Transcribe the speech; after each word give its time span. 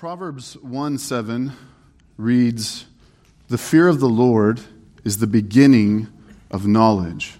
Proverbs 0.00 0.56
1 0.62 0.96
7 0.96 1.52
reads, 2.16 2.86
The 3.48 3.58
fear 3.58 3.86
of 3.86 4.00
the 4.00 4.08
Lord 4.08 4.58
is 5.04 5.18
the 5.18 5.26
beginning 5.26 6.08
of 6.50 6.66
knowledge. 6.66 7.34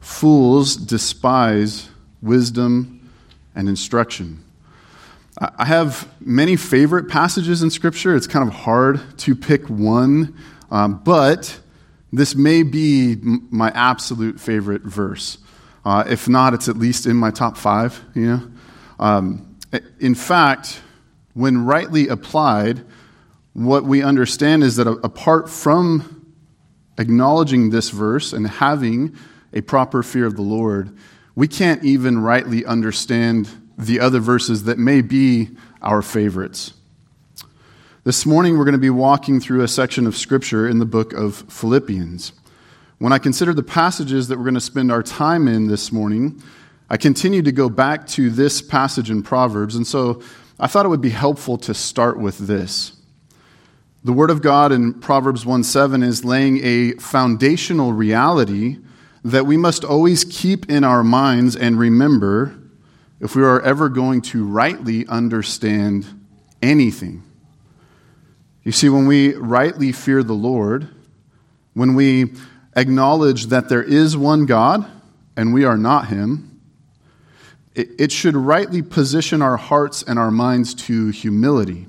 Fools 0.00 0.74
despise 0.74 1.90
wisdom 2.22 3.10
and 3.54 3.68
instruction. 3.68 4.42
I 5.36 5.66
have 5.66 6.08
many 6.18 6.56
favorite 6.56 7.10
passages 7.10 7.62
in 7.62 7.68
Scripture. 7.68 8.16
It's 8.16 8.26
kind 8.26 8.48
of 8.48 8.54
hard 8.54 8.98
to 9.18 9.36
pick 9.36 9.68
one, 9.68 10.34
um, 10.70 10.98
but 11.04 11.60
this 12.10 12.34
may 12.34 12.62
be 12.62 13.16
my 13.20 13.70
absolute 13.74 14.40
favorite 14.40 14.80
verse. 14.80 15.36
Uh, 15.84 16.04
if 16.08 16.26
not, 16.26 16.54
it's 16.54 16.70
at 16.70 16.78
least 16.78 17.04
in 17.04 17.18
my 17.18 17.30
top 17.30 17.58
five. 17.58 18.02
You 18.14 18.26
know, 18.26 18.50
um, 18.98 19.58
in 20.00 20.14
fact, 20.14 20.80
when 21.34 21.64
rightly 21.64 22.08
applied, 22.08 22.84
what 23.54 23.84
we 23.84 24.02
understand 24.02 24.62
is 24.62 24.76
that 24.76 24.88
apart 24.88 25.48
from 25.48 26.34
acknowledging 26.98 27.70
this 27.70 27.90
verse 27.90 28.32
and 28.32 28.46
having 28.46 29.16
a 29.52 29.60
proper 29.60 30.02
fear 30.02 30.26
of 30.26 30.36
the 30.36 30.42
Lord, 30.42 30.96
we 31.34 31.48
can't 31.48 31.82
even 31.84 32.18
rightly 32.20 32.64
understand 32.64 33.48
the 33.78 34.00
other 34.00 34.20
verses 34.20 34.64
that 34.64 34.78
may 34.78 35.00
be 35.00 35.50
our 35.80 36.02
favorites. 36.02 36.74
This 38.04 38.26
morning, 38.26 38.58
we're 38.58 38.64
going 38.64 38.72
to 38.72 38.78
be 38.78 38.90
walking 38.90 39.40
through 39.40 39.62
a 39.62 39.68
section 39.68 40.06
of 40.06 40.16
Scripture 40.16 40.68
in 40.68 40.78
the 40.78 40.84
book 40.84 41.12
of 41.12 41.36
Philippians. 41.48 42.32
When 42.98 43.12
I 43.12 43.18
consider 43.18 43.54
the 43.54 43.62
passages 43.62 44.28
that 44.28 44.38
we're 44.38 44.44
going 44.44 44.54
to 44.54 44.60
spend 44.60 44.92
our 44.92 45.02
time 45.02 45.48
in 45.48 45.68
this 45.68 45.92
morning, 45.92 46.42
I 46.90 46.96
continue 46.96 47.42
to 47.42 47.52
go 47.52 47.68
back 47.68 48.06
to 48.08 48.28
this 48.28 48.60
passage 48.60 49.10
in 49.10 49.22
Proverbs, 49.22 49.76
and 49.76 49.86
so 49.86 50.22
I 50.62 50.68
thought 50.68 50.86
it 50.86 50.90
would 50.90 51.00
be 51.00 51.10
helpful 51.10 51.58
to 51.58 51.74
start 51.74 52.20
with 52.20 52.38
this. 52.38 52.92
The 54.04 54.12
Word 54.12 54.30
of 54.30 54.42
God 54.42 54.70
in 54.70 54.94
Proverbs 54.94 55.44
1 55.44 55.64
7 55.64 56.04
is 56.04 56.24
laying 56.24 56.64
a 56.64 56.92
foundational 56.92 57.92
reality 57.92 58.78
that 59.24 59.44
we 59.44 59.56
must 59.56 59.82
always 59.82 60.24
keep 60.24 60.70
in 60.70 60.84
our 60.84 61.02
minds 61.02 61.56
and 61.56 61.80
remember 61.80 62.56
if 63.18 63.34
we 63.34 63.42
are 63.42 63.60
ever 63.62 63.88
going 63.88 64.22
to 64.22 64.44
rightly 64.46 65.04
understand 65.08 66.06
anything. 66.62 67.24
You 68.62 68.70
see, 68.70 68.88
when 68.88 69.08
we 69.08 69.34
rightly 69.34 69.90
fear 69.90 70.22
the 70.22 70.32
Lord, 70.32 70.86
when 71.74 71.96
we 71.96 72.34
acknowledge 72.76 73.46
that 73.46 73.68
there 73.68 73.82
is 73.82 74.16
one 74.16 74.46
God 74.46 74.88
and 75.36 75.52
we 75.52 75.64
are 75.64 75.76
not 75.76 76.06
Him, 76.06 76.51
it, 77.74 78.12
should 78.12 78.36
rightly 78.36 78.82
position 78.82 79.40
our 79.40 79.56
hearts 79.56 80.02
and 80.02 80.18
our 80.18 80.30
minds 80.30 80.74
to 80.74 81.08
humility. 81.08 81.86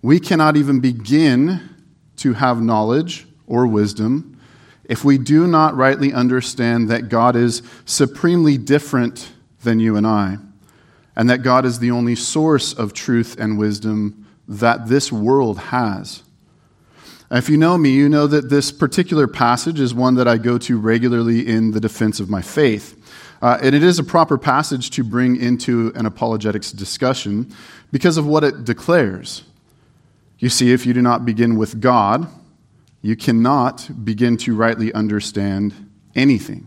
We 0.00 0.20
cannot 0.20 0.56
even 0.56 0.80
begin 0.80 1.68
to 2.16 2.32
have 2.34 2.60
knowledge 2.60 3.26
or 3.46 3.66
wisdom 3.66 4.38
if 4.84 5.04
we 5.04 5.18
do 5.18 5.46
not 5.46 5.76
rightly 5.76 6.12
understand 6.12 6.88
that 6.88 7.10
God 7.10 7.36
is 7.36 7.62
supremely 7.84 8.56
different 8.56 9.30
than 9.62 9.80
you 9.80 9.96
and 9.96 10.06
I, 10.06 10.38
and 11.14 11.28
that 11.28 11.42
God 11.42 11.66
is 11.66 11.78
the 11.78 11.90
only 11.90 12.14
source 12.14 12.72
of 12.72 12.94
truth 12.94 13.36
and 13.38 13.58
wisdom 13.58 14.26
that 14.48 14.88
this 14.88 15.12
world 15.12 15.58
has. 15.58 16.22
If 17.30 17.50
you 17.50 17.58
know 17.58 17.76
me, 17.76 17.90
you 17.90 18.08
know 18.08 18.26
that 18.26 18.48
this 18.48 18.72
particular 18.72 19.26
passage 19.26 19.80
is 19.80 19.92
one 19.92 20.14
that 20.14 20.26
I 20.26 20.38
go 20.38 20.56
to 20.58 20.78
regularly 20.78 21.46
in 21.46 21.72
the 21.72 21.80
defense 21.80 22.20
of 22.20 22.30
my 22.30 22.40
faith. 22.40 22.94
Uh, 23.42 23.58
and 23.62 23.74
it 23.74 23.82
is 23.82 23.98
a 23.98 24.04
proper 24.04 24.38
passage 24.38 24.90
to 24.90 25.04
bring 25.04 25.36
into 25.36 25.92
an 25.94 26.06
apologetics 26.06 26.72
discussion 26.72 27.54
because 27.92 28.16
of 28.16 28.26
what 28.26 28.44
it 28.44 28.64
declares. 28.64 29.44
You 30.38 30.48
see, 30.48 30.72
if 30.72 30.86
you 30.86 30.94
do 30.94 31.02
not 31.02 31.24
begin 31.24 31.56
with 31.56 31.80
God, 31.80 32.28
you 33.02 33.14
cannot 33.14 34.04
begin 34.04 34.36
to 34.38 34.56
rightly 34.56 34.92
understand 34.92 35.90
anything. 36.14 36.66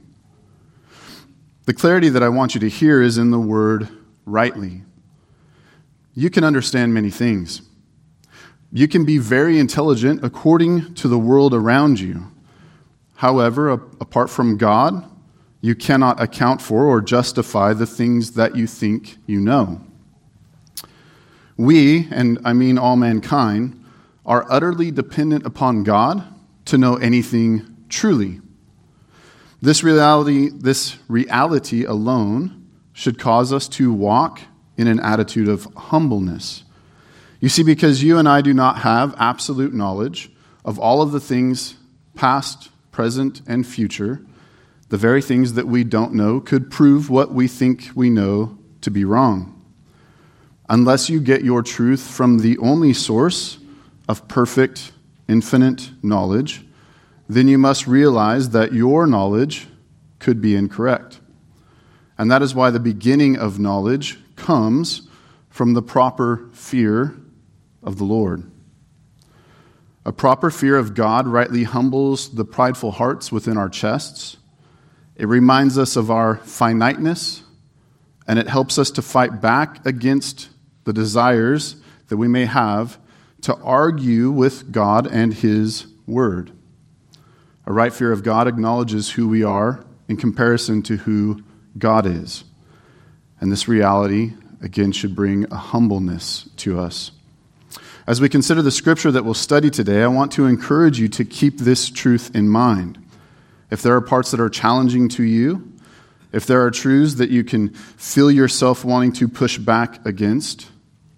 The 1.65 1.73
clarity 1.73 2.09
that 2.09 2.23
I 2.23 2.29
want 2.29 2.53
you 2.53 2.61
to 2.61 2.69
hear 2.69 3.01
is 3.01 3.17
in 3.17 3.31
the 3.31 3.39
word 3.39 3.87
rightly. 4.25 4.83
You 6.13 6.29
can 6.29 6.43
understand 6.43 6.93
many 6.93 7.09
things. 7.09 7.61
You 8.71 8.87
can 8.87 9.03
be 9.03 9.17
very 9.17 9.59
intelligent 9.59 10.23
according 10.23 10.93
to 10.95 11.07
the 11.07 11.19
world 11.19 11.53
around 11.53 11.99
you. 11.99 12.31
However, 13.15 13.69
apart 13.69 14.29
from 14.29 14.57
God, 14.57 15.05
you 15.59 15.75
cannot 15.75 16.21
account 16.21 16.61
for 16.61 16.85
or 16.85 17.01
justify 17.01 17.73
the 17.73 17.85
things 17.85 18.31
that 18.31 18.55
you 18.55 18.65
think 18.65 19.17
you 19.27 19.39
know. 19.39 19.81
We, 21.57 22.07
and 22.09 22.39
I 22.43 22.53
mean 22.53 22.77
all 22.77 22.95
mankind, 22.95 23.77
are 24.25 24.45
utterly 24.49 24.89
dependent 24.89 25.45
upon 25.45 25.83
God 25.83 26.23
to 26.65 26.77
know 26.77 26.95
anything 26.95 27.85
truly. 27.89 28.39
This 29.61 29.83
reality, 29.83 30.49
this 30.49 30.97
reality 31.07 31.83
alone 31.83 32.67
should 32.93 33.19
cause 33.19 33.53
us 33.53 33.67
to 33.67 33.93
walk 33.93 34.41
in 34.77 34.87
an 34.87 34.99
attitude 34.99 35.47
of 35.47 35.67
humbleness. 35.75 36.63
You 37.41 37.49
see, 37.49 37.63
because 37.63 38.03
you 38.03 38.19
and 38.19 38.29
I 38.29 38.41
do 38.41 38.53
not 38.53 38.77
have 38.79 39.15
absolute 39.17 39.73
knowledge 39.73 40.31
of 40.63 40.77
all 40.77 41.01
of 41.01 41.11
the 41.11 41.19
things 41.19 41.75
past, 42.15 42.69
present, 42.91 43.41
and 43.47 43.65
future, 43.65 44.23
the 44.89 44.97
very 44.97 45.23
things 45.23 45.53
that 45.53 45.67
we 45.67 45.83
don't 45.83 46.13
know 46.13 46.39
could 46.39 46.69
prove 46.69 47.09
what 47.09 47.33
we 47.33 47.47
think 47.47 47.89
we 47.95 48.11
know 48.11 48.59
to 48.81 48.91
be 48.91 49.03
wrong. 49.03 49.59
Unless 50.69 51.09
you 51.09 51.19
get 51.19 51.43
your 51.43 51.63
truth 51.63 52.01
from 52.01 52.39
the 52.39 52.59
only 52.59 52.93
source 52.93 53.57
of 54.07 54.27
perfect, 54.27 54.91
infinite 55.27 55.89
knowledge, 56.03 56.63
then 57.27 57.47
you 57.47 57.57
must 57.57 57.87
realize 57.87 58.51
that 58.51 58.71
your 58.71 59.07
knowledge 59.07 59.67
could 60.19 60.41
be 60.41 60.55
incorrect. 60.55 61.19
And 62.19 62.29
that 62.29 62.43
is 62.43 62.53
why 62.53 62.69
the 62.69 62.79
beginning 62.79 63.35
of 63.37 63.57
knowledge 63.57 64.19
comes 64.35 65.07
from 65.49 65.73
the 65.73 65.81
proper 65.81 66.47
fear 66.53 67.15
of 67.83 67.97
the 67.97 68.03
Lord. 68.03 68.49
A 70.03 70.11
proper 70.11 70.49
fear 70.49 70.77
of 70.77 70.95
God 70.95 71.27
rightly 71.27 71.63
humbles 71.63 72.29
the 72.29 72.45
prideful 72.45 72.91
hearts 72.91 73.31
within 73.31 73.57
our 73.57 73.69
chests. 73.69 74.37
It 75.15 75.27
reminds 75.27 75.77
us 75.77 75.95
of 75.95 76.09
our 76.09 76.37
finiteness, 76.37 77.43
and 78.27 78.39
it 78.39 78.47
helps 78.47 78.79
us 78.79 78.89
to 78.91 79.01
fight 79.01 79.41
back 79.41 79.85
against 79.85 80.49
the 80.85 80.93
desires 80.93 81.75
that 82.07 82.17
we 82.17 82.27
may 82.27 82.45
have 82.45 82.97
to 83.41 83.55
argue 83.57 84.31
with 84.31 84.71
God 84.71 85.07
and 85.07 85.33
His 85.33 85.85
Word. 86.07 86.51
A 87.65 87.73
right 87.73 87.93
fear 87.93 88.11
of 88.11 88.23
God 88.23 88.47
acknowledges 88.47 89.11
who 89.11 89.27
we 89.27 89.43
are 89.43 89.85
in 90.07 90.17
comparison 90.17 90.81
to 90.83 90.97
who 90.97 91.43
God 91.77 92.05
is. 92.05 92.43
And 93.39 93.51
this 93.51 93.67
reality, 93.67 94.33
again, 94.61 94.91
should 94.91 95.15
bring 95.15 95.45
a 95.51 95.57
humbleness 95.57 96.49
to 96.57 96.79
us. 96.79 97.11
As 98.11 98.19
we 98.19 98.27
consider 98.27 98.61
the 98.61 98.71
scripture 98.71 99.09
that 99.09 99.23
we'll 99.23 99.33
study 99.33 99.69
today, 99.69 100.03
I 100.03 100.07
want 100.07 100.33
to 100.33 100.45
encourage 100.45 100.99
you 100.99 101.07
to 101.07 101.23
keep 101.23 101.59
this 101.59 101.89
truth 101.89 102.35
in 102.35 102.49
mind. 102.49 103.01
If 103.69 103.81
there 103.83 103.95
are 103.95 104.01
parts 104.01 104.31
that 104.31 104.41
are 104.41 104.49
challenging 104.49 105.07
to 105.11 105.23
you, 105.23 105.71
if 106.33 106.45
there 106.45 106.61
are 106.61 106.71
truths 106.71 107.13
that 107.13 107.29
you 107.29 107.45
can 107.45 107.69
feel 107.69 108.29
yourself 108.29 108.83
wanting 108.83 109.13
to 109.13 109.29
push 109.29 109.57
back 109.57 110.05
against, 110.05 110.69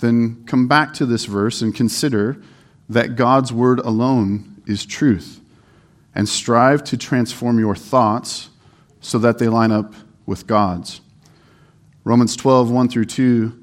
then 0.01 0.43
come 0.45 0.67
back 0.67 0.93
to 0.93 1.07
this 1.07 1.25
verse 1.25 1.63
and 1.63 1.73
consider 1.73 2.39
that 2.89 3.15
God's 3.15 3.51
word 3.51 3.79
alone 3.79 4.61
is 4.67 4.85
truth 4.85 5.41
and 6.13 6.29
strive 6.29 6.83
to 6.83 6.95
transform 6.95 7.57
your 7.57 7.75
thoughts 7.75 8.51
so 9.01 9.17
that 9.17 9.39
they 9.39 9.47
line 9.47 9.71
up 9.71 9.95
with 10.27 10.45
God's. 10.45 11.01
Romans 12.03 12.35
12, 12.35 12.69
1 12.69 12.87
through 12.89 13.05
2 13.05 13.62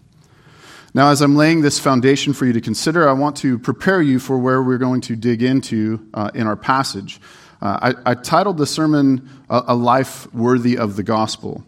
Now, 0.93 1.11
as 1.11 1.21
I'm 1.21 1.37
laying 1.37 1.61
this 1.61 1.79
foundation 1.79 2.33
for 2.33 2.45
you 2.45 2.51
to 2.51 2.59
consider, 2.59 3.07
I 3.07 3.13
want 3.13 3.37
to 3.37 3.57
prepare 3.57 4.01
you 4.01 4.19
for 4.19 4.37
where 4.37 4.61
we're 4.61 4.77
going 4.77 4.99
to 5.01 5.15
dig 5.15 5.41
into 5.41 6.05
uh, 6.13 6.31
in 6.33 6.47
our 6.47 6.57
passage. 6.57 7.21
Uh, 7.61 7.93
I, 8.05 8.11
I, 8.11 8.15
titled 8.15 8.57
the 8.57 8.65
sermon 8.65 9.29
a, 9.49 9.73
Life 9.73 10.31
Worthy 10.33 10.77
of 10.77 10.97
the 10.97 11.03
Gospel. 11.03 11.63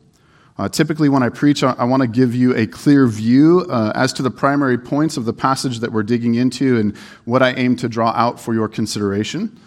Uh, 0.57 0.67
typically, 0.67 1.07
when 1.07 1.23
I 1.23 1.29
preach, 1.29 1.63
I, 1.63 1.71
I 1.71 1.85
want 1.85 2.01
to 2.01 2.07
give 2.07 2.35
you 2.35 2.53
a 2.53 2.67
clear 2.67 3.07
view 3.07 3.65
uh, 3.69 3.93
as 3.95 4.11
to 4.13 4.23
the 4.23 4.31
primary 4.31 4.77
points 4.77 5.15
of 5.15 5.23
the 5.23 5.33
passage 5.33 5.79
that 5.79 5.93
we're 5.93 6.03
digging 6.03 6.35
into 6.35 6.77
and 6.77 6.97
what 7.23 7.41
I 7.41 7.53
aim 7.53 7.77
to 7.77 7.87
draw 7.87 8.09
out 8.09 8.41
for 8.41 8.53
your 8.53 8.67
consideration. 8.67 9.57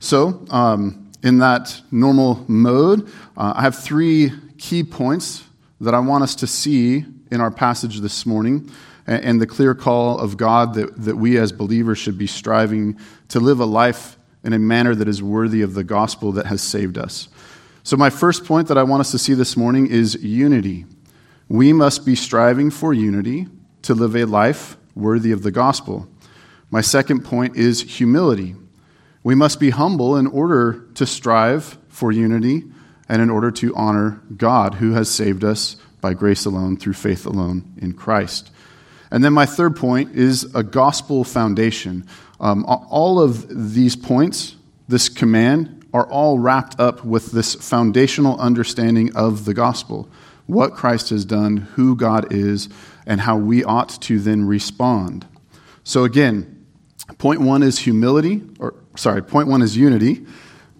So, 0.00 0.44
um, 0.50 1.12
in 1.22 1.38
that 1.38 1.80
normal 1.92 2.44
mode, 2.48 3.06
uh, 3.36 3.52
I 3.54 3.62
have 3.62 3.76
three 3.76 4.32
key 4.58 4.82
points 4.82 5.44
that 5.80 5.94
I 5.94 6.00
want 6.00 6.24
us 6.24 6.34
to 6.36 6.48
see 6.48 7.04
in 7.30 7.40
our 7.40 7.52
passage 7.52 8.00
this 8.00 8.26
morning 8.26 8.72
and, 9.06 9.40
the 9.40 9.46
clear 9.46 9.74
call 9.74 10.18
of 10.18 10.36
God 10.36 10.74
that, 10.74 11.04
that 11.04 11.16
we 11.16 11.38
as 11.38 11.52
believers 11.52 11.98
should 11.98 12.16
be 12.16 12.26
striving 12.26 12.98
to 13.28 13.40
live 13.40 13.60
a 13.60 13.66
life 13.66 14.18
in 14.42 14.52
a 14.52 14.58
manner 14.58 14.94
that 14.94 15.08
is 15.08 15.22
worthy 15.22 15.62
of 15.62 15.74
the 15.74 15.84
gospel 15.84 16.32
that 16.32 16.46
has 16.46 16.62
saved 16.62 16.96
us. 16.96 17.28
So, 17.82 17.96
my 17.96 18.10
first 18.10 18.44
point 18.44 18.68
that 18.68 18.78
I 18.78 18.82
want 18.82 19.00
us 19.00 19.10
to 19.10 19.18
see 19.18 19.34
this 19.34 19.56
morning 19.56 19.86
is 19.86 20.14
unity. 20.22 20.86
We 21.48 21.72
must 21.72 22.06
be 22.06 22.14
striving 22.14 22.70
for 22.70 22.94
unity 22.94 23.46
to 23.82 23.94
live 23.94 24.16
a 24.16 24.24
life 24.24 24.76
worthy 24.94 25.32
of 25.32 25.42
the 25.42 25.50
gospel. 25.50 26.08
My 26.70 26.80
second 26.80 27.24
point 27.24 27.56
is 27.56 27.82
humility. 27.82 28.56
We 29.22 29.34
must 29.34 29.60
be 29.60 29.70
humble 29.70 30.16
in 30.16 30.26
order 30.26 30.86
to 30.94 31.06
strive 31.06 31.78
for 31.88 32.10
unity 32.10 32.64
and 33.08 33.20
in 33.20 33.30
order 33.30 33.50
to 33.50 33.74
honor 33.76 34.22
God, 34.36 34.74
who 34.74 34.92
has 34.92 35.10
saved 35.10 35.44
us 35.44 35.76
by 36.00 36.14
grace 36.14 36.44
alone, 36.44 36.76
through 36.76 36.94
faith 36.94 37.26
alone 37.26 37.74
in 37.80 37.92
Christ. 37.92 38.50
And 39.10 39.24
then 39.24 39.32
my 39.32 39.46
third 39.46 39.76
point 39.76 40.14
is 40.14 40.54
a 40.54 40.62
gospel 40.62 41.24
foundation. 41.24 42.06
Um, 42.40 42.64
all 42.66 43.20
of 43.20 43.74
these 43.74 43.96
points, 43.96 44.56
this 44.88 45.08
command, 45.08 45.86
are 45.92 46.06
all 46.10 46.38
wrapped 46.38 46.80
up 46.80 47.04
with 47.04 47.32
this 47.32 47.54
foundational 47.54 48.38
understanding 48.40 49.14
of 49.14 49.44
the 49.44 49.54
gospel 49.54 50.08
what 50.46 50.74
Christ 50.74 51.10
has 51.10 51.24
done, 51.24 51.56
who 51.56 51.96
God 51.96 52.32
is, 52.32 52.68
and 53.06 53.20
how 53.20 53.36
we 53.36 53.64
ought 53.64 54.00
to 54.02 54.18
then 54.18 54.44
respond. 54.44 55.26
So, 55.84 56.04
again, 56.04 56.66
point 57.18 57.40
one 57.40 57.62
is 57.62 57.78
humility, 57.78 58.42
or 58.58 58.74
sorry, 58.96 59.22
point 59.22 59.48
one 59.48 59.62
is 59.62 59.76
unity. 59.76 60.26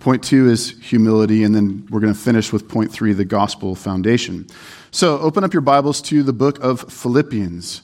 Point 0.01 0.23
two 0.23 0.51
is 0.51 0.79
humility, 0.83 1.45
and 1.45 1.55
then 1.55 1.87
we're 1.91 2.01
going 2.01 2.13
to 2.13 2.19
finish 2.19 2.53
with 2.53 2.69
point 2.69 2.93
three, 2.93 3.15
the 3.15 3.25
gospel 3.25 3.75
foundation. 3.75 4.47
So, 4.91 5.19
open 5.19 5.45
up 5.45 5.55
your 5.55 5.63
Bibles 5.63 6.03
to 6.03 6.23
the 6.23 6.33
book 6.33 6.63
of 6.63 6.93
Philippians. 6.93 7.83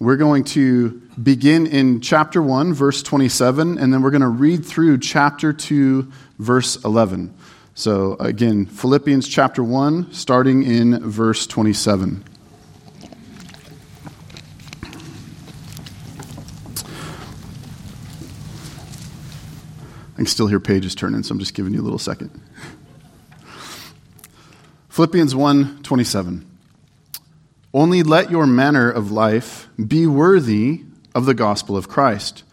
We're 0.00 0.16
going 0.16 0.44
to 0.44 1.02
begin 1.20 1.66
in 1.66 2.00
chapter 2.00 2.40
1, 2.40 2.72
verse 2.72 3.02
27, 3.02 3.78
and 3.78 3.92
then 3.92 4.00
we're 4.00 4.12
going 4.12 4.20
to 4.20 4.28
read 4.28 4.64
through 4.64 4.98
chapter 4.98 5.52
2, 5.52 6.12
verse 6.38 6.76
11. 6.84 7.34
So, 7.74 8.14
again, 8.20 8.66
Philippians 8.66 9.26
chapter 9.26 9.64
1, 9.64 10.12
starting 10.12 10.62
in 10.62 11.00
verse 11.00 11.48
27. 11.48 12.22
I 20.12 20.16
can 20.16 20.26
still 20.26 20.46
hear 20.46 20.60
pages 20.60 20.94
turning, 20.94 21.24
so 21.24 21.32
I'm 21.32 21.40
just 21.40 21.54
giving 21.54 21.74
you 21.74 21.80
a 21.80 21.82
little 21.82 21.98
second. 21.98 22.40
Philippians 24.90 25.34
1 25.34 25.82
27. 25.82 26.47
Only 27.74 28.02
let 28.02 28.30
your 28.30 28.46
manner 28.46 28.90
of 28.90 29.10
life 29.10 29.68
be 29.84 30.06
worthy 30.06 30.84
of 31.14 31.26
the 31.26 31.34
gospel 31.34 31.76
of 31.76 31.88
Christ 31.88 32.44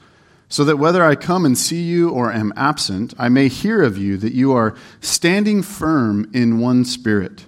so 0.47 0.63
that 0.63 0.77
whether 0.77 1.03
I 1.03 1.15
come 1.15 1.45
and 1.45 1.57
see 1.57 1.81
you 1.81 2.09
or 2.09 2.31
am 2.31 2.53
absent, 2.55 3.13
I 3.17 3.29
may 3.29 3.47
hear 3.47 3.81
of 3.81 3.97
you 3.97 4.17
that 4.17 4.33
you 4.33 4.53
are 4.53 4.75
standing 5.01 5.61
firm 5.61 6.29
in 6.33 6.59
one 6.59 6.85
spirit, 6.85 7.45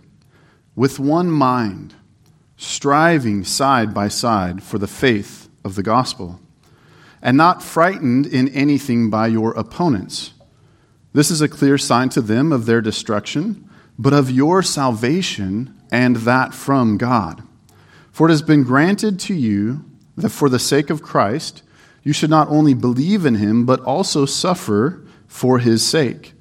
with 0.75 0.99
one 0.99 1.29
mind, 1.29 1.95
striving 2.57 3.43
side 3.43 3.93
by 3.93 4.07
side 4.07 4.63
for 4.63 4.77
the 4.77 4.87
faith 4.87 5.47
of 5.63 5.75
the 5.75 5.83
gospel, 5.83 6.39
and 7.21 7.37
not 7.37 7.63
frightened 7.63 8.25
in 8.25 8.49
anything 8.49 9.09
by 9.09 9.27
your 9.27 9.51
opponents. 9.51 10.33
This 11.13 11.31
is 11.31 11.41
a 11.41 11.47
clear 11.47 11.77
sign 11.77 12.09
to 12.09 12.21
them 12.21 12.51
of 12.51 12.65
their 12.65 12.81
destruction, 12.81 13.69
but 13.97 14.13
of 14.13 14.29
your 14.29 14.61
salvation, 14.61 15.73
and 15.91 16.17
that 16.17 16.53
from 16.53 16.97
God. 16.97 17.46
For 18.17 18.25
it 18.25 18.31
has 18.31 18.41
been 18.41 18.63
granted 18.63 19.19
to 19.19 19.35
you 19.35 19.85
that 20.15 20.31
for 20.31 20.49
the 20.49 20.57
sake 20.57 20.89
of 20.89 21.03
Christ, 21.03 21.61
you 22.01 22.13
should 22.13 22.31
not 22.31 22.47
only 22.47 22.73
believe 22.73 23.27
in 23.27 23.35
him, 23.35 23.63
but 23.63 23.79
also 23.81 24.25
suffer 24.25 25.05
for 25.27 25.59
his 25.59 25.85
sake, 25.85 26.33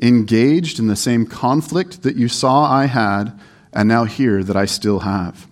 engaged 0.00 0.78
in 0.78 0.86
the 0.86 0.94
same 0.94 1.26
conflict 1.26 2.04
that 2.04 2.14
you 2.14 2.28
saw 2.28 2.70
I 2.70 2.84
had, 2.84 3.36
and 3.72 3.88
now 3.88 4.04
hear 4.04 4.44
that 4.44 4.56
I 4.56 4.64
still 4.66 5.00
have. 5.00 5.48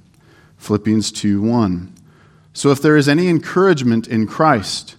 Philippians 0.57 1.11
2 1.11 1.43
1. 1.43 1.93
So 2.53 2.71
if 2.71 2.81
there 2.81 2.97
is 2.97 3.09
any 3.09 3.27
encouragement 3.27 4.07
in 4.07 4.29
Christ, 4.29 4.95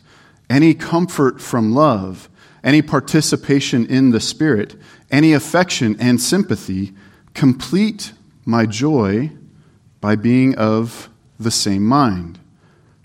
any 0.49 0.73
comfort 0.73 1.39
from 1.39 1.73
love, 1.73 2.27
any 2.61 2.81
participation 2.81 3.85
in 3.85 4.11
the 4.11 4.19
Spirit, 4.19 4.75
any 5.09 5.31
affection 5.31 5.95
and 5.97 6.19
sympathy, 6.19 6.91
complete 7.33 8.11
my 8.43 8.65
joy 8.65 9.31
by 10.03 10.17
being 10.17 10.53
of 10.55 11.07
the 11.39 11.49
same 11.49 11.85
mind, 11.85 12.37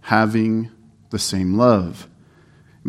having 0.00 0.68
the 1.10 1.18
same 1.18 1.54
love, 1.54 2.08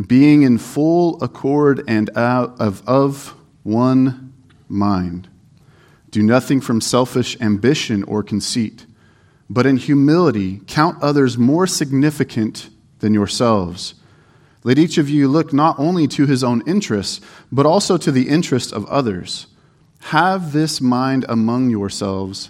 being 0.08 0.42
in 0.42 0.58
full 0.58 1.22
accord 1.22 1.84
and 1.88 2.10
of, 2.18 2.82
of 2.88 3.36
one 3.62 4.34
mind. 4.68 5.30
Do 6.10 6.24
nothing 6.24 6.60
from 6.60 6.82
selfish 6.82 7.40
ambition 7.40 8.02
or 8.06 8.24
conceit, 8.24 8.88
but 9.48 9.68
in 9.68 9.78
humility 9.78 10.62
count 10.66 10.98
others 11.04 11.38
more 11.38 11.68
significant 11.68 12.72
than 13.02 13.14
yourselves. 13.14 13.94
Let 14.64 14.80
each 14.80 14.98
of 14.98 15.08
you 15.08 15.28
look 15.28 15.54
not 15.54 15.78
only 15.78 16.08
to 16.08 16.26
his 16.26 16.44
own 16.44 16.68
interests, 16.68 17.22
but 17.52 17.68
also 17.68 17.96
to 17.98 18.12
the 18.12 18.28
interests 18.28 18.72
of 18.72 18.88
others. 18.88 19.46
Have 20.00 20.52
this 20.52 20.82
mind 20.82 21.26
among 21.30 21.70
yourselves, 21.70 22.50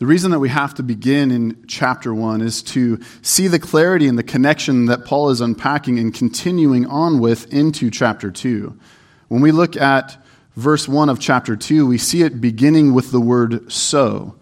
The 0.00 0.06
reason 0.06 0.30
that 0.30 0.38
we 0.38 0.48
have 0.48 0.72
to 0.76 0.82
begin 0.82 1.30
in 1.30 1.62
chapter 1.66 2.14
1 2.14 2.40
is 2.40 2.62
to 2.62 2.98
see 3.20 3.48
the 3.48 3.58
clarity 3.58 4.08
and 4.08 4.18
the 4.18 4.22
connection 4.22 4.86
that 4.86 5.04
Paul 5.04 5.28
is 5.28 5.42
unpacking 5.42 5.98
and 5.98 6.14
continuing 6.14 6.86
on 6.86 7.20
with 7.20 7.52
into 7.52 7.90
chapter 7.90 8.30
2. 8.30 8.74
When 9.28 9.42
we 9.42 9.52
look 9.52 9.76
at 9.76 10.16
verse 10.56 10.88
1 10.88 11.10
of 11.10 11.20
chapter 11.20 11.54
2, 11.54 11.86
we 11.86 11.98
see 11.98 12.22
it 12.22 12.40
beginning 12.40 12.94
with 12.94 13.12
the 13.12 13.20
word 13.20 13.70
so. 13.70 14.36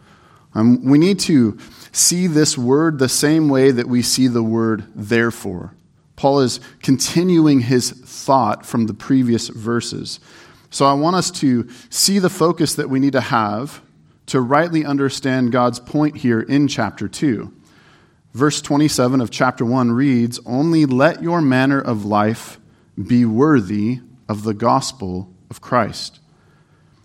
Um, 0.55 0.85
we 0.85 0.97
need 0.97 1.19
to 1.21 1.59
see 1.91 2.29
this 2.29 2.57
word 2.57 3.01
the 3.01 3.09
same 3.09 3.49
way 3.49 3.73
that 3.73 3.89
we 3.89 4.01
see 4.01 4.29
the 4.29 4.45
word 4.45 4.85
therefore. 4.95 5.75
Paul 6.15 6.39
is 6.39 6.61
continuing 6.85 7.63
his 7.63 7.91
thought 7.91 8.65
from 8.65 8.87
the 8.87 8.95
previous 8.95 9.49
verses. 9.49 10.21
So 10.71 10.87
I 10.87 10.93
want 10.93 11.17
us 11.17 11.33
to 11.33 11.69
see 11.91 12.21
the 12.21 12.31
focus 12.31 12.77
that 12.77 12.89
we 12.89 13.01
need 13.01 13.15
to 13.15 13.21
have 13.21 13.83
to 14.29 14.41
rightly 14.41 14.85
understand 14.85 15.53
God's 15.53 15.81
point 15.81 16.17
here 16.19 16.41
in 16.41 16.69
chapter 16.69 17.09
2. 17.09 17.53
Verse 18.35 18.61
27 18.61 19.21
of 19.21 19.31
chapter 19.31 19.65
1 19.65 19.91
reads 19.91 20.39
Only 20.47 20.87
let 20.87 21.23
your 21.23 21.41
manner 21.41 21.81
of 21.81 22.05
life 22.05 22.61
be 23.07 23.25
worthy 23.25 24.01
of 24.29 24.45
the 24.45 24.55
gospel 24.55 25.33
of 25.51 25.61
Christ. 25.61 26.21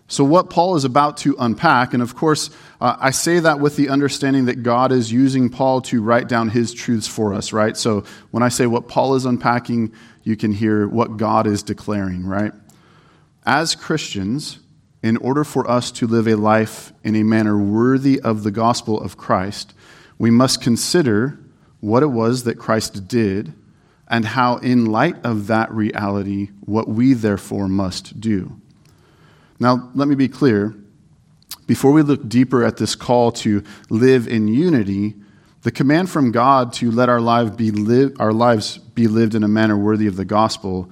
So, 0.06 0.22
what 0.22 0.50
Paul 0.50 0.76
is 0.76 0.84
about 0.84 1.16
to 1.18 1.34
unpack, 1.38 1.94
and 1.94 2.02
of 2.02 2.14
course, 2.14 2.50
uh, 2.78 2.96
I 3.00 3.10
say 3.10 3.38
that 3.38 3.58
with 3.58 3.76
the 3.76 3.88
understanding 3.88 4.44
that 4.44 4.62
God 4.62 4.92
is 4.92 5.10
using 5.10 5.48
Paul 5.48 5.80
to 5.82 6.02
write 6.02 6.28
down 6.28 6.50
his 6.50 6.74
truths 6.74 7.08
for 7.08 7.32
us, 7.32 7.54
right? 7.54 7.74
So, 7.74 8.04
when 8.30 8.42
I 8.42 8.50
say 8.50 8.66
what 8.66 8.86
Paul 8.86 9.14
is 9.14 9.24
unpacking, 9.24 9.94
you 10.22 10.36
can 10.36 10.52
hear 10.52 10.86
what 10.86 11.16
God 11.16 11.46
is 11.46 11.62
declaring, 11.62 12.26
right? 12.26 12.52
As 13.46 13.74
Christians, 13.74 14.58
in 15.04 15.18
order 15.18 15.44
for 15.44 15.70
us 15.70 15.90
to 15.90 16.06
live 16.06 16.26
a 16.26 16.34
life 16.34 16.90
in 17.04 17.14
a 17.14 17.22
manner 17.22 17.58
worthy 17.58 18.18
of 18.20 18.42
the 18.42 18.50
gospel 18.50 18.98
of 18.98 19.18
Christ, 19.18 19.74
we 20.16 20.30
must 20.30 20.62
consider 20.62 21.38
what 21.80 22.02
it 22.02 22.06
was 22.06 22.44
that 22.44 22.58
Christ 22.58 23.06
did 23.06 23.52
and 24.08 24.24
how, 24.24 24.56
in 24.56 24.86
light 24.86 25.22
of 25.22 25.46
that 25.48 25.70
reality, 25.70 26.48
what 26.62 26.88
we 26.88 27.12
therefore 27.12 27.68
must 27.68 28.18
do. 28.18 28.58
Now, 29.60 29.90
let 29.94 30.08
me 30.08 30.14
be 30.14 30.26
clear. 30.26 30.74
Before 31.66 31.92
we 31.92 32.00
look 32.00 32.26
deeper 32.26 32.64
at 32.64 32.78
this 32.78 32.94
call 32.94 33.30
to 33.32 33.62
live 33.90 34.26
in 34.26 34.48
unity, 34.48 35.16
the 35.64 35.70
command 35.70 36.08
from 36.08 36.32
God 36.32 36.72
to 36.74 36.90
let 36.90 37.10
our, 37.10 37.20
lives 37.20 37.50
be 37.50 39.06
lived 39.06 39.34
in 39.34 39.44
a 39.44 39.48
manner 39.48 39.76
worthy 39.76 40.06
of 40.06 40.16
the 40.16 40.24
gospel 40.24 40.90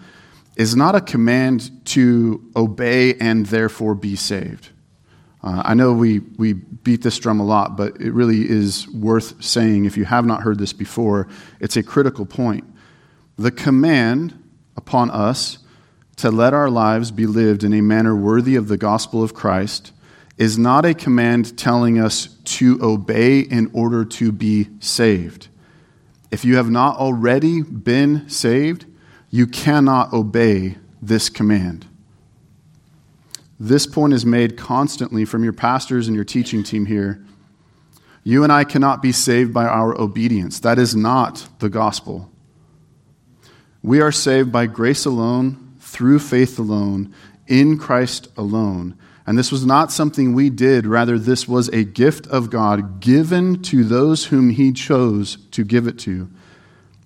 is 0.57 0.77
not 0.77 0.95
a 0.95 1.01
command 1.01 1.71
to 1.87 2.51
obey 2.55 3.15
and 3.15 3.47
therefore 3.47 3.95
be 3.95 4.17
saved. 4.17 4.69
Uh, 5.43 5.63
I 5.65 5.75
know 5.75 5.93
we, 5.93 6.21
we 6.21 6.53
beat 6.53 7.03
this 7.03 7.19
drum 7.19 7.41
a 7.41 7.45
lot, 7.45 7.77
but 7.77 8.01
it 8.01 8.13
really 8.13 8.49
is 8.49 8.89
worth 8.89 9.43
saying 9.43 9.87
if 9.87 9.97
you 9.97 10.05
have 10.05 10.25
not 10.25 10.43
heard 10.43 10.59
this 10.59 10.73
before. 10.73 11.27
It's 11.59 11.77
a 11.77 11.83
critical 11.83 12.27
point. 12.27 12.65
The 13.37 13.51
command 13.51 14.39
upon 14.77 15.11
us 15.11 15.59
to 16.17 16.31
let 16.31 16.55
our 16.55 16.71
lives 16.71 17.11
be 17.11 17.27
lived 17.27 17.65
in 17.65 17.73
a 17.73 17.81
manner 17.81 18.15
worthy 18.15 18.55
of 18.55 18.69
the 18.69 18.77
gospel 18.77 19.23
of 19.23 19.35
Christ 19.35 19.93
is 20.39 20.59
not 20.59 20.85
a 20.85 20.95
command 20.95 21.59
telling 21.59 21.99
us 21.99 22.27
to 22.45 22.79
obey 22.83 23.41
in 23.41 23.71
order 23.73 24.05
to 24.05 24.33
be 24.33 24.69
saved. 24.81 25.49
If 26.31 26.45
you 26.45 26.57
have 26.57 26.71
not 26.71 26.97
already 26.97 27.63
been 27.63 28.29
saved, 28.29 28.87
you 29.33 29.47
cannot 29.47 30.13
obey 30.13 30.77
this 31.01 31.31
command. 31.31 31.87
This 33.59 33.87
point 33.87 34.13
is 34.13 34.27
made 34.27 34.59
constantly 34.59 35.25
from 35.25 35.43
your 35.43 35.55
pastors 35.55 36.07
and 36.07 36.15
your 36.15 36.25
teaching 36.25 36.63
team 36.63 36.85
here. 36.85 37.25
You 38.25 38.45
and 38.45 38.53
I 38.53 38.65
cannot 38.65 39.01
be 39.01 39.11
saved 39.11 39.53
by 39.53 39.65
our 39.65 39.99
obedience. 39.99 40.61
That 40.61 40.79
is 40.79 40.95
not 40.95 41.49
the 41.61 41.71
gospel. 41.71 42.31
We 43.83 44.01
are 44.01 44.13
saved 44.13 44.53
by 44.53 44.67
grace 44.67 45.07
alone, 45.07 45.77
through 45.81 46.19
faith 46.19 46.59
alone, 46.59 47.13
in 47.49 47.79
Christ 47.79 48.29
alone. 48.37 48.97
And 49.27 49.39
this 49.39 49.51
was 49.51 49.65
not 49.65 49.91
something 49.91 50.35
we 50.35 50.51
did, 50.51 50.87
rather, 50.87 51.19
this 51.19 51.49
was 51.49 51.69
a 51.69 51.85
gift 51.85 52.27
of 52.27 52.51
God 52.51 53.01
given 53.01 53.63
to 53.63 53.83
those 53.83 54.27
whom 54.27 54.51
He 54.51 54.73
chose 54.73 55.39
to 55.53 55.65
give 55.65 55.87
it 55.87 55.99
to. 56.01 56.29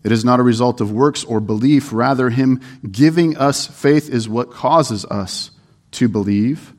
It 0.06 0.12
is 0.12 0.24
not 0.24 0.38
a 0.38 0.44
result 0.44 0.80
of 0.80 0.92
works 0.92 1.24
or 1.24 1.40
belief. 1.40 1.92
Rather, 1.92 2.30
Him 2.30 2.60
giving 2.88 3.36
us 3.36 3.66
faith 3.66 4.08
is 4.08 4.28
what 4.28 4.52
causes 4.52 5.04
us 5.06 5.50
to 5.90 6.08
believe 6.08 6.72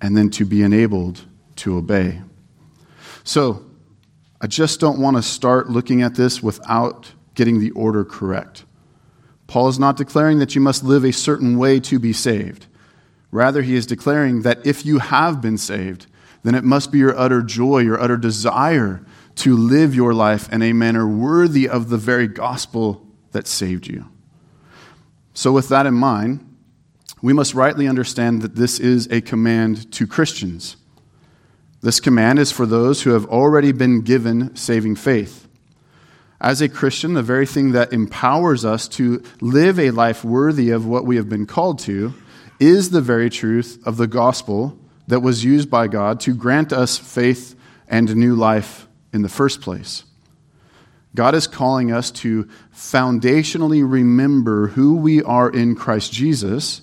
and 0.00 0.16
then 0.16 0.30
to 0.30 0.46
be 0.46 0.62
enabled 0.62 1.20
to 1.56 1.76
obey. 1.76 2.22
So, 3.24 3.66
I 4.40 4.46
just 4.46 4.80
don't 4.80 4.98
want 4.98 5.18
to 5.18 5.22
start 5.22 5.68
looking 5.68 6.00
at 6.00 6.14
this 6.14 6.42
without 6.42 7.12
getting 7.34 7.60
the 7.60 7.72
order 7.72 8.06
correct. 8.06 8.64
Paul 9.48 9.68
is 9.68 9.78
not 9.78 9.98
declaring 9.98 10.38
that 10.38 10.54
you 10.54 10.62
must 10.62 10.82
live 10.82 11.04
a 11.04 11.12
certain 11.12 11.58
way 11.58 11.78
to 11.80 11.98
be 11.98 12.14
saved. 12.14 12.68
Rather, 13.30 13.60
he 13.60 13.74
is 13.74 13.84
declaring 13.84 14.42
that 14.42 14.64
if 14.66 14.86
you 14.86 14.98
have 15.00 15.42
been 15.42 15.58
saved, 15.58 16.06
then 16.42 16.54
it 16.54 16.64
must 16.64 16.90
be 16.90 17.00
your 17.00 17.18
utter 17.18 17.42
joy, 17.42 17.80
your 17.80 18.00
utter 18.00 18.16
desire 18.16 19.04
to 19.36 19.56
live 19.56 19.94
your 19.94 20.14
life 20.14 20.50
in 20.52 20.62
a 20.62 20.72
manner 20.72 21.06
worthy 21.06 21.68
of 21.68 21.88
the 21.88 21.98
very 21.98 22.26
gospel 22.26 23.06
that 23.32 23.46
saved 23.46 23.86
you. 23.86 24.06
So, 25.34 25.52
with 25.52 25.68
that 25.68 25.86
in 25.86 25.94
mind, 25.94 26.42
we 27.22 27.32
must 27.32 27.54
rightly 27.54 27.86
understand 27.86 28.42
that 28.42 28.56
this 28.56 28.80
is 28.80 29.06
a 29.10 29.20
command 29.20 29.92
to 29.92 30.06
Christians. 30.06 30.76
This 31.82 32.00
command 32.00 32.38
is 32.38 32.50
for 32.50 32.66
those 32.66 33.02
who 33.02 33.10
have 33.10 33.26
already 33.26 33.72
been 33.72 34.00
given 34.00 34.56
saving 34.56 34.96
faith. 34.96 35.46
As 36.40 36.60
a 36.60 36.68
Christian, 36.68 37.14
the 37.14 37.22
very 37.22 37.46
thing 37.46 37.72
that 37.72 37.92
empowers 37.92 38.64
us 38.64 38.88
to 38.88 39.22
live 39.40 39.78
a 39.78 39.90
life 39.90 40.24
worthy 40.24 40.70
of 40.70 40.86
what 40.86 41.04
we 41.04 41.16
have 41.16 41.28
been 41.28 41.46
called 41.46 41.78
to 41.80 42.14
is 42.58 42.90
the 42.90 43.00
very 43.00 43.30
truth 43.30 43.82
of 43.86 43.96
the 43.96 44.06
gospel 44.06 44.78
that 45.08 45.20
was 45.20 45.44
used 45.44 45.70
by 45.70 45.88
God 45.88 46.20
to 46.20 46.34
grant 46.34 46.72
us 46.72 46.98
faith 46.98 47.54
and 47.88 48.14
new 48.16 48.34
life 48.34 48.85
in 49.16 49.22
the 49.22 49.28
first 49.28 49.60
place. 49.60 50.04
God 51.16 51.34
is 51.34 51.48
calling 51.48 51.90
us 51.90 52.10
to 52.12 52.48
foundationally 52.72 53.82
remember 53.90 54.68
who 54.68 54.96
we 54.96 55.22
are 55.22 55.50
in 55.50 55.74
Christ 55.74 56.12
Jesus 56.12 56.82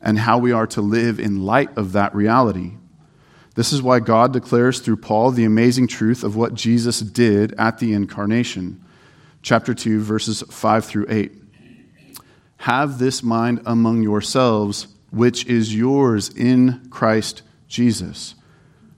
and 0.00 0.18
how 0.18 0.38
we 0.38 0.52
are 0.52 0.68
to 0.68 0.80
live 0.80 1.18
in 1.18 1.44
light 1.44 1.76
of 1.76 1.92
that 1.92 2.14
reality. 2.14 2.74
This 3.56 3.72
is 3.72 3.82
why 3.82 3.98
God 3.98 4.32
declares 4.32 4.78
through 4.78 4.98
Paul 4.98 5.32
the 5.32 5.44
amazing 5.44 5.88
truth 5.88 6.22
of 6.22 6.36
what 6.36 6.54
Jesus 6.54 7.00
did 7.00 7.54
at 7.54 7.78
the 7.78 7.92
incarnation. 7.92 8.84
Chapter 9.42 9.74
2, 9.74 10.00
verses 10.00 10.44
5 10.48 10.84
through 10.84 11.06
8. 11.08 11.32
Have 12.58 12.98
this 12.98 13.22
mind 13.22 13.62
among 13.66 14.02
yourselves, 14.02 14.88
which 15.10 15.44
is 15.46 15.74
yours 15.74 16.28
in 16.28 16.86
Christ 16.90 17.42
Jesus, 17.66 18.36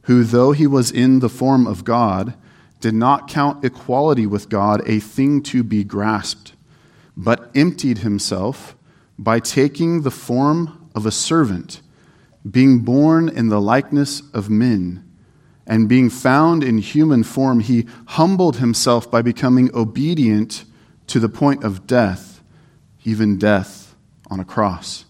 who, 0.03 0.25
though 0.25 0.53
he 0.53 0.67
was 0.67 0.91
in 0.91 1.21
the 1.21 1.29
form 1.29 1.67
of 1.67 1.85
God, 1.85 2.35
did 2.81 2.95
not 2.95 3.29
count 3.29 3.65
equality 3.65 4.27
with 4.27 4.49
God 4.49 4.83
a 4.89 5.01
thing 5.01 5.43
to 5.45 5.63
be 5.63 5.85
grasped, 5.85 6.53
but 7.17 7.51
emptied 7.55 7.99
himself 7.99 8.77
by 9.19 9.41
taking 9.41 10.03
the 10.03 10.11
form 10.11 10.89
of 10.95 11.05
a 11.05 11.11
servant, 11.11 11.83
being 12.49 12.81
born 12.81 13.29
in 13.29 13.49
the 13.49 13.61
likeness 13.61 14.23
of 14.33 14.49
men. 14.49 15.05
And 15.67 15.89
being 15.89 16.09
found 16.09 16.65
in 16.65 16.79
human 16.79 17.25
form, 17.25 17.61
he 17.61 17.87
humbled 18.07 18.57
himself 18.57 19.11
by 19.11 19.21
becoming 19.21 19.71
obedient 19.75 20.65
to 21.09 21.21
the 21.21 21.29
point 21.29 21.63
of 21.63 21.87
death, 21.87 22.43
even 23.05 23.39
death 23.39 23.95
on 24.31 24.41
a 24.41 24.45
cross. 24.45 25.05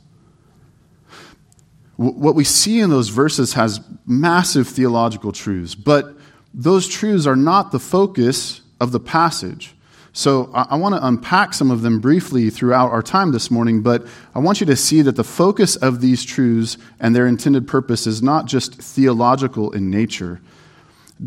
What 1.96 2.34
we 2.34 2.44
see 2.44 2.80
in 2.80 2.90
those 2.90 3.08
verses 3.08 3.54
has 3.54 3.80
massive 4.06 4.68
theological 4.68 5.32
truths, 5.32 5.74
but 5.74 6.17
those 6.54 6.88
truths 6.88 7.26
are 7.26 7.36
not 7.36 7.72
the 7.72 7.78
focus 7.78 8.60
of 8.80 8.92
the 8.92 9.00
passage. 9.00 9.74
So 10.12 10.50
I, 10.54 10.66
I 10.70 10.76
want 10.76 10.94
to 10.94 11.06
unpack 11.06 11.54
some 11.54 11.70
of 11.70 11.82
them 11.82 12.00
briefly 12.00 12.50
throughout 12.50 12.90
our 12.90 13.02
time 13.02 13.32
this 13.32 13.50
morning, 13.50 13.82
but 13.82 14.06
I 14.34 14.40
want 14.40 14.60
you 14.60 14.66
to 14.66 14.76
see 14.76 15.02
that 15.02 15.16
the 15.16 15.24
focus 15.24 15.76
of 15.76 16.00
these 16.00 16.24
truths 16.24 16.78
and 16.98 17.14
their 17.14 17.26
intended 17.26 17.68
purpose 17.68 18.06
is 18.06 18.22
not 18.22 18.46
just 18.46 18.74
theological 18.74 19.70
in 19.72 19.90
nature. 19.90 20.40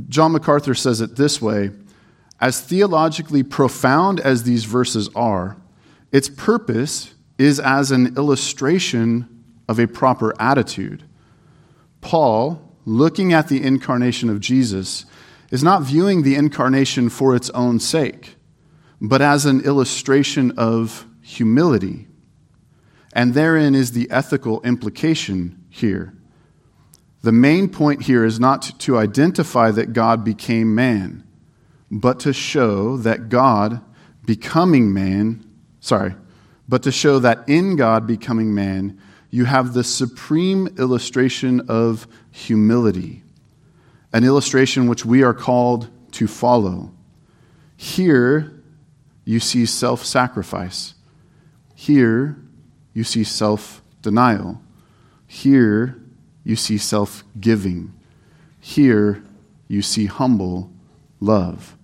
John 0.09 0.31
MacArthur 0.31 0.73
says 0.73 1.01
it 1.01 1.15
this 1.15 1.41
way 1.41 1.71
As 2.39 2.61
theologically 2.61 3.43
profound 3.43 4.19
as 4.19 4.43
these 4.43 4.65
verses 4.65 5.09
are, 5.15 5.57
its 6.11 6.29
purpose 6.29 7.13
is 7.37 7.59
as 7.59 7.91
an 7.91 8.17
illustration 8.17 9.43
of 9.67 9.79
a 9.79 9.87
proper 9.87 10.33
attitude. 10.39 11.03
Paul, 12.01 12.70
looking 12.85 13.33
at 13.33 13.47
the 13.47 13.63
incarnation 13.63 14.29
of 14.29 14.39
Jesus, 14.39 15.05
is 15.51 15.63
not 15.63 15.83
viewing 15.83 16.23
the 16.23 16.35
incarnation 16.35 17.09
for 17.09 17.35
its 17.35 17.50
own 17.51 17.79
sake, 17.79 18.35
but 19.00 19.21
as 19.21 19.45
an 19.45 19.61
illustration 19.61 20.51
of 20.57 21.05
humility. 21.21 22.07
And 23.13 23.33
therein 23.33 23.75
is 23.75 23.91
the 23.91 24.09
ethical 24.09 24.61
implication 24.61 25.63
here. 25.69 26.13
The 27.21 27.31
main 27.31 27.69
point 27.69 28.03
here 28.03 28.25
is 28.25 28.39
not 28.39 28.79
to 28.79 28.97
identify 28.97 29.71
that 29.71 29.93
God 29.93 30.23
became 30.23 30.73
man, 30.73 31.23
but 31.91 32.19
to 32.21 32.33
show 32.33 32.97
that 32.97 33.29
God 33.29 33.81
becoming 34.25 34.93
man, 34.93 35.45
sorry, 35.81 36.15
but 36.67 36.83
to 36.83 36.91
show 36.91 37.19
that 37.19 37.47
in 37.47 37.75
God 37.75 38.07
becoming 38.07 38.55
man, 38.55 39.00
you 39.31 39.45
have 39.45 39.73
the 39.73 39.83
supreme 39.83 40.67
illustration 40.77 41.61
of 41.67 42.07
humility 42.29 43.23
an 44.13 44.23
illustration 44.23 44.88
which 44.88 45.05
we 45.05 45.23
are 45.23 45.33
called 45.33 45.89
to 46.11 46.27
follow. 46.27 46.91
Here, 47.77 48.51
you 49.23 49.39
see 49.39 49.65
self 49.65 50.03
sacrifice. 50.05 50.95
Here, 51.75 52.38
you 52.93 53.03
see 53.03 53.23
self 53.23 53.81
denial. 54.01 54.61
Here, 55.27 56.01
you 56.43 56.55
see 56.55 56.77
self 56.77 57.23
giving. 57.39 57.93
Here, 58.59 59.23
you 59.67 59.81
see 59.81 60.05
humble 60.05 60.71
love. 61.19 61.77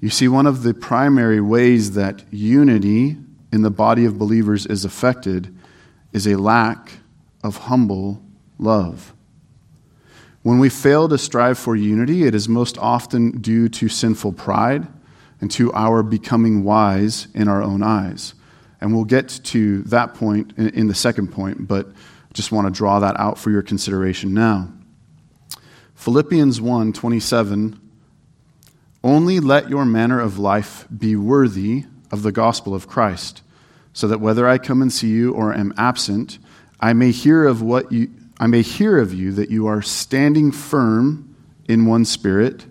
You 0.00 0.10
see, 0.10 0.26
one 0.26 0.46
of 0.46 0.64
the 0.64 0.74
primary 0.74 1.40
ways 1.40 1.92
that 1.92 2.24
unity 2.32 3.18
in 3.52 3.62
the 3.62 3.70
body 3.70 4.04
of 4.06 4.18
believers 4.18 4.66
is 4.66 4.84
affected 4.84 5.54
is 6.12 6.26
a 6.26 6.36
lack 6.36 6.92
of 7.44 7.58
humble 7.58 8.22
love. 8.58 9.12
When 10.42 10.58
we 10.58 10.68
fail 10.68 11.08
to 11.08 11.18
strive 11.18 11.58
for 11.58 11.76
unity, 11.76 12.24
it 12.24 12.34
is 12.34 12.48
most 12.48 12.76
often 12.78 13.40
due 13.40 13.68
to 13.68 13.88
sinful 13.88 14.32
pride 14.32 14.88
and 15.40 15.50
to 15.52 15.72
our 15.72 16.02
becoming 16.02 16.64
wise 16.64 17.28
in 17.34 17.46
our 17.46 17.62
own 17.62 17.82
eyes. 17.82 18.34
And 18.80 18.92
we'll 18.94 19.04
get 19.04 19.28
to 19.44 19.82
that 19.82 20.14
point 20.14 20.58
in 20.58 20.88
the 20.88 20.94
second 20.94 21.28
point, 21.28 21.68
but 21.68 21.88
just 22.32 22.50
want 22.50 22.66
to 22.66 22.72
draw 22.72 22.98
that 23.00 23.18
out 23.20 23.38
for 23.38 23.50
your 23.50 23.62
consideration 23.62 24.34
now. 24.34 24.72
Philippians 25.94 26.60
1 26.60 26.92
27. 26.92 27.78
Only 29.04 29.40
let 29.40 29.68
your 29.68 29.84
manner 29.84 30.20
of 30.20 30.38
life 30.38 30.86
be 30.96 31.16
worthy 31.16 31.84
of 32.12 32.22
the 32.22 32.30
gospel 32.30 32.74
of 32.74 32.86
Christ, 32.86 33.42
so 33.92 34.06
that 34.06 34.20
whether 34.20 34.46
I 34.46 34.58
come 34.58 34.82
and 34.82 34.92
see 34.92 35.08
you 35.08 35.32
or 35.32 35.52
am 35.52 35.74
absent, 35.76 36.38
I 36.78 36.92
may 36.92 37.10
hear 37.10 37.44
of 37.44 37.62
what 37.62 37.90
you 37.90 38.10
I 38.38 38.46
may 38.48 38.62
hear 38.62 38.98
of 38.98 39.14
you 39.14 39.32
that 39.32 39.50
you 39.50 39.68
are 39.68 39.82
standing 39.82 40.50
firm 40.50 41.36
in 41.68 41.86
one 41.86 42.04
spirit, 42.04 42.66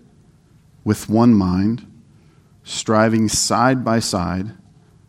with 0.84 1.08
one 1.08 1.34
mind, 1.34 1.88
striving 2.64 3.30
side 3.30 3.86
by 3.86 4.00
side 4.00 4.52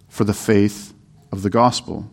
for 0.09 0.23
the 0.23 0.35
faith 0.35 0.95
of 1.33 1.43
the 1.43 1.51
gospel. 1.51 2.09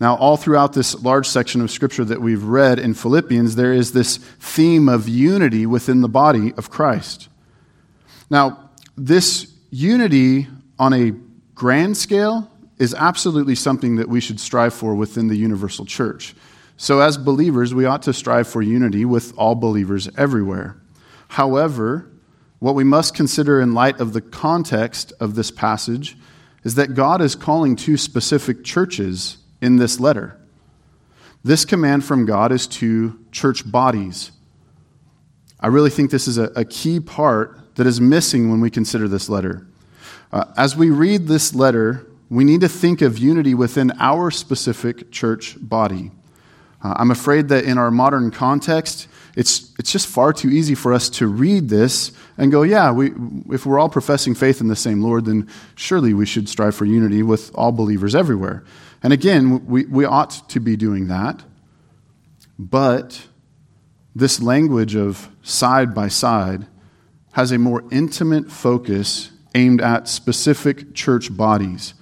Now, 0.00 0.16
all 0.16 0.36
throughout 0.36 0.74
this 0.74 0.94
large 1.02 1.26
section 1.26 1.60
of 1.60 1.70
scripture 1.70 2.04
that 2.04 2.20
we've 2.20 2.44
read 2.44 2.78
in 2.78 2.92
Philippians, 2.92 3.56
there 3.56 3.72
is 3.72 3.92
this 3.92 4.18
theme 4.18 4.88
of 4.88 5.08
unity 5.08 5.64
within 5.64 6.02
the 6.02 6.08
body 6.08 6.52
of 6.54 6.70
Christ. 6.70 7.28
Now, 8.28 8.70
this 8.96 9.54
unity 9.70 10.46
on 10.78 10.92
a 10.92 11.12
grand 11.54 11.96
scale 11.96 12.50
is 12.78 12.94
absolutely 12.94 13.54
something 13.54 13.96
that 13.96 14.08
we 14.08 14.20
should 14.20 14.38
strive 14.38 14.72
for 14.72 14.94
within 14.94 15.28
the 15.28 15.36
universal 15.36 15.84
church. 15.84 16.34
So, 16.76 17.00
as 17.00 17.18
believers, 17.18 17.74
we 17.74 17.84
ought 17.84 18.02
to 18.02 18.12
strive 18.12 18.46
for 18.46 18.62
unity 18.62 19.04
with 19.04 19.36
all 19.36 19.56
believers 19.56 20.08
everywhere. 20.16 20.80
However, 21.28 22.10
what 22.60 22.74
we 22.74 22.84
must 22.84 23.14
consider 23.14 23.60
in 23.60 23.74
light 23.74 24.00
of 24.00 24.12
the 24.12 24.20
context 24.20 25.12
of 25.20 25.34
this 25.34 25.50
passage 25.50 26.16
is 26.64 26.74
that 26.74 26.94
God 26.94 27.20
is 27.20 27.34
calling 27.34 27.76
to 27.76 27.96
specific 27.96 28.64
churches 28.64 29.38
in 29.60 29.76
this 29.76 30.00
letter. 30.00 30.40
This 31.44 31.64
command 31.64 32.04
from 32.04 32.26
God 32.26 32.52
is 32.52 32.66
to 32.66 33.18
church 33.30 33.70
bodies. 33.70 34.32
I 35.60 35.68
really 35.68 35.90
think 35.90 36.10
this 36.10 36.28
is 36.28 36.38
a, 36.38 36.44
a 36.56 36.64
key 36.64 37.00
part 37.00 37.76
that 37.76 37.86
is 37.86 38.00
missing 38.00 38.50
when 38.50 38.60
we 38.60 38.70
consider 38.70 39.08
this 39.08 39.28
letter. 39.28 39.67
Uh, 40.30 40.44
as 40.56 40.76
we 40.76 40.90
read 40.90 41.26
this 41.26 41.54
letter, 41.54 42.06
we 42.30 42.44
need 42.44 42.60
to 42.60 42.68
think 42.68 43.00
of 43.00 43.18
unity 43.18 43.54
within 43.54 43.92
our 43.98 44.30
specific 44.30 45.10
church 45.10 45.56
body. 45.58 46.10
Uh, 46.82 46.94
I'm 46.96 47.10
afraid 47.10 47.48
that 47.48 47.64
in 47.64 47.78
our 47.78 47.90
modern 47.90 48.30
context, 48.30 49.08
it's, 49.34 49.72
it's 49.78 49.90
just 49.90 50.06
far 50.06 50.32
too 50.32 50.48
easy 50.48 50.74
for 50.74 50.92
us 50.92 51.08
to 51.10 51.26
read 51.26 51.68
this 51.68 52.12
and 52.36 52.52
go, 52.52 52.62
yeah, 52.62 52.92
we, 52.92 53.12
if 53.50 53.64
we're 53.64 53.78
all 53.78 53.88
professing 53.88 54.34
faith 54.34 54.60
in 54.60 54.68
the 54.68 54.76
same 54.76 55.02
Lord, 55.02 55.24
then 55.24 55.48
surely 55.74 56.12
we 56.12 56.26
should 56.26 56.48
strive 56.48 56.74
for 56.74 56.84
unity 56.84 57.22
with 57.22 57.50
all 57.54 57.72
believers 57.72 58.14
everywhere. 58.14 58.64
And 59.02 59.12
again, 59.12 59.66
we, 59.66 59.86
we 59.86 60.04
ought 60.04 60.48
to 60.50 60.60
be 60.60 60.76
doing 60.76 61.08
that. 61.08 61.42
But 62.58 63.26
this 64.14 64.42
language 64.42 64.94
of 64.94 65.30
side 65.42 65.94
by 65.94 66.08
side 66.08 66.66
has 67.32 67.52
a 67.52 67.58
more 67.58 67.84
intimate 67.90 68.50
focus 68.50 69.30
aimed 69.58 69.80
at 69.80 70.08
specific 70.08 70.94
church 70.94 71.36
bodies. 71.36 71.94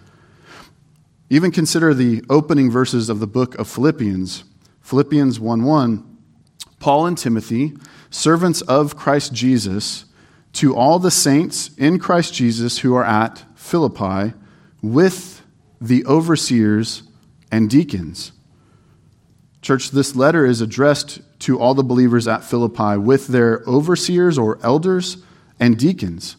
Even 1.30 1.50
consider 1.50 1.94
the 1.94 2.22
opening 2.28 2.70
verses 2.70 3.08
of 3.08 3.18
the 3.18 3.26
book 3.26 3.54
of 3.56 3.66
Philippians. 3.66 4.44
Philippians 4.82 5.40
1 5.40 5.64
1. 5.64 6.18
Paul 6.78 7.06
and 7.06 7.18
Timothy, 7.18 7.72
servants 8.10 8.60
of 8.62 8.96
Christ 8.96 9.32
Jesus, 9.32 10.04
to 10.52 10.76
all 10.76 10.98
the 10.98 11.10
saints 11.10 11.70
in 11.78 11.98
Christ 11.98 12.34
Jesus 12.34 12.78
who 12.78 12.94
are 12.94 13.04
at 13.04 13.44
Philippi, 13.54 14.34
with 14.82 15.42
the 15.80 16.04
overseers 16.04 17.02
and 17.50 17.68
deacons. 17.68 18.32
Church, 19.62 19.90
this 19.90 20.14
letter 20.14 20.44
is 20.44 20.60
addressed 20.60 21.20
to 21.40 21.58
all 21.58 21.74
the 21.74 21.82
believers 21.82 22.28
at 22.28 22.44
Philippi 22.44 22.98
with 22.98 23.26
their 23.28 23.62
overseers 23.66 24.38
or 24.38 24.58
elders 24.62 25.16
and 25.58 25.76
deacons. 25.76 26.36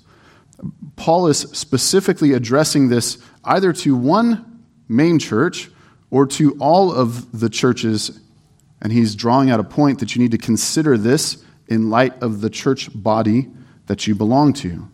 Paul 0.95 1.27
is 1.27 1.39
specifically 1.39 2.33
addressing 2.33 2.89
this 2.89 3.17
either 3.43 3.71
to 3.73 3.95
one 3.95 4.63
main 4.87 5.19
church 5.19 5.69
or 6.09 6.25
to 6.25 6.57
all 6.59 6.91
of 6.91 7.39
the 7.39 7.49
churches, 7.49 8.19
and 8.81 8.91
he's 8.91 9.15
drawing 9.15 9.49
out 9.49 9.59
a 9.59 9.63
point 9.63 9.99
that 9.99 10.15
you 10.15 10.21
need 10.21 10.31
to 10.31 10.37
consider 10.37 10.97
this 10.97 11.43
in 11.67 11.89
light 11.89 12.21
of 12.21 12.41
the 12.41 12.49
church 12.49 12.89
body 12.93 13.49
that 13.87 14.07
you 14.07 14.15
belong 14.15 14.53
to. 14.53 14.87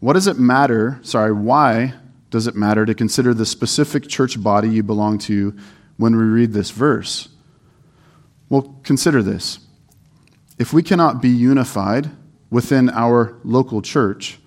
What 0.00 0.14
does 0.14 0.26
it 0.26 0.38
matter? 0.38 0.98
Sorry, 1.02 1.32
why 1.32 1.94
does 2.30 2.46
it 2.46 2.56
matter 2.56 2.86
to 2.86 2.94
consider 2.94 3.34
the 3.34 3.46
specific 3.46 4.08
church 4.08 4.42
body 4.42 4.68
you 4.68 4.82
belong 4.82 5.18
to 5.18 5.56
when 5.96 6.16
we 6.16 6.24
read 6.24 6.52
this 6.52 6.70
verse? 6.70 7.28
Well, 8.48 8.76
consider 8.82 9.22
this. 9.22 9.60
If 10.58 10.72
we 10.72 10.82
cannot 10.82 11.22
be 11.22 11.28
unified 11.28 12.10
within 12.52 12.90
our 12.90 13.34
local 13.44 13.80
church, 13.80 14.38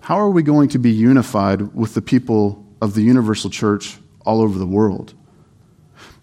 how 0.00 0.16
are 0.16 0.28
we 0.28 0.42
going 0.42 0.68
to 0.68 0.78
be 0.78 0.90
unified 0.90 1.74
with 1.74 1.94
the 1.94 2.02
people 2.02 2.66
of 2.82 2.94
the 2.94 3.00
universal 3.00 3.48
church 3.48 3.96
all 4.26 4.42
over 4.42 4.58
the 4.58 4.66
world? 4.66 5.14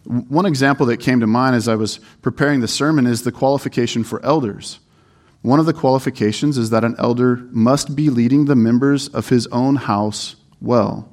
One 0.03 0.45
example 0.45 0.85
that 0.87 0.97
came 0.97 1.21
to 1.21 1.27
mind 1.27 1.55
as 1.55 1.69
I 1.69 1.75
was 1.75 2.01
preparing 2.21 2.59
the 2.59 2.67
sermon 2.67 3.07
is 3.07 3.23
the 3.23 3.31
qualification 3.31 4.03
for 4.03 4.23
elders. 4.25 4.79
One 5.41 5.59
of 5.59 5.65
the 5.65 5.73
qualifications 5.73 6.57
is 6.57 6.69
that 6.71 6.83
an 6.83 6.95
elder 6.99 7.37
must 7.51 7.95
be 7.95 8.09
leading 8.09 8.45
the 8.45 8.55
members 8.55 9.07
of 9.07 9.29
his 9.29 9.47
own 9.47 9.77
house 9.77 10.35
well. 10.59 11.11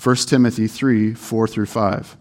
1 0.00 0.16
Timothy 0.16 0.66
3 0.66 1.14
4 1.14 1.48
through 1.48 1.66
5. 1.66 2.16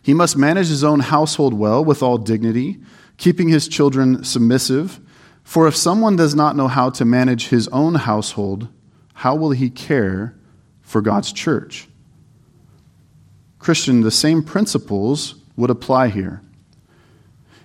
He 0.00 0.14
must 0.14 0.38
manage 0.38 0.68
his 0.68 0.82
own 0.82 1.00
household 1.00 1.52
well 1.52 1.84
with 1.84 2.02
all 2.02 2.16
dignity, 2.16 2.80
keeping 3.18 3.48
his 3.48 3.68
children 3.68 4.24
submissive. 4.24 5.00
For 5.44 5.68
if 5.68 5.76
someone 5.76 6.16
does 6.16 6.34
not 6.34 6.56
know 6.56 6.68
how 6.68 6.90
to 6.90 7.04
manage 7.04 7.48
his 7.48 7.68
own 7.68 7.94
household, 7.94 8.66
how 9.12 9.36
will 9.36 9.52
he 9.52 9.70
care 9.70 10.34
for 10.80 11.00
God's 11.00 11.32
church? 11.32 11.86
Christian, 13.58 14.00
the 14.00 14.10
same 14.10 14.42
principles 14.42 15.36
would 15.56 15.70
apply 15.70 16.08
here. 16.08 16.42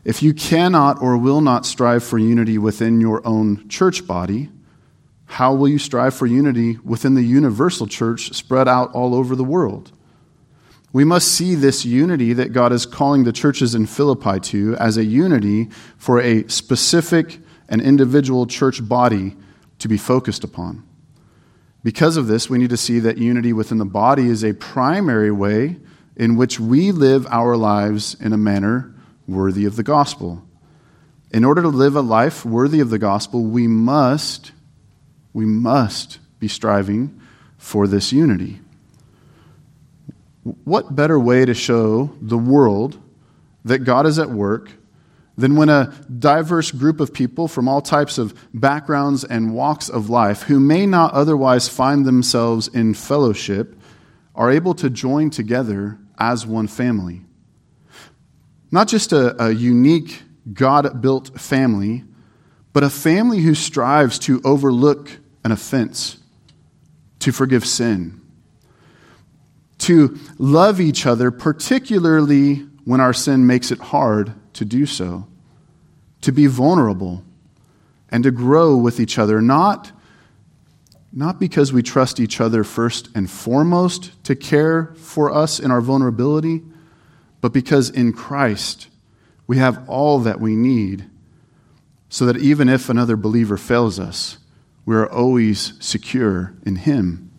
If 0.04 0.22
you 0.22 0.34
cannot 0.34 1.02
or 1.02 1.18
will 1.18 1.42
not 1.42 1.66
strive 1.66 2.04
for 2.04 2.18
unity 2.18 2.58
within 2.58 3.02
your 3.02 3.26
own 3.26 3.68
church 3.68 4.06
body, 4.06 4.50
how 5.26 5.54
will 5.54 5.68
you 5.68 5.78
strive 5.78 6.14
for 6.14 6.26
unity 6.26 6.78
within 6.84 7.16
the 7.16 7.24
universal 7.24 7.86
church 7.88 8.34
spread 8.34 8.68
out 8.68 8.92
all 8.94 9.14
over 9.14 9.36
the 9.36 9.44
world? 9.44 9.92
We 10.92 11.04
must 11.04 11.28
see 11.28 11.54
this 11.54 11.86
unity 11.86 12.34
that 12.34 12.52
God 12.52 12.72
is 12.72 12.86
calling 12.86 13.24
the 13.24 13.32
churches 13.32 13.76
in 13.76 13.86
Philippi 13.86 14.40
to 14.40 14.76
as 14.78 14.98
a 14.98 15.06
unity 15.06 15.70
for 15.98 16.20
a 16.20 16.48
specific 16.48 17.40
and 17.70 17.82
individual 17.82 18.46
church 18.46 18.86
body 18.86 19.36
to 19.78 19.88
be 19.88 19.98
focused 19.98 20.44
upon. 20.44 20.84
Because 21.84 22.18
of 22.18 22.28
this, 22.28 22.50
we 22.50 22.58
need 22.58 22.72
to 22.72 22.78
see 22.78 23.00
that 23.00 23.18
unity 23.18 23.54
within 23.54 23.78
the 23.78 23.86
body 23.86 24.28
is 24.28 24.44
a 24.44 24.54
primary 24.54 25.32
way 25.32 25.78
in 26.18 26.36
which 26.36 26.60
we 26.60 26.92
live 26.92 27.26
our 27.28 27.56
lives 27.56 28.18
in 28.20 28.34
a 28.34 28.38
manner 28.38 28.94
worthy 29.28 29.64
of 29.64 29.78
the 29.78 29.84
gospel. 29.84 30.44
In 31.32 31.46
order 31.46 31.62
to 31.62 31.70
live 31.70 31.96
a 31.96 32.02
life 32.02 32.44
worthy 32.44 32.82
of 32.82 32.90
the 32.90 33.00
gospel, 33.00 33.44
we 33.44 33.68
must, 33.68 34.52
we 35.32 35.46
must 35.46 36.20
be 36.40 36.48
striving 36.50 37.22
for 37.58 37.88
this 37.88 38.12
unity. 38.12 38.60
What 40.64 40.96
better 40.96 41.20
way 41.20 41.46
to 41.46 41.54
show 41.54 42.12
the 42.22 42.38
world 42.38 42.98
that 43.64 43.80
God 43.80 44.06
is 44.06 44.18
at 44.20 44.30
work 44.30 44.72
than 45.40 45.56
when 45.56 45.70
a 45.70 45.94
diverse 46.20 46.72
group 46.72 47.00
of 47.00 47.14
people 47.14 47.48
from 47.48 47.68
all 47.68 47.82
types 47.82 48.18
of 48.18 48.34
backgrounds 48.54 49.24
and 49.24 49.54
walks 49.54 49.88
of 49.88 50.10
life 50.10 50.44
who 50.44 50.60
may 50.60 50.86
not 50.86 51.14
otherwise 51.14 51.70
find 51.70 52.06
themselves 52.06 52.68
in 52.68 52.94
fellowship 52.94 53.76
are 54.36 54.52
able 54.52 54.74
to 54.74 54.90
join 54.90 55.30
together 55.30 55.98
as 56.18 56.46
one 56.46 56.68
family? 56.68 57.22
Not 58.72 58.88
just 58.90 59.14
a, 59.14 59.44
a 59.44 59.52
unique 59.52 60.22
God 60.52 61.02
built 61.02 61.40
family, 61.40 62.04
but 62.74 62.84
a 62.84 62.90
family 62.90 63.40
who 63.40 63.56
strives 63.56 64.20
to 64.20 64.42
overlook 64.44 65.10
an 65.44 65.52
offense, 65.52 66.18
to 67.20 67.32
forgive 67.32 67.66
sin, 67.66 68.20
to 69.80 70.18
love 70.38 70.82
each 70.82 71.06
other, 71.06 71.32
particularly 71.32 72.56
when 72.84 73.00
our 73.00 73.14
sin 73.14 73.48
makes 73.48 73.72
it 73.72 73.80
hard 73.80 74.34
to 74.54 74.66
do 74.66 74.86
so, 74.86 75.29
to 76.22 76.32
be 76.32 76.48
vulnerable, 76.48 77.24
and 78.10 78.24
to 78.24 78.32
grow 78.32 78.76
with 78.76 79.00
each 79.00 79.18
other, 79.18 79.42
not, 79.42 79.92
not 81.14 81.40
because 81.40 81.72
we 81.72 81.84
trust 81.84 82.20
each 82.20 82.42
other 82.42 82.64
first 82.64 83.10
and 83.16 83.30
foremost 83.30 84.12
to 84.24 84.36
care 84.36 84.94
for 84.96 85.34
us 85.34 85.60
in 85.60 85.72
our 85.72 85.82
vulnerability 85.82 86.64
but 87.42 87.54
because 87.54 87.90
in 87.90 88.14
Christ 88.14 88.88
we 89.48 89.58
have 89.58 89.88
all 89.90 90.20
that 90.20 90.40
we 90.40 90.56
need, 90.56 91.10
so 92.10 92.26
that 92.26 92.38
even 92.38 92.70
if 92.70 92.90
another 92.90 93.16
believer 93.16 93.58
fails 93.58 94.00
us, 94.00 94.38
we 94.86 94.96
are 94.96 95.10
always 95.10 95.74
secure 95.80 96.54
in 96.66 96.76
Him. 96.76 97.32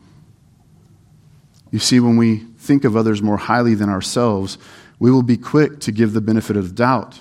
You 1.70 1.78
see, 1.78 2.00
when 2.00 2.16
we 2.16 2.38
think 2.58 2.84
of 2.84 2.96
others 2.96 3.22
more 3.22 3.36
highly 3.36 3.74
than 3.74 3.88
ourselves, 3.88 4.58
we 4.98 5.10
will 5.10 5.22
be 5.22 5.36
quick 5.36 5.80
to 5.80 5.92
give 5.92 6.12
the 6.12 6.20
benefit 6.20 6.56
of 6.56 6.74
doubt, 6.74 7.20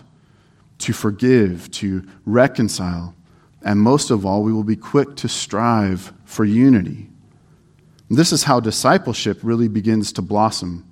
to 0.80 0.94
forgive, 0.94 1.70
to 1.72 2.06
reconcile, 2.26 3.16
and 3.62 3.80
most 3.80 4.10
of 4.10 4.26
all, 4.26 4.44
we 4.44 4.54
will 4.54 4.64
be 4.64 4.76
quick 4.76 5.16
to 5.18 5.28
strive 5.28 6.14
for 6.26 6.46
unity. 6.46 7.10
This 8.10 8.32
is 8.32 8.44
how 8.44 8.60
discipleship 8.60 9.40
really 9.44 9.68
begins 9.68 10.14
to 10.14 10.22
blossom. 10.22 10.86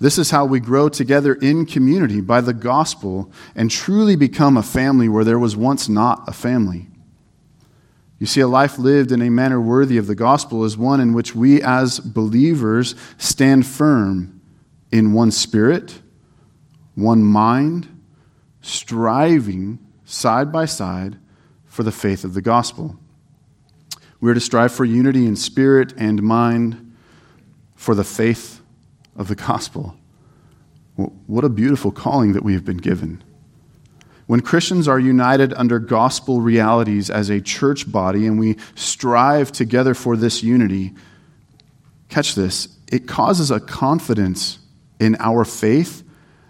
This 0.00 0.16
is 0.16 0.30
how 0.30 0.46
we 0.46 0.60
grow 0.60 0.88
together 0.88 1.34
in 1.34 1.66
community 1.66 2.22
by 2.22 2.40
the 2.40 2.54
gospel 2.54 3.30
and 3.54 3.70
truly 3.70 4.16
become 4.16 4.56
a 4.56 4.62
family 4.62 5.08
where 5.08 5.24
there 5.24 5.38
was 5.38 5.56
once 5.56 5.88
not 5.88 6.26
a 6.26 6.32
family. 6.32 6.86
You 8.18 8.26
see, 8.26 8.40
a 8.40 8.48
life 8.48 8.78
lived 8.78 9.12
in 9.12 9.22
a 9.22 9.30
manner 9.30 9.60
worthy 9.60 9.98
of 9.98 10.06
the 10.06 10.14
gospel 10.14 10.64
is 10.64 10.76
one 10.76 11.00
in 11.00 11.12
which 11.12 11.34
we 11.34 11.62
as 11.62 12.00
believers 12.00 12.94
stand 13.18 13.66
firm 13.66 14.40
in 14.90 15.12
one 15.12 15.30
spirit, 15.30 16.00
one 16.94 17.22
mind, 17.22 17.88
striving 18.60 19.78
side 20.04 20.52
by 20.52 20.64
side 20.64 21.16
for 21.66 21.82
the 21.82 21.92
faith 21.92 22.24
of 22.24 22.34
the 22.34 22.42
gospel. 22.42 22.96
We 24.20 24.30
are 24.30 24.34
to 24.34 24.40
strive 24.40 24.72
for 24.72 24.84
unity 24.84 25.26
in 25.26 25.36
spirit 25.36 25.94
and 25.96 26.22
mind 26.22 26.94
for 27.74 27.94
the 27.94 28.04
faith 28.04 28.60
of 29.16 29.28
the 29.28 29.34
gospel. 29.34 29.96
What 30.96 31.44
a 31.44 31.48
beautiful 31.48 31.90
calling 31.90 32.34
that 32.34 32.42
we 32.42 32.52
have 32.52 32.64
been 32.64 32.76
given. 32.76 33.22
When 34.26 34.40
Christians 34.40 34.86
are 34.86 35.00
united 35.00 35.54
under 35.54 35.78
gospel 35.78 36.40
realities 36.40 37.10
as 37.10 37.30
a 37.30 37.40
church 37.40 37.90
body 37.90 38.26
and 38.26 38.38
we 38.38 38.58
strive 38.74 39.50
together 39.50 39.94
for 39.94 40.16
this 40.16 40.42
unity, 40.42 40.92
catch 42.08 42.34
this, 42.34 42.68
it 42.92 43.08
causes 43.08 43.50
a 43.50 43.58
confidence 43.58 44.58
in 45.00 45.16
our 45.18 45.44
faith 45.44 46.04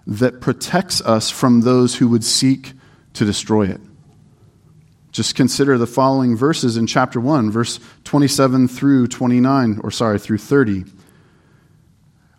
that 0.07 0.41
protects 0.41 1.01
us 1.03 1.31
from 1.31 1.61
those 1.61 1.97
who 1.97 2.09
would 2.09 2.25
seek 2.25 2.73
to 3.15 3.25
destroy 3.25 3.67
it. 3.67 3.81
Just 5.13 5.35
consider 5.35 5.77
the 5.77 5.87
following 5.87 6.37
verses 6.37 6.77
in 6.77 6.87
chapter 6.87 7.21
1, 7.21 7.51
verse 7.51 7.81
27 8.05 8.69
through 8.69 9.09
29, 9.09 9.81
or 9.83 9.91
sorry, 9.91 10.19
through 10.19 10.39
30. 10.39 10.85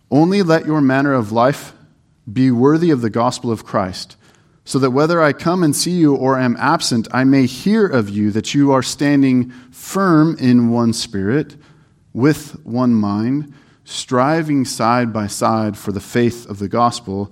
Only 0.10 0.42
let 0.42 0.66
your 0.66 0.82
manner 0.82 1.14
of 1.14 1.32
life 1.32 1.74
be 2.32 2.50
worthy 2.50 2.92
of 2.92 3.02
the 3.02 3.10
gospel 3.10 3.52
of 3.52 3.66
Christ, 3.66 4.16
so 4.64 4.80
that 4.80 4.92
whether 4.92 5.22
I 5.22 5.34
come 5.34 5.64
and 5.64 5.76
see 5.76 5.92
you 5.92 6.16
or 6.16 6.40
am 6.40 6.56
absent, 6.58 7.08
I 7.12 7.24
may 7.24 7.46
hear 7.46 7.86
of 7.86 8.10
you 8.10 8.32
that 8.32 8.54
you 8.54 8.72
are 8.72 8.84
standing 8.84 9.50
firm 9.72 10.38
in 10.38 10.70
one 10.70 10.94
spirit, 10.94 11.58
with 12.14 12.64
one 12.66 12.94
mind, 12.94 13.54
striving 13.84 14.64
side 14.64 15.12
by 15.12 15.28
side 15.28 15.78
for 15.78 15.92
the 15.92 16.00
faith 16.00 16.50
of 16.50 16.60
the 16.60 16.70
gospel, 16.70 17.32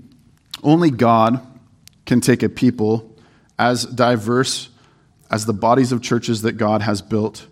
only 0.63 0.89
God 0.89 1.45
can 2.05 2.21
take 2.21 2.43
a 2.43 2.49
people 2.49 3.15
as 3.57 3.85
diverse 3.85 4.69
as 5.29 5.45
the 5.45 5.53
bodies 5.53 5.91
of 5.91 6.01
churches 6.01 6.41
that 6.41 6.53
God 6.53 6.81
has 6.81 7.01
built, 7.01 7.47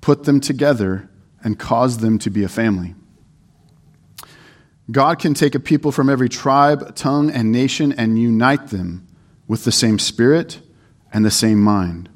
put 0.00 0.24
them 0.24 0.40
together, 0.40 1.10
and 1.42 1.58
cause 1.58 1.98
them 1.98 2.18
to 2.20 2.30
be 2.30 2.42
a 2.42 2.48
family. 2.48 2.94
God 4.90 5.18
can 5.18 5.34
take 5.34 5.54
a 5.54 5.60
people 5.60 5.92
from 5.92 6.08
every 6.08 6.28
tribe, 6.28 6.94
tongue, 6.94 7.30
and 7.30 7.52
nation 7.52 7.92
and 7.92 8.18
unite 8.18 8.68
them 8.68 9.06
with 9.46 9.64
the 9.64 9.72
same 9.72 9.98
spirit 9.98 10.60
and 11.12 11.24
the 11.24 11.30
same 11.30 11.60
mind. 11.60 12.08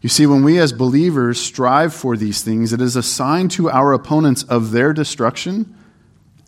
You 0.00 0.08
see, 0.08 0.26
when 0.26 0.44
we 0.44 0.58
as 0.58 0.72
believers 0.72 1.40
strive 1.40 1.94
for 1.94 2.16
these 2.16 2.42
things, 2.42 2.72
it 2.72 2.80
is 2.80 2.96
a 2.96 3.02
sign 3.02 3.48
to 3.50 3.70
our 3.70 3.92
opponents 3.92 4.42
of 4.44 4.70
their 4.70 4.92
destruction, 4.92 5.76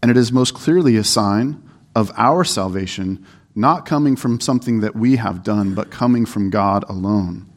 and 0.03 0.11
it 0.11 0.17
is 0.17 0.33
most 0.33 0.55
clearly 0.55 0.97
a 0.97 1.05
sign 1.05 1.63
of 1.97 2.13
our 2.19 2.45
salvation, 2.45 3.25
not 3.55 3.87
coming 3.87 4.17
from 4.17 4.39
something 4.39 4.81
that 4.81 4.95
we 4.95 5.17
have 5.17 5.43
done, 5.43 5.75
but 5.75 5.91
coming 5.91 6.27
from 6.27 6.51
God 6.51 6.85
alone. 6.91 7.51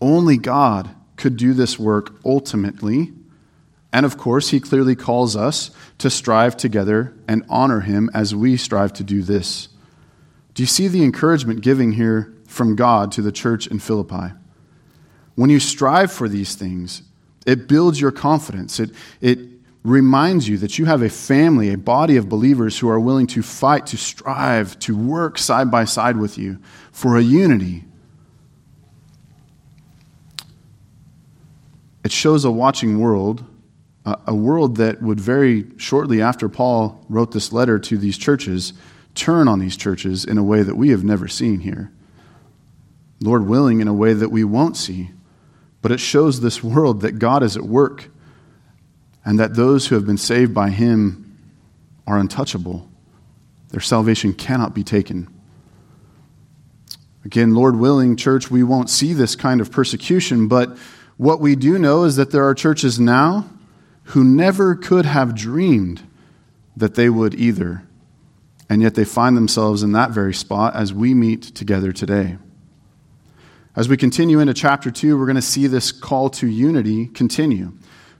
Only 0.00 0.36
God 0.36 0.90
could 1.16 1.36
do 1.36 1.54
this 1.54 1.78
work 1.78 2.16
ultimately. 2.24 3.12
And 3.92 4.04
of 4.04 4.18
course, 4.18 4.48
he 4.48 4.58
clearly 4.58 4.96
calls 4.96 5.36
us 5.36 5.70
to 5.98 6.10
strive 6.10 6.56
together 6.56 7.14
and 7.28 7.44
honor 7.48 7.78
him 7.80 8.10
as 8.12 8.34
we 8.34 8.56
strive 8.56 8.92
to 8.94 9.04
do 9.04 9.22
this. 9.22 9.68
Do 10.54 10.64
you 10.64 10.66
see 10.66 10.88
the 10.88 11.04
encouragement 11.04 11.60
giving 11.60 11.92
here 11.92 12.34
from 12.48 12.74
God 12.74 13.12
to 13.12 13.22
the 13.22 13.30
church 13.30 13.68
in 13.68 13.78
Philippi? 13.78 14.34
When 15.36 15.48
you 15.48 15.60
strive 15.60 16.10
for 16.10 16.28
these 16.28 16.56
things, 16.56 17.02
it 17.46 17.68
builds 17.68 18.00
your 18.00 18.10
confidence. 18.10 18.80
It, 18.80 18.90
it 19.20 19.38
reminds 19.84 20.48
you 20.48 20.58
that 20.58 20.78
you 20.78 20.86
have 20.86 21.02
a 21.02 21.10
family, 21.10 21.72
a 21.72 21.78
body 21.78 22.16
of 22.16 22.28
believers 22.28 22.78
who 22.78 22.88
are 22.88 22.98
willing 22.98 23.26
to 23.28 23.42
fight, 23.42 23.86
to 23.86 23.96
strive, 23.96 24.78
to 24.80 24.96
work 24.96 25.38
side 25.38 25.70
by 25.70 25.84
side 25.84 26.16
with 26.16 26.36
you 26.36 26.58
for 26.90 27.16
a 27.16 27.22
unity 27.22 27.84
it 32.04 32.12
shows 32.12 32.44
a 32.44 32.50
watching 32.50 33.00
world, 33.00 33.42
a 34.04 34.34
world 34.34 34.76
that 34.76 35.02
would 35.02 35.18
very 35.18 35.64
shortly 35.78 36.20
after 36.20 36.50
Paul 36.50 37.04
wrote 37.08 37.32
this 37.32 37.50
letter 37.52 37.78
to 37.78 37.96
these 37.96 38.18
churches 38.18 38.74
turn 39.14 39.48
on 39.48 39.58
these 39.58 39.76
churches 39.76 40.24
in 40.24 40.36
a 40.36 40.42
way 40.42 40.62
that 40.62 40.76
we 40.76 40.90
have 40.90 41.02
never 41.02 41.28
seen 41.28 41.60
here. 41.60 41.90
Lord 43.20 43.46
willing, 43.46 43.80
in 43.80 43.88
a 43.88 43.94
way 43.94 44.12
that 44.12 44.28
we 44.28 44.44
won't 44.44 44.76
see. 44.76 45.12
But 45.80 45.92
it 45.92 46.00
shows 46.00 46.40
this 46.40 46.62
world 46.62 47.00
that 47.02 47.18
God 47.18 47.42
is 47.42 47.56
at 47.56 47.62
work 47.62 48.10
and 49.24 49.38
that 49.38 49.54
those 49.54 49.86
who 49.86 49.94
have 49.94 50.06
been 50.06 50.18
saved 50.18 50.52
by 50.54 50.70
Him 50.70 51.38
are 52.06 52.18
untouchable. 52.18 52.88
Their 53.70 53.80
salvation 53.80 54.34
cannot 54.34 54.74
be 54.74 54.84
taken. 54.84 55.28
Again, 57.24 57.54
Lord 57.54 57.76
willing, 57.76 58.16
church, 58.16 58.50
we 58.50 58.62
won't 58.62 58.90
see 58.90 59.14
this 59.14 59.34
kind 59.34 59.60
of 59.60 59.72
persecution, 59.72 60.46
but 60.46 60.76
what 61.16 61.40
we 61.40 61.56
do 61.56 61.78
know 61.78 62.04
is 62.04 62.16
that 62.16 62.30
there 62.30 62.44
are 62.44 62.54
churches 62.54 63.00
now 63.00 63.48
who 64.08 64.22
never 64.22 64.74
could 64.74 65.06
have 65.06 65.34
dreamed 65.34 66.02
that 66.76 66.94
they 66.94 67.08
would 67.08 67.34
either. 67.34 67.82
And 68.68 68.82
yet 68.82 68.94
they 68.94 69.04
find 69.04 69.36
themselves 69.36 69.82
in 69.82 69.92
that 69.92 70.10
very 70.10 70.34
spot 70.34 70.74
as 70.74 70.92
we 70.92 71.14
meet 71.14 71.42
together 71.42 71.92
today. 71.92 72.38
As 73.76 73.88
we 73.88 73.96
continue 73.96 74.38
into 74.38 74.54
chapter 74.54 74.90
2, 74.90 75.18
we're 75.18 75.26
going 75.26 75.36
to 75.36 75.42
see 75.42 75.66
this 75.66 75.92
call 75.92 76.30
to 76.30 76.46
unity 76.46 77.06
continue. 77.06 77.72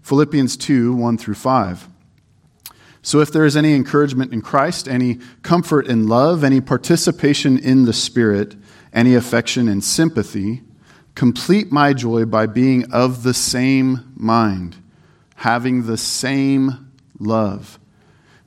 Philippians 0.04 0.56
2 0.56 0.94
1 0.94 1.18
through 1.18 1.34
5. 1.34 1.88
So, 3.02 3.18
if 3.18 3.32
there 3.32 3.44
is 3.44 3.56
any 3.56 3.74
encouragement 3.74 4.32
in 4.32 4.40
Christ, 4.40 4.86
any 4.86 5.18
comfort 5.42 5.88
in 5.88 6.06
love, 6.06 6.44
any 6.44 6.60
participation 6.60 7.58
in 7.58 7.84
the 7.84 7.92
Spirit, 7.92 8.54
any 8.92 9.16
affection 9.16 9.66
and 9.66 9.82
sympathy, 9.82 10.62
Complete 11.14 11.70
my 11.70 11.92
joy 11.92 12.24
by 12.24 12.46
being 12.46 12.90
of 12.92 13.22
the 13.22 13.34
same 13.34 14.12
mind, 14.16 14.76
having 15.36 15.86
the 15.86 15.96
same 15.96 16.92
love, 17.20 17.78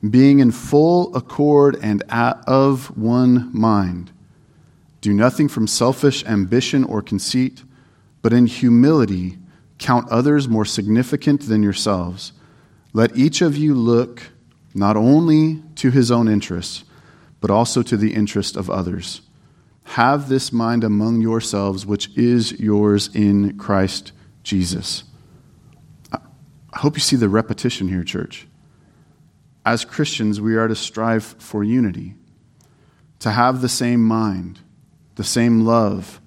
being 0.07 0.39
in 0.39 0.51
full 0.51 1.15
accord 1.15 1.77
and 1.81 2.03
of 2.11 2.97
one 2.97 3.49
mind. 3.57 4.11
Do 4.99 5.13
nothing 5.13 5.47
from 5.47 5.65
selfish 5.65 6.25
ambition 6.25 6.83
or 6.83 7.01
conceit, 7.01 7.63
but 8.21 8.33
in 8.33 8.47
humility 8.47 9.37
count 9.77 10.09
others 10.09 10.47
more 10.47 10.65
significant 10.65 11.41
than 11.41 11.63
yourselves. 11.63 12.33
Let 12.93 13.15
each 13.15 13.41
of 13.41 13.55
you 13.55 13.75
look 13.75 14.23
not 14.73 14.97
only 14.97 15.61
to 15.75 15.91
his 15.91 16.11
own 16.11 16.27
interests, 16.27 16.83
but 17.39 17.51
also 17.51 17.81
to 17.83 17.97
the 17.97 18.13
interest 18.13 18.55
of 18.55 18.69
others. 18.69 19.21
Have 19.83 20.29
this 20.29 20.51
mind 20.51 20.83
among 20.83 21.21
yourselves, 21.21 21.85
which 21.85 22.15
is 22.17 22.59
yours 22.59 23.09
in 23.15 23.57
Christ 23.57 24.11
Jesus. 24.43 25.03
I 26.11 26.19
hope 26.79 26.95
you 26.95 27.01
see 27.01 27.15
the 27.15 27.29
repetition 27.29 27.87
here, 27.87 28.03
church. 28.03 28.47
As 29.65 29.85
Christians, 29.85 30.39
we 30.39 30.55
are 30.55 30.67
to 30.67 30.75
strive 30.75 31.23
for 31.23 31.63
unity, 31.63 32.15
to 33.19 33.31
have 33.31 33.61
the 33.61 33.69
same 33.69 34.03
mind, 34.03 34.59
the 35.15 35.23
same 35.23 35.61
love, 35.61 36.21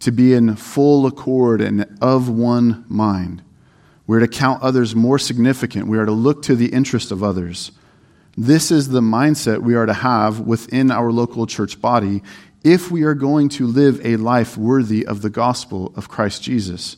to 0.00 0.10
be 0.10 0.32
in 0.32 0.56
full 0.56 1.06
accord 1.06 1.60
and 1.60 1.86
of 2.00 2.28
one 2.28 2.84
mind. 2.88 3.42
We're 4.06 4.20
to 4.20 4.28
count 4.28 4.62
others 4.62 4.96
more 4.96 5.18
significant. 5.18 5.86
We 5.86 5.98
are 5.98 6.06
to 6.06 6.12
look 6.12 6.42
to 6.42 6.56
the 6.56 6.72
interest 6.72 7.12
of 7.12 7.22
others. 7.22 7.70
This 8.36 8.70
is 8.70 8.88
the 8.88 9.00
mindset 9.00 9.60
we 9.60 9.74
are 9.74 9.86
to 9.86 9.92
have 9.92 10.40
within 10.40 10.90
our 10.90 11.12
local 11.12 11.46
church 11.46 11.80
body 11.80 12.22
if 12.62 12.90
we 12.90 13.02
are 13.04 13.14
going 13.14 13.48
to 13.50 13.66
live 13.66 14.04
a 14.04 14.16
life 14.16 14.56
worthy 14.56 15.06
of 15.06 15.22
the 15.22 15.30
gospel 15.30 15.92
of 15.96 16.08
Christ 16.08 16.42
Jesus. 16.42 16.96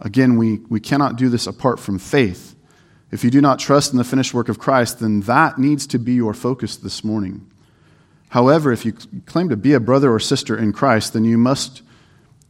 Again, 0.00 0.36
we, 0.36 0.58
we 0.68 0.80
cannot 0.80 1.16
do 1.16 1.28
this 1.28 1.46
apart 1.46 1.78
from 1.78 1.98
faith. 1.98 2.56
If 3.10 3.22
you 3.24 3.30
do 3.30 3.40
not 3.40 3.58
trust 3.58 3.92
in 3.92 3.98
the 3.98 4.04
finished 4.04 4.34
work 4.34 4.48
of 4.48 4.58
Christ, 4.58 5.00
then 5.00 5.20
that 5.22 5.58
needs 5.58 5.86
to 5.88 5.98
be 5.98 6.14
your 6.14 6.34
focus 6.34 6.76
this 6.76 7.04
morning. 7.04 7.48
However, 8.30 8.72
if 8.72 8.86
you 8.86 8.94
claim 9.26 9.50
to 9.50 9.56
be 9.56 9.74
a 9.74 9.80
brother 9.80 10.12
or 10.12 10.18
sister 10.18 10.56
in 10.56 10.72
Christ, 10.72 11.12
then 11.12 11.24
you 11.24 11.36
must 11.36 11.82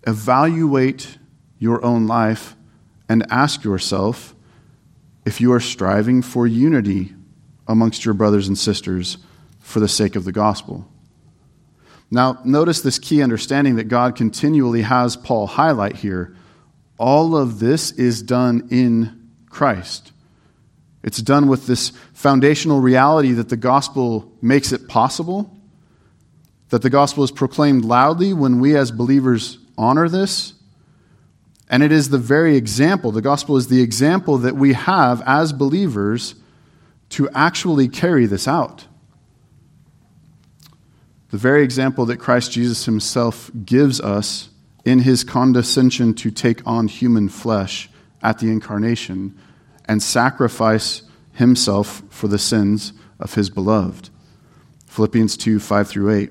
evaluate 0.07 1.19
your 1.59 1.85
own 1.85 2.07
life 2.07 2.57
and 3.09 3.25
ask 3.31 3.65
yourself 3.65 4.35
if 5.25 5.41
you 5.41 5.53
are 5.53 5.61
striving 5.61 6.23
for 6.23 6.47
unity 6.47 7.15
amongst 7.69 8.05
your 8.05 8.15
brothers 8.15 8.49
and 8.49 8.59
sisters 8.59 9.19
for 9.61 9.81
the 9.81 9.89
sake 9.89 10.17
of 10.17 10.25
the 10.25 10.33
gospel. 10.33 10.89
Now, 12.11 12.41
notice 12.45 12.81
this 12.81 12.99
key 12.99 13.23
understanding 13.23 13.77
that 13.77 13.85
God 13.85 14.17
continually 14.17 14.83
has 14.83 15.17
Paul 15.17 15.47
highlight 15.47 15.97
here. 15.97 16.37
All 16.99 17.37
of 17.37 17.59
this 17.59 17.93
is 17.93 18.23
done 18.23 18.69
in 18.71 19.31
Christ. 19.49 20.13
It's 21.03 21.23
done 21.23 21.49
with 21.49 21.67
this 21.67 21.91
foundational 22.13 22.81
reality 22.81 23.33
that 23.33 23.49
the 23.49 23.57
gospel 23.57 24.33
makes 24.43 24.73
it 24.73 24.89
possible 24.89 25.57
that 26.73 26.81
the 26.81 26.89
gospel 26.89 27.23
is 27.23 27.31
proclaimed 27.31 27.85
loudly 27.85 28.33
when 28.33 28.59
we 28.59 28.75
as 28.75 28.91
believers 28.91 29.59
honor 29.77 30.09
this. 30.09 30.55
And 31.69 31.83
it 31.83 31.91
is 31.91 32.11
the 32.11 32.19
very 32.19 32.57
example, 32.57 33.13
the 33.13 33.23
gospel 33.23 33.57
is 33.57 33.69
the 33.69 33.81
example 33.81 34.37
that 34.39 34.57
we 34.57 34.75
have 34.75 35.23
as 35.25 35.53
believers 35.53 36.35
to 37.11 37.29
actually 37.31 37.89
carry 37.89 38.27
this 38.27 38.47
out. 38.47 38.87
The 41.31 41.39
very 41.39 41.63
example 41.63 42.05
that 42.07 42.19
Christ 42.19 42.53
Jesus 42.53 42.85
himself 42.85 43.51
gives 43.65 44.01
us 44.01 44.51
in 44.85 45.01
his 45.01 45.25
condescension 45.25 46.13
to 46.15 46.31
take 46.31 46.67
on 46.67 46.89
human 46.89 47.31
flesh 47.31 47.89
at 48.23 48.39
the 48.39 48.49
incarnation 48.49 49.39
and 49.87 50.03
sacrifice 50.03 51.03
himself 51.33 52.03
for 52.11 52.29
the 52.29 52.39
sins 52.39 52.93
of 53.19 53.35
his 53.35 53.49
beloved. 53.49 54.11
Philippians 54.87 55.39
2 55.39 55.59
5 55.59 55.89
through 55.89 56.11
8. 56.11 56.31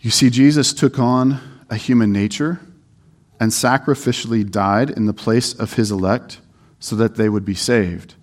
You 0.00 0.10
see, 0.10 0.30
Jesus 0.30 0.72
took 0.72 0.98
on 0.98 1.40
a 1.68 1.76
human 1.76 2.12
nature 2.12 2.60
and 3.40 3.50
sacrificially 3.50 4.48
died 4.48 4.90
in 4.90 5.06
the 5.06 5.12
place 5.12 5.52
of 5.54 5.74
his 5.74 5.90
elect 5.90 6.40
so 6.78 6.94
that 6.96 7.16
they 7.16 7.28
would 7.28 7.44
be 7.44 7.54
saved. 7.54 8.14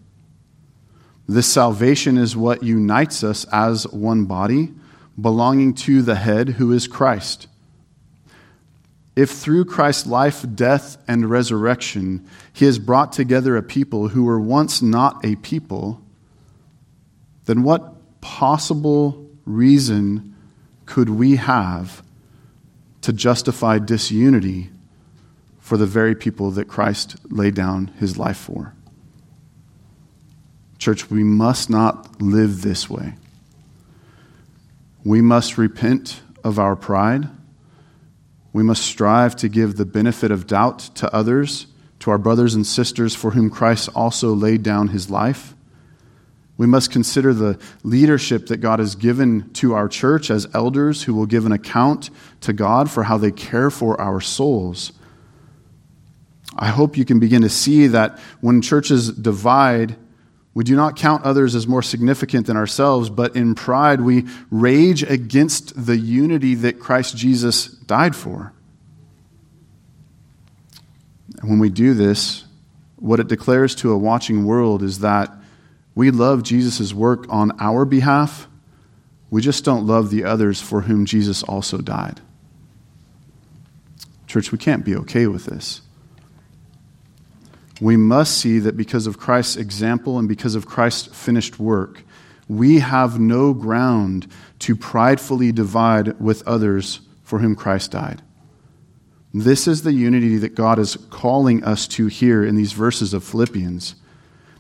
This 1.28 1.48
salvation 1.48 2.18
is 2.18 2.38
what 2.38 2.64
unites 2.64 3.24
us 3.24 3.46
as 3.52 3.88
one 3.88 4.26
body, 4.26 4.74
belonging 5.20 5.74
to 5.74 6.02
the 6.02 6.16
head 6.16 6.50
who 6.50 6.72
is 6.72 6.88
Christ. 6.88 7.48
If 9.16 9.32
through 9.32 9.66
Christ's 9.66 10.08
life, 10.08 10.46
death, 10.56 10.98
and 11.08 11.30
resurrection, 11.30 12.28
he 12.54 12.66
has 12.66 12.80
brought 12.80 13.12
together 13.14 13.58
a 13.58 13.64
people 13.64 14.10
who 14.10 14.26
were 14.26 14.40
once 14.40 14.82
not 14.82 15.26
a 15.26 15.36
people, 15.38 16.02
then 17.46 17.64
what 17.64 18.22
possible 18.22 19.30
reason 19.46 20.35
could 20.86 21.10
we 21.10 21.38
have 21.38 22.04
to 23.02 23.12
justify 23.14 23.80
disunity 23.80 24.70
for 25.60 25.78
the 25.78 25.86
very 25.86 26.16
people 26.16 26.52
that 26.52 26.68
Christ 26.68 27.16
laid 27.32 27.56
down 27.56 27.88
his 28.00 28.18
life 28.18 28.38
for? 28.38 28.74
Church, 30.78 31.10
we 31.10 31.24
must 31.24 31.70
not 31.70 32.22
live 32.22 32.62
this 32.62 32.90
way. 32.90 33.16
We 35.04 35.22
must 35.22 35.58
repent 35.58 36.22
of 36.44 36.60
our 36.60 36.76
pride. 36.76 37.28
We 38.54 38.64
must 38.64 38.84
strive 38.84 39.36
to 39.38 39.50
give 39.50 39.78
the 39.78 39.86
benefit 39.86 40.32
of 40.32 40.48
doubt 40.48 40.80
to 40.96 41.14
others, 41.14 41.68
to 42.00 42.12
our 42.12 42.18
brothers 42.18 42.54
and 42.54 42.66
sisters 42.66 43.16
for 43.16 43.32
whom 43.32 43.50
Christ 43.50 43.90
also 43.96 44.34
laid 44.34 44.62
down 44.62 44.90
his 44.90 45.10
life. 45.10 45.55
We 46.58 46.68
must 46.68 46.92
consider 46.92 47.34
the 47.34 47.60
leadership 47.84 48.48
that 48.48 48.58
God 48.58 48.80
has 48.80 48.96
given 48.96 49.52
to 49.54 49.74
our 49.74 49.90
church 49.90 50.30
as 50.30 50.48
elders 50.54 51.04
who 51.04 51.14
will 51.14 51.26
give 51.26 51.46
an 51.46 51.52
account 51.52 52.10
to 52.42 52.54
God 52.54 52.90
for 52.90 53.04
how 53.04 53.18
they 53.18 53.32
care 53.32 53.70
for 53.70 54.00
our 54.00 54.22
souls. 54.22 54.94
I 56.58 56.68
hope 56.68 56.98
you 56.98 57.04
can 57.04 57.20
begin 57.20 57.42
to 57.42 57.50
see 57.50 57.88
that 57.88 58.20
when 58.40 58.62
churches 58.62 59.12
divide, 59.12 59.98
we 60.54 60.64
do 60.64 60.78
not 60.78 60.96
count 60.96 61.26
others 61.26 61.54
as 61.54 61.68
more 61.68 61.82
significant 61.82 62.48
than 62.48 62.56
ourselves, 62.56 63.10
but 63.10 63.36
in 63.36 63.56
pride 63.56 64.00
we 64.00 64.26
rage 64.50 65.04
against 65.04 65.86
the 65.86 65.98
unity 65.98 66.56
that 66.56 66.80
Christ 66.80 67.18
Jesus 67.18 67.68
died 67.68 68.16
for. 68.16 68.54
And 71.42 71.50
when 71.50 71.60
we 71.60 71.70
do 71.70 71.94
this, 71.94 72.46
what 72.96 73.20
it 73.20 73.28
declares 73.28 73.76
to 73.76 73.92
a 73.92 73.98
watching 73.98 74.46
world 74.46 74.82
is 74.82 75.00
that 75.00 75.36
we 75.96 76.12
love 76.12 76.44
Jesus' 76.44 76.94
work 76.94 77.26
on 77.30 77.54
our 77.60 77.86
behalf. 77.86 78.48
We 79.30 79.42
just 79.42 79.64
don't 79.64 79.88
love 79.88 80.12
the 80.12 80.26
others 80.26 80.62
for 80.62 80.82
whom 80.82 81.06
Jesus 81.06 81.42
also 81.42 81.80
died. 81.80 82.22
Church, 84.28 84.52
we 84.52 84.58
can't 84.58 84.84
be 84.84 84.96
okay 84.98 85.28
with 85.28 85.46
this. 85.46 85.82
We 87.82 87.98
must 87.98 88.38
see 88.38 88.60
that 88.60 88.78
because 88.78 89.08
of 89.08 89.18
Christ's 89.18 89.56
example 89.56 90.20
and 90.20 90.28
because 90.28 90.56
of 90.56 90.66
Christ's 90.66 91.08
finished 91.16 91.60
work, 91.60 92.04
we 92.48 92.80
have 92.80 93.20
no 93.20 93.54
ground 93.54 94.28
to 94.60 94.76
pridefully 94.76 95.52
divide 95.52 96.20
with 96.20 96.48
others 96.48 97.02
for 97.24 97.40
whom 97.40 97.56
Christ 97.56 97.92
died. 97.92 98.22
This 99.34 99.68
is 99.68 99.82
the 99.82 99.92
unity 99.94 100.38
that 100.38 100.56
God 100.56 100.80
is 100.80 100.96
calling 101.10 101.64
us 101.64 101.88
to 101.90 102.08
here 102.08 102.46
in 102.46 102.56
these 102.56 102.72
verses 102.72 103.14
of 103.14 103.24
Philippians. 103.24 103.96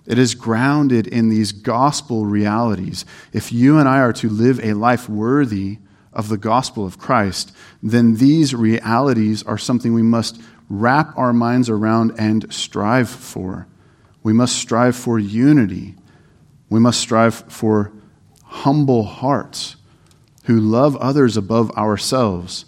It 0.05 0.19
is 0.19 0.35
grounded 0.35 1.07
in 1.07 1.29
these 1.29 1.51
gospel 1.51 2.25
realities. 2.25 3.05
If 3.33 3.51
you 3.51 3.79
and 3.79 3.89
I 3.89 3.99
are 3.99 4.13
to 4.13 4.29
live 4.29 4.59
a 4.63 4.73
life 4.73 5.09
worthy 5.09 5.79
of 6.13 6.29
the 6.29 6.37
gospel 6.37 6.85
of 6.85 6.99
Christ, 6.99 7.51
then 7.81 8.15
these 8.15 8.53
realities 8.53 9.43
are 9.43 9.57
something 9.57 9.93
we 9.93 10.03
must 10.03 10.39
wrap 10.69 11.17
our 11.17 11.33
minds 11.33 11.69
around 11.69 12.13
and 12.17 12.51
strive 12.53 13.09
for. 13.09 13.67
We 14.23 14.33
must 14.33 14.57
strive 14.57 14.95
for 14.95 15.19
unity. 15.19 15.95
We 16.69 16.79
must 16.79 16.99
strive 16.99 17.35
for 17.35 17.91
humble 18.43 19.03
hearts 19.03 19.75
who 20.45 20.59
love 20.59 20.95
others 20.97 21.35
above 21.37 21.71
ourselves. 21.71 22.65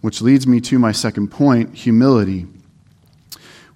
Which 0.00 0.20
leads 0.20 0.46
me 0.46 0.60
to 0.62 0.78
my 0.78 0.92
second 0.92 1.28
point 1.28 1.74
humility. 1.74 2.46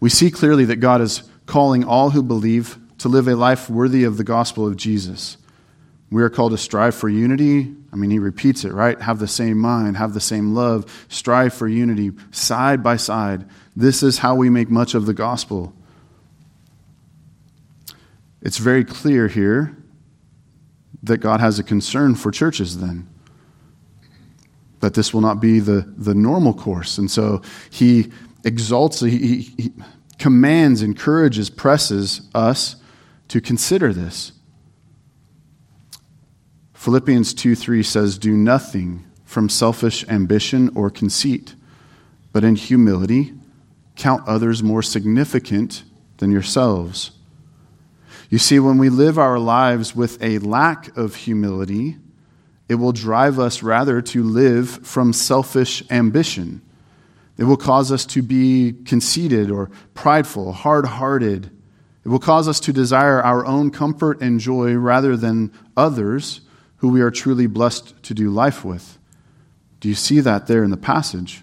We 0.00 0.10
see 0.10 0.30
clearly 0.30 0.64
that 0.66 0.76
God 0.76 1.00
is 1.00 1.22
calling 1.50 1.82
all 1.82 2.10
who 2.10 2.22
believe 2.22 2.78
to 2.98 3.08
live 3.08 3.26
a 3.26 3.34
life 3.34 3.68
worthy 3.68 4.04
of 4.04 4.16
the 4.16 4.24
gospel 4.24 4.68
of 4.68 4.76
Jesus. 4.76 5.36
We 6.08 6.22
are 6.22 6.30
called 6.30 6.52
to 6.52 6.58
strive 6.58 6.94
for 6.94 7.08
unity. 7.08 7.74
I 7.92 7.96
mean, 7.96 8.10
he 8.10 8.20
repeats 8.20 8.64
it, 8.64 8.72
right? 8.72 9.00
Have 9.00 9.18
the 9.18 9.26
same 9.26 9.58
mind, 9.58 9.96
have 9.96 10.14
the 10.14 10.20
same 10.20 10.54
love, 10.54 11.06
strive 11.08 11.52
for 11.52 11.66
unity 11.66 12.12
side 12.30 12.84
by 12.84 12.96
side. 12.96 13.46
This 13.74 14.02
is 14.04 14.18
how 14.18 14.36
we 14.36 14.48
make 14.48 14.70
much 14.70 14.94
of 14.94 15.06
the 15.06 15.12
gospel. 15.12 15.74
It's 18.42 18.58
very 18.58 18.84
clear 18.84 19.26
here 19.26 19.76
that 21.02 21.18
God 21.18 21.40
has 21.40 21.58
a 21.58 21.64
concern 21.64 22.14
for 22.14 22.30
churches 22.30 22.78
then. 22.78 23.08
That 24.78 24.94
this 24.94 25.12
will 25.12 25.20
not 25.20 25.40
be 25.40 25.58
the, 25.58 25.92
the 25.96 26.14
normal 26.14 26.54
course. 26.54 26.96
And 26.96 27.10
so 27.10 27.42
he 27.70 28.12
exalts, 28.44 29.00
he, 29.00 29.40
he, 29.58 29.72
commands, 30.20 30.82
encourages, 30.82 31.50
presses 31.50 32.20
us 32.34 32.76
to 33.28 33.40
consider 33.40 33.92
this. 33.92 34.32
Philippians 36.74 37.34
2 37.34 37.56
3 37.56 37.82
says, 37.82 38.18
Do 38.18 38.32
nothing 38.32 39.04
from 39.24 39.48
selfish 39.48 40.06
ambition 40.08 40.70
or 40.76 40.90
conceit, 40.90 41.54
but 42.32 42.44
in 42.44 42.54
humility 42.54 43.32
count 43.96 44.26
others 44.28 44.62
more 44.62 44.82
significant 44.82 45.84
than 46.18 46.30
yourselves. 46.30 47.12
You 48.28 48.38
see, 48.38 48.60
when 48.60 48.78
we 48.78 48.88
live 48.88 49.18
our 49.18 49.38
lives 49.38 49.96
with 49.96 50.22
a 50.22 50.38
lack 50.38 50.96
of 50.96 51.16
humility, 51.16 51.96
it 52.68 52.76
will 52.76 52.92
drive 52.92 53.38
us 53.38 53.62
rather 53.62 54.00
to 54.02 54.22
live 54.22 54.86
from 54.86 55.12
selfish 55.12 55.82
ambition. 55.90 56.62
It 57.40 57.44
will 57.44 57.56
cause 57.56 57.90
us 57.90 58.04
to 58.04 58.20
be 58.20 58.74
conceited 58.84 59.50
or 59.50 59.70
prideful, 59.94 60.52
hard 60.52 60.84
hearted. 60.84 61.50
It 62.04 62.08
will 62.10 62.18
cause 62.18 62.46
us 62.46 62.60
to 62.60 62.72
desire 62.72 63.22
our 63.22 63.46
own 63.46 63.70
comfort 63.70 64.20
and 64.20 64.38
joy 64.38 64.74
rather 64.74 65.16
than 65.16 65.50
others 65.74 66.42
who 66.76 66.90
we 66.90 67.00
are 67.00 67.10
truly 67.10 67.46
blessed 67.46 68.02
to 68.02 68.12
do 68.12 68.28
life 68.28 68.62
with. 68.62 68.98
Do 69.80 69.88
you 69.88 69.94
see 69.94 70.20
that 70.20 70.48
there 70.48 70.62
in 70.62 70.68
the 70.68 70.76
passage? 70.76 71.42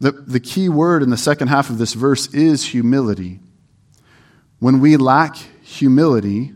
The, 0.00 0.10
the 0.10 0.40
key 0.40 0.68
word 0.68 1.04
in 1.04 1.10
the 1.10 1.16
second 1.16 1.46
half 1.46 1.70
of 1.70 1.78
this 1.78 1.94
verse 1.94 2.26
is 2.34 2.64
humility. 2.64 3.38
When 4.58 4.80
we 4.80 4.96
lack 4.96 5.36
humility, 5.62 6.54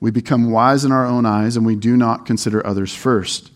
we 0.00 0.10
become 0.10 0.50
wise 0.50 0.86
in 0.86 0.92
our 0.92 1.04
own 1.04 1.26
eyes 1.26 1.54
and 1.54 1.66
we 1.66 1.76
do 1.76 1.98
not 1.98 2.24
consider 2.24 2.66
others 2.66 2.94
first. 2.94 3.50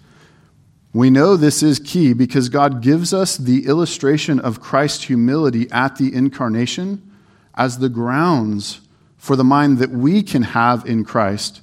We 0.93 1.11
know 1.11 1.37
this 1.37 1.63
is 1.63 1.79
key 1.79 2.15
because 2.15 2.49
God 2.49 2.81
gives 2.81 3.13
us 3.13 3.37
the 3.37 3.67
illustration 3.67 4.41
of 4.41 4.61
Christ's 4.61 5.05
humility 5.05 5.71
at 5.71 5.97
the 5.97 6.15
incarnation 6.15 7.03
as 7.55 7.79
the 7.79 7.91
grounds 7.91 8.81
for 9.19 9.37
the 9.37 9.45
mind 9.45 9.79
that 9.79 9.91
we 9.91 10.23
can 10.23 10.43
have 10.43 10.87
in 10.87 11.05
Christ 11.05 11.61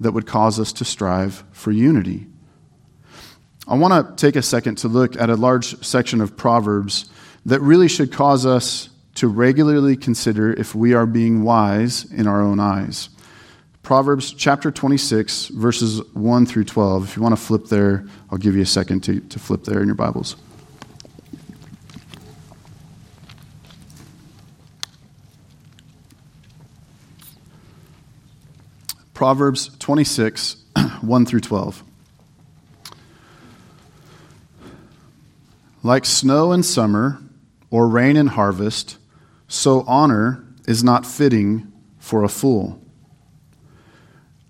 that 0.00 0.12
would 0.12 0.26
cause 0.26 0.60
us 0.60 0.72
to 0.74 0.84
strive 0.84 1.44
for 1.52 1.72
unity. 1.72 2.26
I 3.66 3.74
want 3.74 4.18
to 4.18 4.26
take 4.26 4.36
a 4.36 4.42
second 4.42 4.76
to 4.78 4.88
look 4.88 5.18
at 5.20 5.30
a 5.30 5.36
large 5.36 5.84
section 5.84 6.20
of 6.20 6.36
Proverbs 6.36 7.10
that 7.46 7.60
really 7.60 7.88
should 7.88 8.12
cause 8.12 8.44
us 8.44 8.90
to 9.14 9.28
regularly 9.28 9.96
consider 9.96 10.52
if 10.52 10.74
we 10.74 10.94
are 10.94 11.06
being 11.06 11.42
wise 11.42 12.04
in 12.12 12.26
our 12.26 12.40
own 12.40 12.60
eyes. 12.60 13.08
Proverbs 13.88 14.34
chapter 14.34 14.70
26, 14.70 15.46
verses 15.48 16.02
1 16.12 16.44
through 16.44 16.64
12. 16.64 17.04
If 17.04 17.16
you 17.16 17.22
want 17.22 17.34
to 17.34 17.40
flip 17.40 17.68
there, 17.68 18.04
I'll 18.30 18.36
give 18.36 18.54
you 18.54 18.60
a 18.60 18.66
second 18.66 19.02
to, 19.04 19.20
to 19.20 19.38
flip 19.38 19.64
there 19.64 19.80
in 19.80 19.86
your 19.86 19.94
Bibles. 19.94 20.36
Proverbs 29.14 29.70
26, 29.78 30.56
1 31.00 31.24
through 31.24 31.40
12. 31.40 31.82
Like 35.82 36.04
snow 36.04 36.52
in 36.52 36.62
summer 36.62 37.22
or 37.70 37.88
rain 37.88 38.18
in 38.18 38.26
harvest, 38.26 38.98
so 39.48 39.82
honor 39.86 40.44
is 40.66 40.84
not 40.84 41.06
fitting 41.06 41.72
for 41.98 42.22
a 42.22 42.28
fool. 42.28 42.82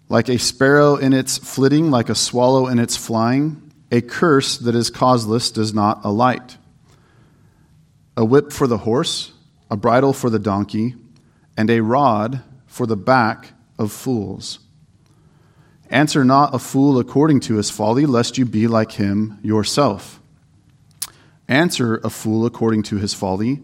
Like 0.09 0.29
a 0.29 0.39
sparrow 0.39 0.97
in 0.97 1.13
its 1.13 1.37
flitting, 1.39 1.91
like 1.91 2.09
a 2.09 2.15
swallow 2.15 2.67
in 2.67 2.79
its 2.79 2.97
flying, 2.97 3.71
a 3.91 4.01
curse 4.01 4.59
that 4.59 4.75
is 4.75 4.91
causeless 4.91 5.51
does 5.51 5.75
not 5.75 6.05
alight. 6.05 6.57
A 8.17 8.25
whip 8.25 8.53
for 8.53 8.67
the 8.67 8.79
horse, 8.79 9.33
a 9.71 9.77
bridle 9.77 10.13
for 10.13 10.31
the 10.31 10.39
donkey, 10.39 10.95
and 11.57 11.71
a 11.71 11.83
rod 11.83 12.43
for 12.67 12.87
the 12.87 12.97
back 12.97 13.53
of 13.79 13.93
fools. 13.93 14.61
Answer 15.91 16.25
not 16.25 16.55
a 16.55 16.59
fool 16.59 16.99
according 16.99 17.41
to 17.41 17.57
his 17.57 17.71
folly, 17.71 18.07
lest 18.07 18.39
you 18.39 18.45
be 18.45 18.67
like 18.67 18.93
him 18.93 19.39
yourself. 19.43 20.21
Answer 21.49 21.97
a 22.05 22.11
fool 22.11 22.45
according 22.45 22.83
to 22.85 22.97
his 22.97 23.15
folly, 23.15 23.63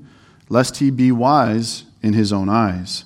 lest 0.48 0.78
he 0.78 0.90
be 0.90 1.12
wise 1.12 1.84
in 2.02 2.14
his 2.14 2.32
own 2.32 2.48
eyes. 2.48 3.04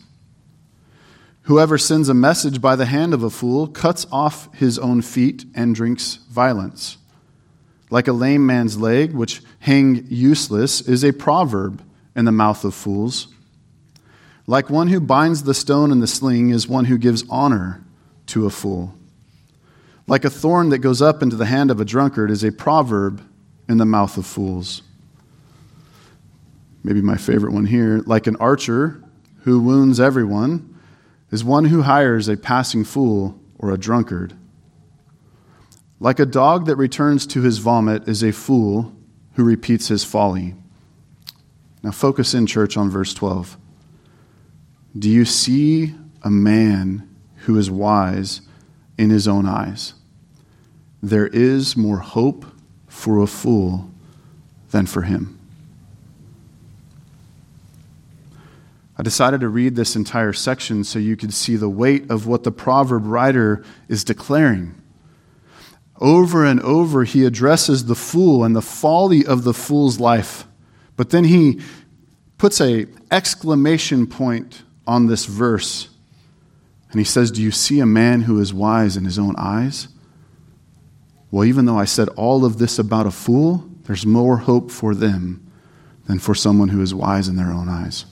Whoever 1.48 1.78
sends 1.78 2.10
a 2.10 2.14
message 2.14 2.60
by 2.60 2.76
the 2.76 2.84
hand 2.84 3.14
of 3.14 3.22
a 3.22 3.30
fool 3.30 3.68
cuts 3.68 4.06
off 4.12 4.54
his 4.54 4.78
own 4.78 5.00
feet 5.00 5.46
and 5.54 5.74
drinks 5.74 6.16
violence. 6.30 6.98
Like 7.88 8.06
a 8.06 8.12
lame 8.12 8.44
man's 8.44 8.76
leg, 8.76 9.14
which 9.14 9.40
hang 9.60 10.06
useless, 10.10 10.82
is 10.82 11.02
a 11.02 11.14
proverb 11.14 11.82
in 12.14 12.26
the 12.26 12.32
mouth 12.32 12.64
of 12.64 12.74
fools. 12.74 13.28
Like 14.46 14.68
one 14.68 14.88
who 14.88 15.00
binds 15.00 15.44
the 15.44 15.54
stone 15.54 15.90
in 15.90 16.00
the 16.00 16.06
sling 16.06 16.50
is 16.50 16.68
one 16.68 16.84
who 16.84 16.98
gives 16.98 17.24
honor 17.30 17.82
to 18.26 18.44
a 18.44 18.50
fool. 18.50 18.92
Like 20.06 20.26
a 20.26 20.30
thorn 20.30 20.68
that 20.68 20.80
goes 20.80 21.00
up 21.00 21.22
into 21.22 21.36
the 21.36 21.46
hand 21.46 21.70
of 21.70 21.80
a 21.80 21.86
drunkard 21.86 22.30
is 22.30 22.44
a 22.44 22.52
proverb 22.52 23.22
in 23.70 23.78
the 23.78 23.86
mouth 23.86 24.18
of 24.18 24.26
fools. 24.26 24.82
Maybe 26.84 27.00
my 27.00 27.16
favorite 27.16 27.54
one 27.54 27.64
here. 27.64 28.02
Like 28.04 28.26
an 28.26 28.36
archer 28.36 29.02
who 29.44 29.62
wounds 29.62 29.98
everyone 29.98 30.74
is 31.30 31.44
one 31.44 31.66
who 31.66 31.82
hires 31.82 32.28
a 32.28 32.36
passing 32.36 32.84
fool 32.84 33.38
or 33.58 33.70
a 33.70 33.78
drunkard. 33.78 34.34
Like 36.00 36.20
a 36.20 36.26
dog 36.26 36.66
that 36.66 36.76
returns 36.76 37.26
to 37.28 37.42
his 37.42 37.58
vomit 37.58 38.08
is 38.08 38.22
a 38.22 38.32
fool 38.32 38.94
who 39.34 39.44
repeats 39.44 39.88
his 39.88 40.04
folly. 40.04 40.54
Now, 41.82 41.90
focus 41.90 42.34
in, 42.34 42.46
church, 42.46 42.76
on 42.76 42.90
verse 42.90 43.14
12. 43.14 43.56
Do 44.98 45.08
you 45.08 45.24
see 45.24 45.94
a 46.22 46.30
man 46.30 47.08
who 47.42 47.56
is 47.56 47.70
wise 47.70 48.40
in 48.96 49.10
his 49.10 49.28
own 49.28 49.46
eyes? 49.46 49.94
There 51.02 51.28
is 51.28 51.76
more 51.76 51.98
hope 51.98 52.44
for 52.88 53.22
a 53.22 53.26
fool 53.26 53.90
than 54.70 54.86
for 54.86 55.02
him. 55.02 55.37
I 58.98 59.04
decided 59.04 59.40
to 59.40 59.48
read 59.48 59.76
this 59.76 59.94
entire 59.94 60.32
section 60.32 60.82
so 60.82 60.98
you 60.98 61.16
could 61.16 61.32
see 61.32 61.54
the 61.54 61.68
weight 61.68 62.10
of 62.10 62.26
what 62.26 62.42
the 62.42 62.50
proverb 62.50 63.06
writer 63.06 63.64
is 63.86 64.02
declaring. 64.02 64.74
Over 66.00 66.44
and 66.44 66.60
over, 66.60 67.04
he 67.04 67.24
addresses 67.24 67.84
the 67.84 67.94
fool 67.94 68.42
and 68.42 68.56
the 68.56 68.62
folly 68.62 69.24
of 69.24 69.44
the 69.44 69.54
fool's 69.54 70.00
life. 70.00 70.46
But 70.96 71.10
then 71.10 71.24
he 71.24 71.60
puts 72.38 72.60
a 72.60 72.86
exclamation 73.10 74.06
point 74.08 74.62
on 74.84 75.06
this 75.06 75.26
verse. 75.26 75.88
And 76.90 76.98
he 76.98 77.04
says, 77.04 77.30
Do 77.30 77.42
you 77.42 77.52
see 77.52 77.78
a 77.78 77.86
man 77.86 78.22
who 78.22 78.40
is 78.40 78.52
wise 78.52 78.96
in 78.96 79.04
his 79.04 79.18
own 79.18 79.34
eyes? 79.38 79.88
Well, 81.30 81.44
even 81.44 81.66
though 81.66 81.78
I 81.78 81.84
said 81.84 82.08
all 82.10 82.44
of 82.44 82.58
this 82.58 82.78
about 82.78 83.06
a 83.06 83.10
fool, 83.12 83.68
there's 83.84 84.06
more 84.06 84.38
hope 84.38 84.70
for 84.70 84.94
them 84.94 85.44
than 86.06 86.18
for 86.18 86.34
someone 86.34 86.70
who 86.70 86.80
is 86.80 86.94
wise 86.94 87.28
in 87.28 87.36
their 87.36 87.52
own 87.52 87.68
eyes. 87.68 88.06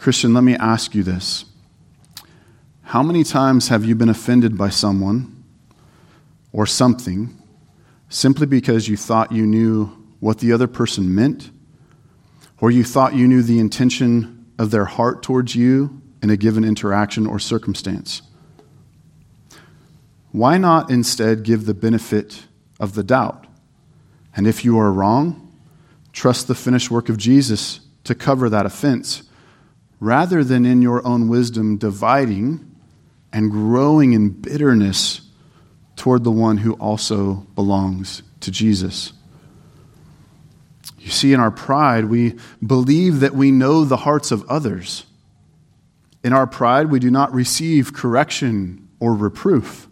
Christian, 0.00 0.32
let 0.32 0.44
me 0.44 0.56
ask 0.56 0.94
you 0.94 1.02
this. 1.02 1.44
How 2.84 3.02
many 3.02 3.22
times 3.22 3.68
have 3.68 3.84
you 3.84 3.94
been 3.94 4.08
offended 4.08 4.56
by 4.56 4.70
someone 4.70 5.44
or 6.54 6.64
something 6.66 7.36
simply 8.08 8.46
because 8.46 8.88
you 8.88 8.96
thought 8.96 9.30
you 9.30 9.44
knew 9.44 9.88
what 10.18 10.38
the 10.38 10.52
other 10.52 10.66
person 10.66 11.14
meant, 11.14 11.50
or 12.62 12.70
you 12.70 12.82
thought 12.82 13.14
you 13.14 13.28
knew 13.28 13.42
the 13.42 13.58
intention 13.58 14.46
of 14.58 14.70
their 14.70 14.86
heart 14.86 15.22
towards 15.22 15.54
you 15.54 16.00
in 16.22 16.30
a 16.30 16.36
given 16.38 16.64
interaction 16.64 17.26
or 17.26 17.38
circumstance? 17.38 18.22
Why 20.32 20.56
not 20.56 20.90
instead 20.90 21.42
give 21.42 21.66
the 21.66 21.74
benefit 21.74 22.46
of 22.80 22.94
the 22.94 23.02
doubt? 23.02 23.46
And 24.34 24.46
if 24.46 24.64
you 24.64 24.78
are 24.78 24.90
wrong, 24.90 25.54
trust 26.14 26.48
the 26.48 26.54
finished 26.54 26.90
work 26.90 27.10
of 27.10 27.18
Jesus 27.18 27.80
to 28.04 28.14
cover 28.14 28.48
that 28.48 28.64
offense, 28.64 29.24
rather 30.00 30.42
than 30.42 30.64
in 30.64 30.82
your 30.82 31.06
own 31.06 31.28
wisdom 31.28 31.76
dividing 31.76 32.66
and 33.32 33.50
growing 33.50 34.14
in 34.14 34.30
bitterness 34.30 35.20
toward 35.94 36.24
the 36.24 36.30
one 36.30 36.56
who 36.56 36.72
also 36.74 37.46
belongs 37.54 38.22
to 38.40 38.50
Jesus. 38.50 39.12
You 40.98 41.10
see, 41.10 41.32
in 41.32 41.40
our 41.40 41.50
pride, 41.50 42.06
we 42.06 42.36
believe 42.66 43.20
that 43.20 43.34
we 43.34 43.50
know 43.50 43.84
the 43.84 43.98
hearts 43.98 44.30
of 44.30 44.48
others. 44.48 45.04
In 46.24 46.32
our 46.32 46.46
pride, 46.46 46.90
we 46.90 46.98
do 46.98 47.10
not 47.10 47.32
receive 47.32 47.92
correction 47.92 48.88
or 48.98 49.14
reproof 49.14 49.86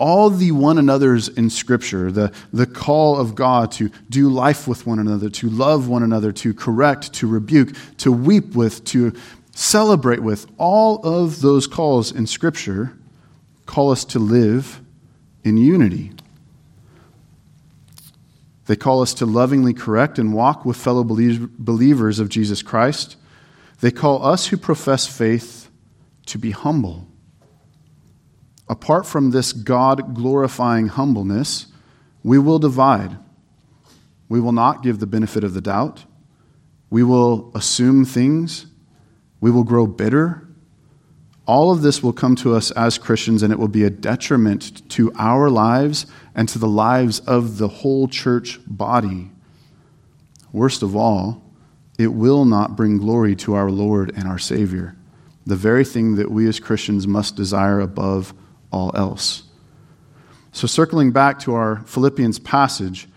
all 0.00 0.30
the 0.30 0.50
one 0.50 0.78
another's 0.78 1.28
in 1.28 1.50
Scripture, 1.50 2.10
the, 2.10 2.32
the 2.54 2.66
call 2.66 3.18
of 3.18 3.34
God 3.34 3.70
to 3.72 3.90
do 4.08 4.30
life 4.30 4.66
with 4.66 4.86
one 4.86 4.98
another, 4.98 5.28
to 5.28 5.50
love 5.50 5.88
one 5.88 6.02
another, 6.02 6.32
to 6.32 6.54
correct, 6.54 7.12
to 7.12 7.26
rebuke, 7.26 7.74
to 7.98 8.10
weep 8.10 8.54
with, 8.54 8.82
to 8.86 9.12
celebrate 9.52 10.20
with, 10.20 10.46
all 10.56 11.06
of 11.06 11.42
those 11.42 11.66
calls 11.66 12.10
in 12.10 12.26
Scripture 12.26 12.96
call 13.66 13.90
us 13.90 14.06
to 14.06 14.18
live 14.18 14.80
in 15.44 15.58
unity. 15.58 16.12
They 18.64 18.76
call 18.76 19.02
us 19.02 19.12
to 19.14 19.26
lovingly 19.26 19.74
correct 19.74 20.18
and 20.18 20.32
walk 20.32 20.64
with 20.64 20.78
fellow 20.78 21.04
believers 21.04 22.18
of 22.18 22.30
Jesus 22.30 22.62
Christ. 22.62 23.16
They 23.80 23.90
call 23.90 24.24
us 24.24 24.46
who 24.46 24.56
profess 24.56 25.06
faith 25.06 25.68
to 26.26 26.38
be 26.38 26.52
humble 26.52 27.09
apart 28.70 29.04
from 29.04 29.32
this 29.32 29.52
God 29.52 30.14
glorifying 30.14 30.86
humbleness, 30.86 31.66
we 32.22 32.38
will 32.38 32.60
divide. 32.60 33.18
We 34.28 34.40
will 34.40 34.52
not 34.52 34.84
give 34.84 35.00
the 35.00 35.08
benefit 35.08 35.42
of 35.42 35.54
the 35.54 35.60
doubt. 35.60 36.04
We 36.88 37.02
will 37.02 37.50
assume 37.54 38.04
things, 38.04 38.66
We 39.42 39.50
will 39.50 39.64
grow 39.64 39.86
bitter. 39.86 40.46
All 41.46 41.72
of 41.72 41.80
this 41.80 42.02
will 42.02 42.12
come 42.12 42.36
to 42.36 42.54
us 42.54 42.70
as 42.72 42.98
Christians, 42.98 43.42
and 43.42 43.50
it 43.50 43.58
will 43.58 43.68
be 43.68 43.84
a 43.84 43.90
detriment 43.90 44.86
to 44.90 45.10
our 45.16 45.48
lives 45.48 46.04
and 46.34 46.46
to 46.50 46.58
the 46.58 46.68
lives 46.68 47.20
of 47.20 47.56
the 47.56 47.68
whole 47.68 48.06
church 48.06 48.60
body. 48.66 49.30
Worst 50.52 50.82
of 50.82 50.94
all, 50.94 51.42
it 51.98 52.08
will 52.08 52.44
not 52.44 52.76
bring 52.76 52.98
glory 52.98 53.34
to 53.36 53.54
our 53.54 53.70
Lord 53.70 54.12
and 54.14 54.28
our 54.28 54.38
Savior, 54.38 54.94
the 55.46 55.56
very 55.56 55.86
thing 55.86 56.16
that 56.16 56.30
we 56.30 56.46
as 56.46 56.60
Christians 56.60 57.06
must 57.06 57.34
desire 57.34 57.80
above 57.80 58.34
all 58.72 58.92
else. 58.94 59.44
So, 60.52 60.66
circling 60.66 61.12
back 61.12 61.38
to 61.40 61.54
our 61.54 61.82
Philippians 61.86 62.38
passage, 62.38 63.08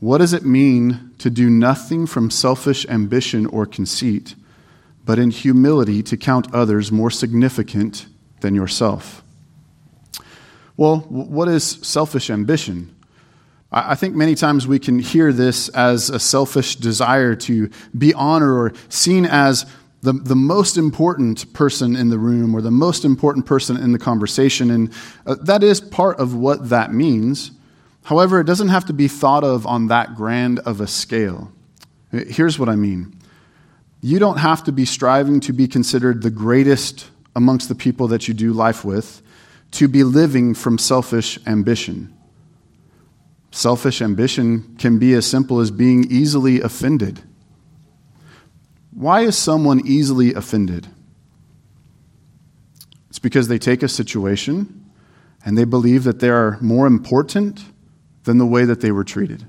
what 0.00 0.18
does 0.18 0.32
it 0.32 0.44
mean 0.44 1.12
to 1.18 1.30
do 1.30 1.48
nothing 1.48 2.06
from 2.06 2.30
selfish 2.30 2.86
ambition 2.86 3.46
or 3.46 3.64
conceit, 3.64 4.34
but 5.04 5.18
in 5.18 5.30
humility 5.30 6.02
to 6.02 6.16
count 6.16 6.52
others 6.52 6.92
more 6.92 7.10
significant 7.10 8.06
than 8.40 8.54
yourself? 8.54 9.22
Well, 10.76 10.98
what 11.08 11.48
is 11.48 11.64
selfish 11.64 12.28
ambition? 12.28 12.94
I 13.72 13.94
think 13.94 14.14
many 14.14 14.34
times 14.34 14.66
we 14.66 14.78
can 14.78 14.98
hear 14.98 15.32
this 15.32 15.68
as 15.70 16.10
a 16.10 16.20
selfish 16.20 16.76
desire 16.76 17.34
to 17.34 17.70
be 17.96 18.14
honored 18.14 18.50
or 18.50 18.72
seen 18.88 19.24
as 19.24 19.66
the, 20.06 20.12
the 20.12 20.36
most 20.36 20.76
important 20.76 21.52
person 21.52 21.96
in 21.96 22.10
the 22.10 22.18
room 22.18 22.54
or 22.54 22.60
the 22.60 22.70
most 22.70 23.04
important 23.04 23.44
person 23.44 23.76
in 23.76 23.90
the 23.90 23.98
conversation. 23.98 24.70
And 24.70 24.92
uh, 25.26 25.34
that 25.42 25.64
is 25.64 25.80
part 25.80 26.20
of 26.20 26.32
what 26.32 26.68
that 26.68 26.92
means. 26.92 27.50
However, 28.04 28.38
it 28.38 28.44
doesn't 28.44 28.68
have 28.68 28.84
to 28.84 28.92
be 28.92 29.08
thought 29.08 29.42
of 29.42 29.66
on 29.66 29.88
that 29.88 30.14
grand 30.14 30.60
of 30.60 30.80
a 30.80 30.86
scale. 30.86 31.50
Here's 32.12 32.56
what 32.56 32.68
I 32.68 32.76
mean 32.76 33.14
you 34.00 34.20
don't 34.20 34.38
have 34.38 34.62
to 34.64 34.72
be 34.72 34.84
striving 34.84 35.40
to 35.40 35.52
be 35.52 35.66
considered 35.66 36.22
the 36.22 36.30
greatest 36.30 37.10
amongst 37.34 37.68
the 37.68 37.74
people 37.74 38.06
that 38.08 38.28
you 38.28 38.34
do 38.34 38.52
life 38.52 38.84
with 38.84 39.20
to 39.72 39.88
be 39.88 40.04
living 40.04 40.54
from 40.54 40.78
selfish 40.78 41.36
ambition. 41.48 42.16
Selfish 43.50 44.00
ambition 44.00 44.76
can 44.78 45.00
be 45.00 45.14
as 45.14 45.26
simple 45.28 45.58
as 45.58 45.72
being 45.72 46.04
easily 46.08 46.60
offended. 46.60 47.20
Why 48.96 49.20
is 49.20 49.36
someone 49.36 49.86
easily 49.86 50.32
offended? 50.32 50.86
It's 53.10 53.18
because 53.18 53.46
they 53.46 53.58
take 53.58 53.82
a 53.82 53.88
situation 53.88 54.90
and 55.44 55.56
they 55.56 55.64
believe 55.64 56.04
that 56.04 56.20
they 56.20 56.30
are 56.30 56.58
more 56.62 56.86
important 56.86 57.62
than 58.24 58.38
the 58.38 58.46
way 58.46 58.64
that 58.64 58.80
they 58.80 58.90
were 58.90 59.04
treated. 59.04 59.44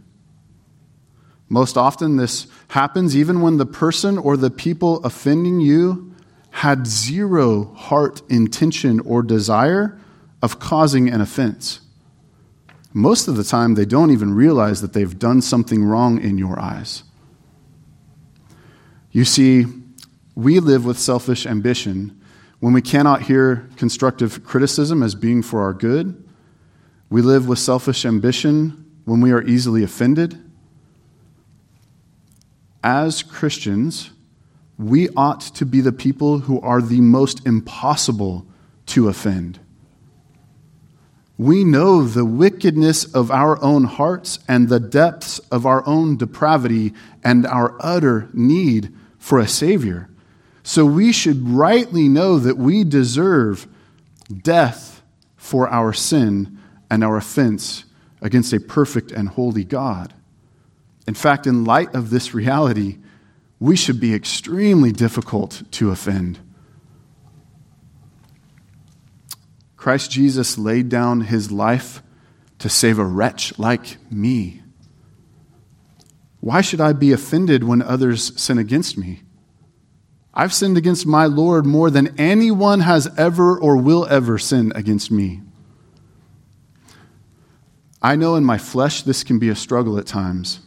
Most 1.47 1.77
often, 1.77 2.17
this 2.17 2.47
happens 2.67 3.15
even 3.15 3.39
when 3.39 3.55
the 3.55 3.65
person 3.65 4.17
or 4.17 4.35
the 4.35 4.49
people 4.49 5.01
offending 5.05 5.61
you 5.61 6.13
had 6.49 6.85
zero 6.85 7.73
heart 7.73 8.21
intention 8.29 8.99
or 8.99 9.23
desire 9.23 9.97
of 10.41 10.59
causing 10.59 11.07
an 11.07 11.21
offense. 11.21 11.79
Most 12.91 13.29
of 13.29 13.37
the 13.37 13.45
time, 13.45 13.75
they 13.75 13.85
don't 13.85 14.11
even 14.11 14.33
realize 14.33 14.81
that 14.81 14.91
they've 14.91 15.17
done 15.17 15.41
something 15.41 15.85
wrong 15.85 16.21
in 16.21 16.37
your 16.37 16.59
eyes. 16.59 17.03
You 19.11 19.25
see, 19.25 19.65
we 20.35 20.59
live 20.59 20.85
with 20.85 20.99
selfish 20.99 21.45
ambition 21.45 22.21
when 22.59 22.73
we 22.73 22.81
cannot 22.81 23.23
hear 23.23 23.69
constructive 23.75 24.43
criticism 24.43 25.03
as 25.03 25.15
being 25.15 25.41
for 25.41 25.61
our 25.61 25.73
good. 25.73 26.23
We 27.09 27.21
live 27.21 27.47
with 27.47 27.59
selfish 27.59 28.05
ambition 28.05 28.85
when 29.05 29.21
we 29.21 29.31
are 29.31 29.41
easily 29.41 29.83
offended. 29.83 30.43
As 32.83 33.23
Christians, 33.23 34.11
we 34.77 35.09
ought 35.09 35.41
to 35.41 35.65
be 35.65 35.81
the 35.81 35.91
people 35.91 36.39
who 36.39 36.59
are 36.61 36.81
the 36.81 37.01
most 37.01 37.45
impossible 37.45 38.45
to 38.87 39.07
offend. 39.07 39.59
We 41.37 41.63
know 41.63 42.03
the 42.03 42.25
wickedness 42.25 43.03
of 43.13 43.29
our 43.29 43.61
own 43.63 43.83
hearts 43.83 44.39
and 44.47 44.69
the 44.69 44.79
depths 44.79 45.39
of 45.51 45.65
our 45.65 45.85
own 45.87 46.17
depravity 46.17 46.93
and 47.23 47.45
our 47.45 47.75
utter 47.79 48.29
need 48.33 48.91
for 49.27 49.39
a 49.39 49.47
Savior. 49.47 50.07
So 50.63 50.85
we 50.85 51.11
should 51.11 51.49
rightly 51.49 52.07
know 52.07 52.39
that 52.39 52.57
we 52.57 52.85
deserve 52.85 53.67
death 54.41 55.01
for 55.35 55.67
our 55.67 55.91
sin 55.91 56.57
and 56.89 57.03
our 57.03 57.17
offense 57.17 57.83
against 58.21 58.53
a 58.53 58.59
perfect 58.61 59.11
and 59.11 59.27
holy 59.27 59.65
God. 59.65 60.13
In 61.09 61.13
fact, 61.13 61.45
in 61.45 61.65
light 61.65 61.93
of 61.93 62.09
this 62.09 62.33
reality, 62.33 62.99
we 63.59 63.75
should 63.75 63.99
be 63.99 64.13
extremely 64.13 64.93
difficult 64.93 65.63
to 65.71 65.91
offend. 65.91 66.39
Christ 69.75 70.09
Jesus 70.09 70.57
laid 70.57 70.87
down 70.87 71.19
his 71.19 71.51
life 71.51 72.01
to 72.59 72.69
save 72.69 72.97
a 72.97 73.05
wretch 73.05 73.59
like 73.59 73.97
me. 74.09 74.61
Why 76.47 76.61
should 76.61 76.79
I 76.79 76.93
be 76.93 77.11
offended 77.11 77.65
when 77.65 77.81
others 77.81 78.31
sin 78.41 78.57
against 78.57 78.97
me? 78.97 79.21
I've 80.33 80.53
sinned 80.53 80.77
against 80.77 81.05
my 81.05 81.25
Lord 81.25 81.65
more 81.65 81.89
than 81.89 82.17
anyone 82.17 82.79
has 82.79 83.05
ever 83.17 83.59
or 83.59 83.75
will 83.75 84.07
ever 84.09 84.37
sin 84.37 84.71
against 84.73 85.11
me. 85.11 85.41
I 88.01 88.15
know 88.15 88.35
in 88.35 88.45
my 88.45 88.57
flesh 88.57 89.01
this 89.01 89.25
can 89.25 89.39
be 89.39 89.49
a 89.49 89.57
struggle 89.57 89.99
at 89.99 90.05
times, 90.05 90.61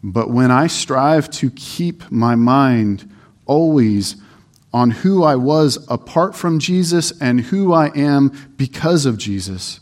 but 0.00 0.30
when 0.30 0.52
I 0.52 0.68
strive 0.68 1.28
to 1.30 1.50
keep 1.50 2.08
my 2.12 2.36
mind 2.36 3.12
always 3.46 4.14
on 4.72 4.92
who 4.92 5.24
I 5.24 5.34
was 5.34 5.84
apart 5.90 6.36
from 6.36 6.60
Jesus 6.60 7.10
and 7.20 7.40
who 7.40 7.72
I 7.72 7.88
am 7.96 8.30
because 8.56 9.06
of 9.06 9.18
Jesus, 9.18 9.80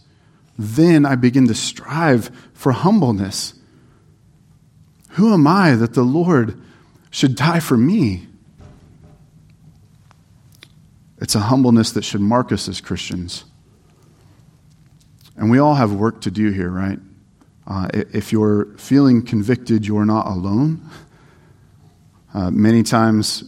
then 0.58 1.04
I 1.04 1.16
begin 1.16 1.48
to 1.48 1.54
strive 1.54 2.30
for 2.54 2.72
humbleness 2.72 3.58
who 5.12 5.32
am 5.32 5.46
I 5.46 5.74
that 5.74 5.94
the 5.94 6.02
Lord 6.02 6.60
should 7.10 7.34
die 7.34 7.60
for 7.60 7.76
me? 7.76 8.26
It's 11.20 11.34
a 11.34 11.40
humbleness 11.40 11.92
that 11.92 12.04
should 12.04 12.20
mark 12.20 12.50
us 12.50 12.68
as 12.68 12.80
Christians. 12.80 13.44
And 15.36 15.50
we 15.50 15.58
all 15.58 15.74
have 15.74 15.92
work 15.92 16.22
to 16.22 16.30
do 16.30 16.50
here, 16.50 16.70
right? 16.70 16.98
Uh, 17.66 17.88
if 17.92 18.32
you're 18.32 18.66
feeling 18.76 19.22
convicted, 19.22 19.86
you're 19.86 20.04
not 20.04 20.26
alone. 20.26 20.88
Uh, 22.34 22.50
many 22.50 22.82
times, 22.82 23.44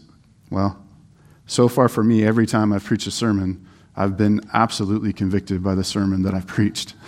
well, 0.51 0.79
so 1.47 1.69
far 1.69 1.89
for 1.89 2.05
me, 2.05 2.25
every 2.25 2.47
time 2.47 2.73
I've 2.73 2.85
preached 2.85 3.07
a 3.07 3.11
sermon, 3.11 3.67
I've 3.97 4.17
been 4.17 4.41
absolutely 4.53 5.13
convicted 5.13 5.63
by 5.63 5.75
the 5.75 5.85
sermon 5.85 6.23
that 6.23 6.35
I've 6.35 6.47
preached. 6.47 6.95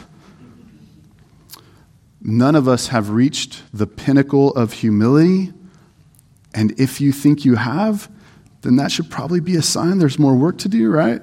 None 2.29 2.57
of 2.57 2.67
us 2.67 2.89
have 2.89 3.11
reached 3.11 3.63
the 3.73 3.87
pinnacle 3.87 4.53
of 4.55 4.73
humility. 4.73 5.53
And 6.53 6.73
if 6.77 7.01
you 7.01 7.13
think 7.13 7.45
you 7.45 7.55
have, 7.55 8.11
then 8.63 8.75
that 8.77 8.91
should 8.91 9.09
probably 9.09 9.39
be 9.39 9.55
a 9.55 9.63
sign 9.63 10.01
there's 10.01 10.19
more 10.19 10.35
work 10.35 10.59
to 10.59 10.69
do, 10.69 10.91
right? 10.91 11.23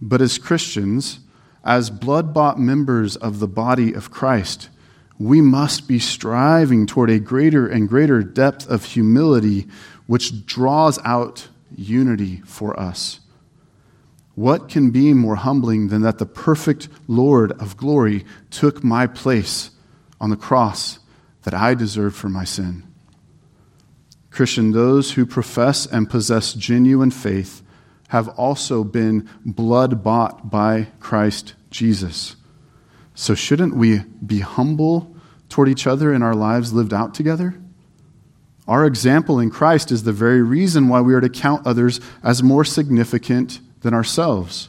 but 0.00 0.22
as 0.22 0.38
Christians, 0.38 1.18
as 1.64 1.90
blood 1.90 2.32
bought 2.32 2.60
members 2.60 3.16
of 3.16 3.40
the 3.40 3.48
body 3.48 3.92
of 3.94 4.12
Christ, 4.12 4.68
we 5.18 5.40
must 5.40 5.88
be 5.88 5.98
striving 5.98 6.86
toward 6.86 7.10
a 7.10 7.18
greater 7.18 7.66
and 7.66 7.88
greater 7.88 8.22
depth 8.22 8.70
of 8.70 8.84
humility, 8.84 9.66
which 10.06 10.46
draws 10.46 11.00
out 11.04 11.48
unity 11.74 12.42
for 12.46 12.78
us. 12.78 13.18
What 14.38 14.68
can 14.68 14.92
be 14.92 15.14
more 15.14 15.34
humbling 15.34 15.88
than 15.88 16.02
that 16.02 16.18
the 16.18 16.24
perfect 16.24 16.88
Lord 17.08 17.50
of 17.60 17.76
glory 17.76 18.24
took 18.50 18.84
my 18.84 19.08
place 19.08 19.72
on 20.20 20.30
the 20.30 20.36
cross 20.36 21.00
that 21.42 21.54
I 21.54 21.74
deserved 21.74 22.14
for 22.14 22.28
my 22.28 22.44
sin? 22.44 22.84
Christian, 24.30 24.70
those 24.70 25.10
who 25.10 25.26
profess 25.26 25.86
and 25.86 26.08
possess 26.08 26.54
genuine 26.54 27.10
faith 27.10 27.62
have 28.10 28.28
also 28.38 28.84
been 28.84 29.28
blood 29.44 30.04
bought 30.04 30.48
by 30.48 30.86
Christ 31.00 31.54
Jesus. 31.72 32.36
So, 33.16 33.34
shouldn't 33.34 33.74
we 33.74 34.04
be 34.24 34.38
humble 34.38 35.16
toward 35.48 35.68
each 35.68 35.84
other 35.84 36.14
in 36.14 36.22
our 36.22 36.36
lives 36.36 36.72
lived 36.72 36.94
out 36.94 37.12
together? 37.12 37.56
Our 38.68 38.86
example 38.86 39.40
in 39.40 39.50
Christ 39.50 39.90
is 39.90 40.04
the 40.04 40.12
very 40.12 40.42
reason 40.42 40.86
why 40.86 41.00
we 41.00 41.14
are 41.14 41.20
to 41.20 41.28
count 41.28 41.66
others 41.66 42.00
as 42.22 42.40
more 42.40 42.64
significant 42.64 43.58
than 43.80 43.94
ourselves. 43.94 44.68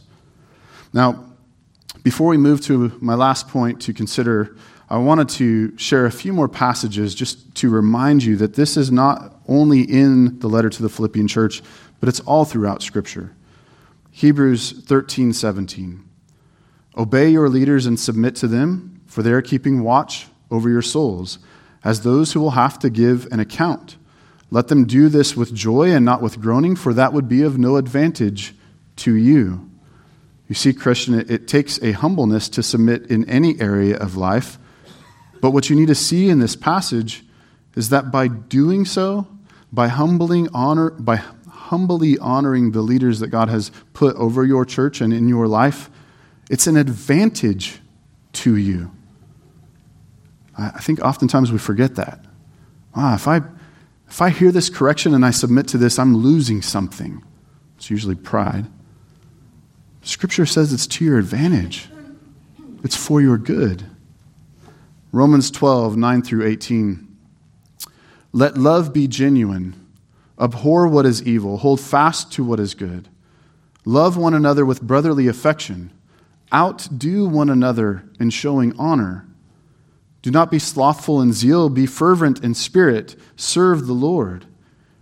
Now, 0.94 1.26
before 2.04 2.28
we 2.28 2.38
move 2.38 2.62
to 2.62 2.98
my 3.02 3.16
last 3.16 3.48
point 3.48 3.82
to 3.82 3.94
consider, 3.94 4.56
I 4.90 4.98
wanted 4.98 5.30
to 5.30 5.78
share 5.78 6.06
a 6.06 6.12
few 6.12 6.34
more 6.34 6.48
passages 6.48 7.14
just 7.14 7.54
to 7.56 7.70
remind 7.70 8.24
you 8.24 8.36
that 8.38 8.56
this 8.56 8.78
is 8.78 8.92
not 8.92 9.36
only 9.48 9.82
in 9.82 10.40
the 10.40 10.48
letter 10.48 10.70
to 10.70 10.82
the 10.82 10.90
Philippian 10.90 11.28
church, 11.28 11.62
but 12.00 12.10
it's 12.10 12.22
all 12.22 12.46
throughout 12.46 12.82
Scripture. 12.82 13.36
Hebrews 14.12 14.84
13, 14.86 15.34
17. 15.34 16.04
Obey 16.98 17.30
your 17.30 17.50
leaders 17.50 17.86
and 17.86 18.00
submit 18.00 18.36
to 18.38 18.48
them, 18.48 19.02
for 19.06 19.22
they 19.22 19.32
are 19.32 19.42
keeping 19.42 19.84
watch 19.84 20.28
over 20.50 20.70
your 20.70 20.82
souls, 20.82 21.40
as 21.84 22.02
those 22.02 22.34
who 22.34 22.40
will 22.40 22.52
have 22.52 22.80
to 22.80 22.90
give 22.90 23.28
an 23.32 23.40
account. 23.40 23.98
Let 24.52 24.68
them 24.68 24.86
do 24.86 25.10
this 25.10 25.38
with 25.38 25.54
joy 25.54 25.92
and 25.92 26.04
not 26.04 26.22
with 26.22 26.42
groaning, 26.42 26.76
for 26.76 26.94
that 26.94 27.14
would 27.14 27.30
be 27.30 27.44
of 27.44 27.60
no 27.60 27.78
advantage 27.78 28.56
to 29.00 29.16
you. 29.16 29.70
You 30.48 30.56
see, 30.56 30.74
Christian, 30.74 31.20
it, 31.20 31.30
it 31.30 31.48
takes 31.48 31.82
a 31.82 31.92
humbleness 31.92 32.50
to 32.50 32.64
submit 32.64 33.10
in 33.12 33.30
any 33.30 33.60
area 33.62 33.98
of 33.98 34.16
life. 34.16 34.58
But 35.42 35.52
what 35.52 35.70
you 35.70 35.76
need 35.76 35.88
to 35.88 35.96
see 35.96 36.30
in 36.30 36.40
this 36.40 36.56
passage 36.56 37.24
is 37.76 37.90
that 37.90 38.12
by 38.12 38.28
doing 38.28 38.86
so, 38.86 39.28
by 39.72 39.88
humbling 39.88 40.50
honor, 40.54 40.90
by 40.90 41.18
humbly 41.50 42.18
honoring 42.18 42.72
the 42.72 42.82
leaders 42.82 43.20
that 43.20 43.28
God 43.28 43.50
has 43.50 43.72
put 43.94 44.16
over 44.16 44.44
your 44.44 44.66
church 44.66 45.02
and 45.02 45.14
in 45.14 45.30
your 45.30 45.48
life, 45.48 45.90
it's 46.50 46.66
an 46.66 46.78
advantage 46.78 47.80
to 48.34 48.56
you. 48.56 48.92
I 50.58 50.80
think 50.82 51.00
oftentimes 51.00 51.52
we 51.52 51.58
forget 51.58 51.96
that. 51.96 52.26
Ah, 52.96 53.16
if 53.16 53.28
I 53.28 53.42
if 54.10 54.22
I 54.22 54.30
hear 54.30 54.52
this 54.52 54.70
correction 54.70 55.14
and 55.14 55.24
I 55.24 55.30
submit 55.30 55.68
to 55.70 55.78
this, 55.78 56.00
I'm 56.00 56.18
losing 56.18 56.62
something. 56.64 57.24
It's 57.78 57.90
usually 57.90 58.16
pride. 58.16 58.66
Scripture 60.10 60.48
says 60.48 60.74
it's 60.74 60.88
to 60.88 61.06
your 61.06 61.20
advantage, 61.20 61.88
it's 62.84 62.96
for 62.96 63.22
your 63.22 63.38
good. 63.38 63.86
Romans 65.12 65.52
12, 65.52 65.98
9 65.98 66.22
through 66.24 66.48
18. 66.48 67.16
Let 68.34 68.58
love 68.58 68.92
be 68.92 69.08
genuine. 69.08 69.76
Abhor 70.40 70.88
what 70.88 71.06
is 71.06 71.22
evil. 71.22 71.58
Hold 71.58 71.80
fast 71.80 72.32
to 72.34 72.44
what 72.44 72.60
is 72.60 72.74
good. 72.74 73.08
Love 73.86 74.18
one 74.18 74.34
another 74.34 74.66
with 74.66 74.82
brotherly 74.82 75.28
affection. 75.28 75.92
Outdo 76.52 77.28
one 77.28 77.52
another 77.52 78.04
in 78.20 78.32
showing 78.32 78.76
honor. 78.80 79.28
Do 80.24 80.32
not 80.32 80.50
be 80.50 80.58
slothful 80.58 81.22
in 81.22 81.34
zeal, 81.34 81.70
be 81.70 81.86
fervent 81.86 82.44
in 82.44 82.56
spirit, 82.56 83.16
serve 83.36 83.86
the 83.86 83.94
Lord. 83.94 84.48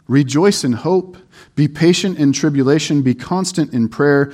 Rejoice 0.09 0.65
in 0.65 0.73
hope, 0.73 1.15
be 1.55 1.69
patient 1.69 2.19
in 2.19 2.33
tribulation, 2.33 3.03
be 3.03 3.15
constant 3.15 3.73
in 3.73 3.87
prayer, 3.87 4.33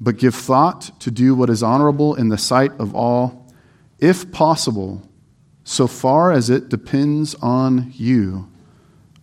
but 0.00 0.18
give 0.18 0.34
thought 0.34 0.90
to 1.00 1.10
do 1.10 1.34
what 1.34 1.50
is 1.50 1.62
honorable 1.62 2.14
in 2.14 2.28
the 2.28 2.38
sight 2.38 2.72
of 2.78 2.94
all, 2.94 3.46
if 3.98 4.30
possible, 4.32 5.08
so 5.64 5.86
far 5.86 6.32
as 6.32 6.50
it 6.50 6.68
depends 6.68 7.34
on 7.36 7.92
you. 7.94 8.48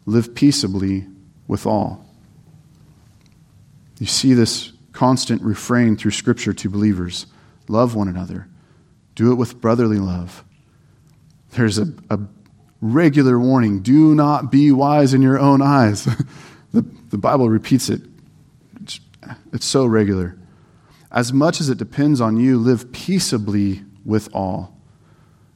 Live 0.06 0.34
peaceably 0.34 1.08
with 1.48 1.66
all. 1.66 2.06
You 4.00 4.08
see 4.08 4.34
this 4.34 4.72
constant 4.94 5.42
refrain 5.44 5.96
through 5.96 6.12
Scripture 6.12 6.54
to 6.54 6.70
believers 6.70 7.28
love 7.68 7.96
one 7.96 8.08
another, 8.08 8.48
do 9.16 9.32
it 9.32 9.36
with 9.36 9.62
brotherly 9.62 10.00
love. 10.00 10.44
There's 11.52 11.78
a, 11.78 11.94
a 12.10 12.20
regular 12.82 13.40
warning 13.40 13.82
do 13.82 14.16
not 14.16 14.52
be 14.52 14.72
wise 14.72 15.14
in 15.14 15.22
your 15.22 15.40
own 15.40 15.62
eyes. 15.62 16.06
the, 16.74 16.82
the 17.10 17.18
Bible 17.18 17.50
repeats 17.50 17.90
it, 17.90 18.02
it's, 18.82 19.00
it's 19.54 19.66
so 19.66 19.86
regular. 19.86 20.36
As 21.12 21.34
much 21.34 21.60
as 21.60 21.70
it 21.70 21.78
depends 21.78 22.22
on 22.22 22.38
you, 22.38 22.58
live 22.58 22.92
peaceably 22.92 23.84
with 24.06 24.30
all. 24.34 24.78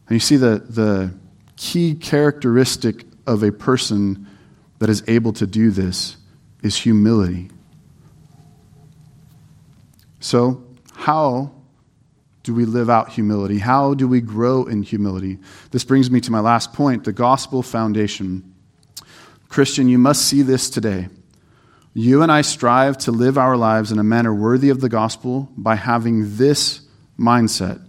And 0.07 0.15
you 0.15 0.19
see 0.19 0.37
the, 0.37 0.63
the 0.67 1.13
key 1.55 1.95
characteristic 1.95 3.05
of 3.25 3.41
a 3.41 3.51
person 3.51 4.27
that 4.79 4.89
is 4.89 5.03
able 5.07 5.33
to 5.33 5.47
do 5.47 5.71
this 5.71 6.17
is 6.61 6.77
humility. 6.77 7.49
So, 10.19 10.63
how 10.93 11.51
do 12.43 12.53
we 12.53 12.65
live 12.65 12.89
out 12.89 13.09
humility? 13.09 13.59
How 13.59 13.93
do 13.93 14.07
we 14.07 14.21
grow 14.21 14.65
in 14.65 14.83
humility? 14.83 15.39
This 15.71 15.83
brings 15.83 16.11
me 16.11 16.21
to 16.21 16.31
my 16.31 16.39
last 16.39 16.73
point 16.73 17.03
the 17.03 17.13
gospel 17.13 17.63
foundation. 17.63 18.53
Christian, 19.49 19.87
you 19.87 19.97
must 19.97 20.25
see 20.25 20.41
this 20.41 20.69
today. 20.69 21.07
You 21.97 22.23
and 22.23 22.29
I 22.29 22.41
strive 22.41 22.97
to 22.99 23.13
live 23.13 23.37
our 23.37 23.55
lives 23.55 23.89
in 23.89 23.99
a 23.99 24.03
manner 24.03 24.35
worthy 24.35 24.69
of 24.69 24.81
the 24.81 24.89
gospel 24.89 25.49
by 25.55 25.75
having 25.75 26.35
this 26.35 26.81
mindset. 27.17 27.81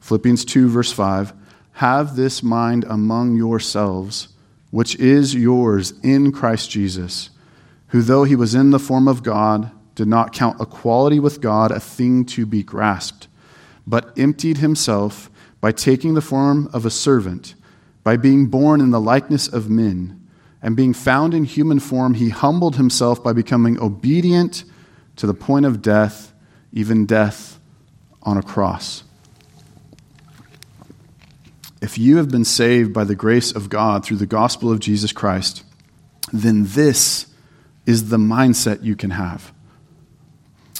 Philippians 0.00 0.44
2, 0.44 0.68
verse 0.68 0.92
5 0.92 1.32
Have 1.72 2.14
this 2.14 2.42
mind 2.42 2.84
among 2.84 3.36
yourselves, 3.36 4.28
which 4.70 4.96
is 4.96 5.34
yours 5.34 5.94
in 6.02 6.30
Christ 6.30 6.70
Jesus, 6.70 7.30
who, 7.86 8.02
though 8.02 8.24
he 8.24 8.36
was 8.36 8.54
in 8.54 8.70
the 8.70 8.78
form 8.78 9.08
of 9.08 9.22
God, 9.22 9.70
did 9.94 10.06
not 10.06 10.34
count 10.34 10.60
equality 10.60 11.18
with 11.18 11.40
God 11.40 11.70
a 11.70 11.80
thing 11.80 12.26
to 12.26 12.44
be 12.44 12.62
grasped, 12.62 13.28
but 13.86 14.12
emptied 14.18 14.58
himself 14.58 15.30
by 15.62 15.72
taking 15.72 16.12
the 16.12 16.20
form 16.20 16.68
of 16.74 16.84
a 16.84 16.90
servant, 16.90 17.54
by 18.04 18.18
being 18.18 18.48
born 18.48 18.82
in 18.82 18.90
the 18.90 19.00
likeness 19.00 19.48
of 19.48 19.70
men, 19.70 20.17
and 20.62 20.76
being 20.76 20.92
found 20.92 21.34
in 21.34 21.44
human 21.44 21.78
form, 21.78 22.14
he 22.14 22.30
humbled 22.30 22.76
himself 22.76 23.22
by 23.22 23.32
becoming 23.32 23.80
obedient 23.80 24.64
to 25.16 25.26
the 25.26 25.34
point 25.34 25.66
of 25.66 25.82
death, 25.82 26.32
even 26.72 27.06
death 27.06 27.60
on 28.22 28.36
a 28.36 28.42
cross. 28.42 29.04
If 31.80 31.96
you 31.96 32.16
have 32.16 32.28
been 32.28 32.44
saved 32.44 32.92
by 32.92 33.04
the 33.04 33.14
grace 33.14 33.52
of 33.52 33.68
God 33.68 34.04
through 34.04 34.16
the 34.16 34.26
gospel 34.26 34.72
of 34.72 34.80
Jesus 34.80 35.12
Christ, 35.12 35.62
then 36.32 36.64
this 36.66 37.26
is 37.86 38.08
the 38.08 38.16
mindset 38.16 38.82
you 38.82 38.96
can 38.96 39.10
have. 39.10 39.52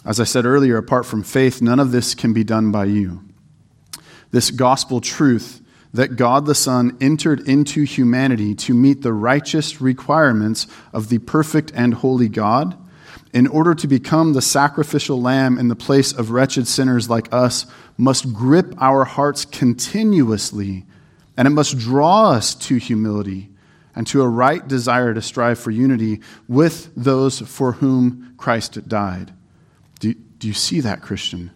As 0.04 0.18
I 0.18 0.24
said 0.24 0.44
earlier, 0.44 0.76
apart 0.76 1.06
from 1.06 1.22
faith, 1.22 1.62
none 1.62 1.78
of 1.78 1.92
this 1.92 2.14
can 2.14 2.32
be 2.32 2.42
done 2.42 2.72
by 2.72 2.86
you. 2.86 3.22
This 4.30 4.50
gospel 4.50 5.00
truth 5.00 5.62
that 5.98 6.14
God 6.14 6.46
the 6.46 6.54
Son 6.54 6.96
entered 7.00 7.40
into 7.48 7.82
humanity 7.82 8.54
to 8.54 8.72
meet 8.72 9.02
the 9.02 9.12
righteous 9.12 9.80
requirements 9.80 10.68
of 10.92 11.08
the 11.08 11.18
perfect 11.18 11.72
and 11.74 11.92
holy 11.92 12.28
God, 12.28 12.78
in 13.32 13.48
order 13.48 13.74
to 13.74 13.88
become 13.88 14.32
the 14.32 14.40
sacrificial 14.40 15.20
lamb 15.20 15.58
in 15.58 15.66
the 15.66 15.74
place 15.74 16.12
of 16.12 16.30
wretched 16.30 16.68
sinners 16.68 17.10
like 17.10 17.26
us, 17.34 17.66
must 17.96 18.32
grip 18.32 18.80
our 18.80 19.04
hearts 19.04 19.44
continuously, 19.44 20.86
and 21.36 21.48
it 21.48 21.50
must 21.50 21.76
draw 21.76 22.30
us 22.30 22.54
to 22.54 22.76
humility 22.76 23.48
and 23.96 24.06
to 24.06 24.22
a 24.22 24.28
right 24.28 24.68
desire 24.68 25.12
to 25.12 25.20
strive 25.20 25.58
for 25.58 25.72
unity 25.72 26.20
with 26.46 26.94
those 26.94 27.40
for 27.40 27.72
whom 27.72 28.34
Christ 28.36 28.88
died. 28.88 29.32
Do, 29.98 30.14
do 30.14 30.46
you 30.46 30.54
see 30.54 30.78
that, 30.78 31.02
Christian? 31.02 31.50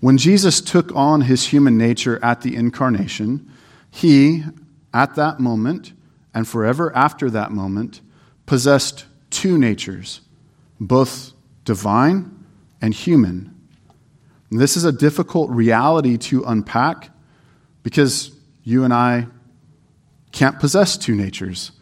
When 0.00 0.16
Jesus 0.16 0.60
took 0.60 0.94
on 0.96 1.22
his 1.22 1.48
human 1.48 1.76
nature 1.76 2.18
at 2.24 2.40
the 2.40 2.56
incarnation, 2.56 3.50
he, 3.90 4.44
at 4.94 5.14
that 5.16 5.40
moment, 5.40 5.92
and 6.34 6.48
forever 6.48 6.94
after 6.96 7.28
that 7.30 7.52
moment, 7.52 8.00
possessed 8.46 9.04
two 9.28 9.58
natures, 9.58 10.22
both 10.80 11.32
divine 11.64 12.44
and 12.80 12.94
human. 12.94 13.54
And 14.50 14.58
this 14.58 14.76
is 14.76 14.84
a 14.84 14.92
difficult 14.92 15.50
reality 15.50 16.16
to 16.16 16.44
unpack 16.44 17.10
because 17.82 18.32
you 18.64 18.84
and 18.84 18.92
I 18.92 19.26
can't 20.32 20.58
possess 20.58 20.96
two 20.96 21.14
natures. 21.14 21.72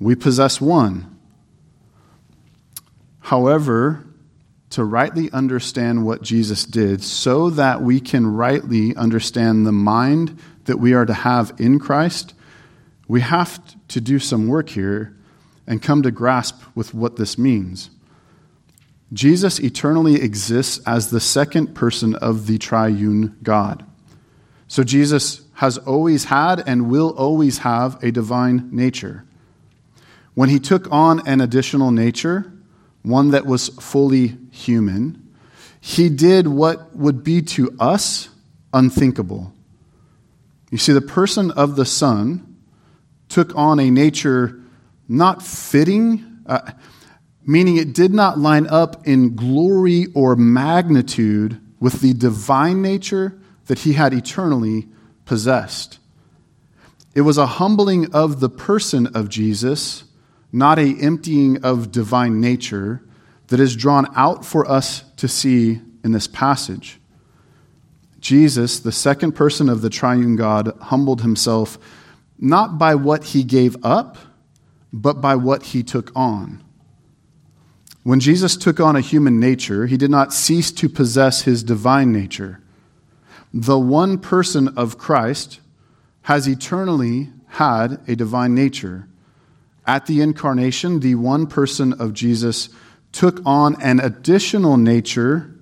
We 0.00 0.14
possess 0.14 0.60
one. 0.60 1.18
However, 3.20 4.07
to 4.70 4.84
rightly 4.84 5.30
understand 5.32 6.04
what 6.04 6.22
Jesus 6.22 6.64
did 6.64 7.02
so 7.02 7.50
that 7.50 7.82
we 7.82 8.00
can 8.00 8.26
rightly 8.26 8.94
understand 8.96 9.66
the 9.66 9.72
mind 9.72 10.38
that 10.64 10.78
we 10.78 10.92
are 10.92 11.06
to 11.06 11.14
have 11.14 11.52
in 11.58 11.78
Christ, 11.78 12.34
we 13.06 13.22
have 13.22 13.60
to 13.88 14.00
do 14.00 14.18
some 14.18 14.48
work 14.48 14.68
here 14.68 15.16
and 15.66 15.82
come 15.82 16.02
to 16.02 16.10
grasp 16.10 16.62
with 16.74 16.92
what 16.92 17.16
this 17.16 17.38
means. 17.38 17.90
Jesus 19.12 19.58
eternally 19.58 20.20
exists 20.20 20.80
as 20.86 21.10
the 21.10 21.20
second 21.20 21.74
person 21.74 22.14
of 22.16 22.46
the 22.46 22.58
triune 22.58 23.36
God. 23.42 23.84
So 24.66 24.84
Jesus 24.84 25.42
has 25.54 25.78
always 25.78 26.24
had 26.24 26.62
and 26.68 26.90
will 26.90 27.10
always 27.16 27.58
have 27.58 28.02
a 28.04 28.12
divine 28.12 28.68
nature. 28.70 29.24
When 30.34 30.50
he 30.50 30.60
took 30.60 30.92
on 30.92 31.26
an 31.26 31.40
additional 31.40 31.90
nature, 31.90 32.52
one 33.08 33.30
that 33.30 33.46
was 33.46 33.68
fully 33.68 34.36
human, 34.50 35.34
he 35.80 36.08
did 36.08 36.46
what 36.46 36.94
would 36.94 37.24
be 37.24 37.42
to 37.42 37.74
us 37.78 38.28
unthinkable. 38.72 39.52
You 40.70 40.78
see, 40.78 40.92
the 40.92 41.00
person 41.00 41.50
of 41.52 41.76
the 41.76 41.86
Son 41.86 42.56
took 43.28 43.54
on 43.56 43.80
a 43.80 43.90
nature 43.90 44.60
not 45.08 45.42
fitting, 45.42 46.42
uh, 46.46 46.72
meaning 47.46 47.76
it 47.76 47.94
did 47.94 48.12
not 48.12 48.38
line 48.38 48.66
up 48.66 49.06
in 49.06 49.34
glory 49.34 50.06
or 50.14 50.36
magnitude 50.36 51.60
with 51.80 52.00
the 52.00 52.12
divine 52.12 52.82
nature 52.82 53.38
that 53.66 53.80
he 53.80 53.94
had 53.94 54.12
eternally 54.12 54.88
possessed. 55.24 55.98
It 57.14 57.22
was 57.22 57.38
a 57.38 57.46
humbling 57.46 58.12
of 58.12 58.40
the 58.40 58.50
person 58.50 59.06
of 59.08 59.28
Jesus, 59.28 60.04
not 60.52 60.78
a 60.78 60.96
emptying 61.00 61.62
of 61.64 61.92
divine 61.92 62.40
nature, 62.40 63.02
that 63.48 63.60
is 63.60 63.76
drawn 63.76 64.06
out 64.14 64.44
for 64.44 64.70
us 64.70 65.04
to 65.16 65.26
see 65.26 65.80
in 66.04 66.12
this 66.12 66.26
passage. 66.26 67.00
Jesus, 68.20 68.80
the 68.80 68.92
second 68.92 69.32
person 69.32 69.68
of 69.68 69.80
the 69.80 69.90
triune 69.90 70.36
God, 70.36 70.76
humbled 70.82 71.22
himself 71.22 71.78
not 72.38 72.78
by 72.78 72.94
what 72.94 73.24
he 73.24 73.42
gave 73.42 73.76
up, 73.84 74.18
but 74.92 75.20
by 75.20 75.34
what 75.34 75.64
he 75.64 75.82
took 75.82 76.12
on. 76.14 76.62
When 78.02 78.20
Jesus 78.20 78.56
took 78.56 78.80
on 78.80 78.96
a 78.96 79.00
human 79.00 79.40
nature, 79.40 79.86
he 79.86 79.96
did 79.96 80.10
not 80.10 80.32
cease 80.32 80.70
to 80.72 80.88
possess 80.88 81.42
his 81.42 81.62
divine 81.62 82.12
nature. 82.12 82.60
The 83.52 83.78
one 83.78 84.18
person 84.18 84.68
of 84.76 84.98
Christ 84.98 85.60
has 86.22 86.46
eternally 86.46 87.30
had 87.48 88.00
a 88.06 88.14
divine 88.14 88.54
nature. 88.54 89.07
At 89.88 90.04
the 90.04 90.20
incarnation, 90.20 91.00
the 91.00 91.14
one 91.14 91.46
person 91.46 91.94
of 91.94 92.12
Jesus 92.12 92.68
took 93.10 93.40
on 93.46 93.80
an 93.80 94.00
additional 94.00 94.76
nature 94.76 95.58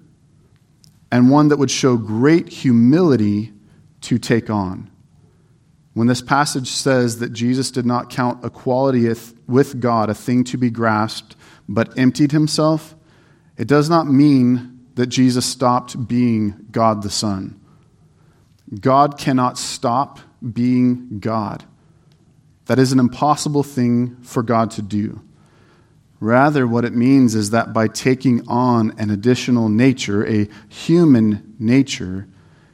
and 1.12 1.31
one 1.31 1.47
that 1.49 1.59
would 1.59 1.70
show 1.70 1.97
great 1.97 2.49
humility 2.49 3.53
to 4.01 4.18
take 4.18 4.51
on. 4.51 4.91
When 5.95 6.09
this 6.09 6.20
passage 6.20 6.68
says 6.68 7.20
that 7.20 7.33
Jesus 7.33 7.70
did 7.70 7.87
not 7.87 8.11
count 8.11 8.45
equality 8.45 9.09
with 9.47 9.81
God 9.81 10.11
a 10.11 10.14
thing 10.14 10.43
to 10.45 10.59
be 10.59 10.70
grasped, 10.70 11.37
but 11.68 11.97
emptied 11.97 12.33
himself, 12.33 12.97
it 13.57 13.68
does 13.68 13.89
not 13.89 14.09
mean 14.09 14.87
that 14.97 15.07
Jesus 15.07 15.47
stopped 15.47 16.09
being 16.09 16.66
God 16.72 17.03
the 17.03 17.11
Son. 17.11 17.61
God 18.81 19.18
cannot 19.18 19.57
stop 19.57 20.18
being 20.53 21.20
God. 21.20 21.64
That 22.67 22.79
is 22.79 22.93
an 22.93 22.99
impossible 22.99 23.62
thing 23.62 24.17
for 24.23 24.43
God 24.43 24.71
to 24.73 24.83
do. 24.83 25.23
Rather, 26.19 26.67
what 26.67 26.85
it 26.85 26.95
means 26.95 27.35
is 27.35 27.51
that 27.51 27.73
by 27.73 27.89
taking 27.89 28.47
on 28.49 28.95
an 28.99 29.11
additional 29.11 29.69
nature, 29.69 30.27
a 30.27 30.49
human 30.69 31.55
nature, 31.59 32.27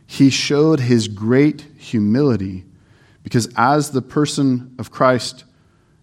he 0.07 0.31
showed 0.31 0.81
his 0.81 1.09
great 1.09 1.67
humility. 1.77 2.65
Because 3.23 3.49
as 3.57 3.91
the 3.91 4.03
person 4.03 4.75
of 4.79 4.91
Christ, 4.91 5.45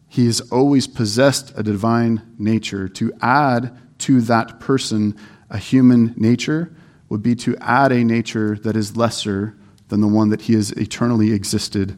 he 0.07 0.25
has 0.25 0.41
always 0.51 0.87
possessed 0.87 1.53
a 1.55 1.63
divine 1.63 2.21
nature. 2.37 2.89
To 2.89 3.13
add 3.21 3.77
to 3.99 4.21
that 4.21 4.59
person 4.59 5.15
a 5.49 5.57
human 5.57 6.13
nature 6.17 6.75
would 7.07 7.23
be 7.23 7.35
to 7.35 7.55
add 7.57 7.91
a 7.91 8.03
nature 8.03 8.55
that 8.63 8.75
is 8.75 8.97
lesser 8.97 9.55
than 9.87 10.01
the 10.01 10.07
one 10.07 10.29
that 10.29 10.41
he 10.41 10.53
has 10.53 10.71
eternally 10.73 11.31
existed 11.31 11.97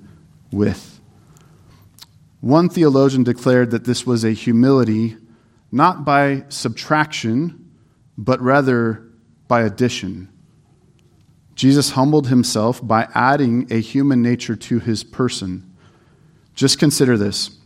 with. 0.52 1.01
One 2.42 2.70
theologian 2.70 3.24
declared 3.24 3.70
that 3.72 3.86
this 3.86 4.06
was 4.06 4.24
a 4.24 4.32
humility 4.32 5.16
not 5.72 6.04
by 6.04 6.44
subtraction, 6.50 7.72
but 8.18 8.42
rather 8.42 9.08
by 9.48 9.62
addition. 9.62 10.28
Jesus 11.56 11.92
humbled 11.92 12.28
himself 12.28 12.86
by 12.86 13.08
adding 13.14 13.72
a 13.72 13.80
human 13.80 14.22
nature 14.22 14.56
to 14.56 14.80
his 14.80 15.04
person. 15.04 15.72
Just 16.56 16.80
consider 16.80 17.18
this 17.18 17.58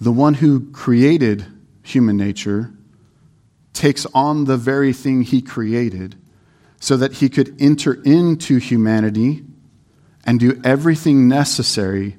the 0.00 0.12
one 0.12 0.34
who 0.34 0.70
created 0.72 1.46
human 1.82 2.16
nature 2.16 2.72
takes 3.72 4.06
on 4.14 4.44
the 4.44 4.56
very 4.56 4.92
thing 4.92 5.22
he 5.22 5.40
created 5.42 6.14
so 6.78 6.96
that 6.96 7.14
he 7.14 7.28
could 7.28 7.56
enter 7.60 7.94
into 8.04 8.58
humanity 8.58 9.42
and 10.24 10.38
do 10.38 10.60
everything 10.64 11.28
necessary 11.28 12.16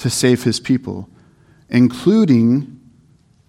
to 0.00 0.10
save 0.10 0.42
his 0.42 0.58
people, 0.58 1.08
including 1.68 2.80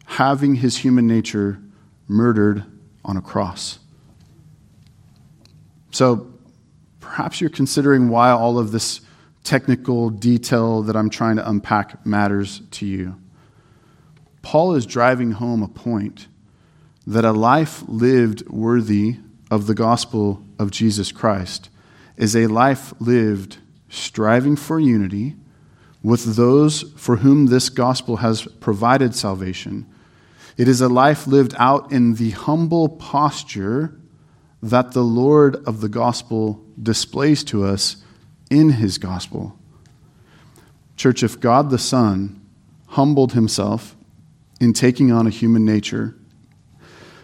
having 0.06 0.56
his 0.56 0.78
human 0.78 1.08
nature 1.08 1.60
murdered 2.08 2.64
on 3.04 3.18
a 3.18 3.22
cross. 3.22 3.80
So 5.92 6.32
perhaps 7.00 7.42
you're 7.42 7.50
considering 7.50 8.10
why 8.10 8.32
all 8.32 8.60
of 8.60 8.72
this 8.72 9.02
technical 9.44 10.10
detail 10.10 10.82
that 10.84 10.96
I'm 10.96 11.10
trying 11.10 11.38
to 11.38 11.50
unpack 11.50 12.06
matters 12.06 12.62
to 12.72 12.86
you. 12.86 13.16
Paul 14.42 14.76
is 14.76 14.86
driving 14.86 15.32
home 15.32 15.64
a 15.64 15.68
point 15.68 16.28
that 17.08 17.24
a 17.26 17.32
life 17.32 17.84
lived 17.88 18.48
worthy 18.50 19.18
of 19.50 19.68
the 19.68 19.74
gospel 19.74 20.44
of 20.60 20.72
Jesus 20.72 21.12
Christ 21.12 21.70
is 22.18 22.36
a 22.36 22.48
life 22.48 22.94
lived 23.00 23.58
striving 23.90 24.56
for 24.56 24.80
unity 24.80 25.36
with 26.04 26.36
those 26.36 26.82
for 26.98 27.18
whom 27.18 27.48
this 27.48 27.70
gospel 27.70 28.18
has 28.18 28.48
provided 28.60 29.14
salvation 29.16 29.86
it 30.58 30.68
is 30.68 30.82
a 30.82 30.90
life 30.90 31.28
lived 31.28 31.56
out 31.58 31.92
in 31.92 32.16
the 32.16 32.32
humble 32.32 32.90
posture 32.90 33.98
that 34.62 34.92
the 34.92 35.04
Lord 35.04 35.56
of 35.68 35.82
the 35.82 35.90
gospel 35.90 36.64
displays 36.82 37.44
to 37.46 37.64
us 37.66 38.04
in 38.50 38.72
his 38.72 38.98
gospel. 38.98 39.58
Church, 40.98 41.24
if 41.24 41.40
God 41.40 41.70
the 41.70 41.80
Son 41.80 42.40
humbled 42.90 43.34
himself 43.34 43.96
in 44.60 44.74
taking 44.74 45.12
on 45.12 45.26
a 45.26 45.32
human 45.32 45.66
nature 45.66 46.16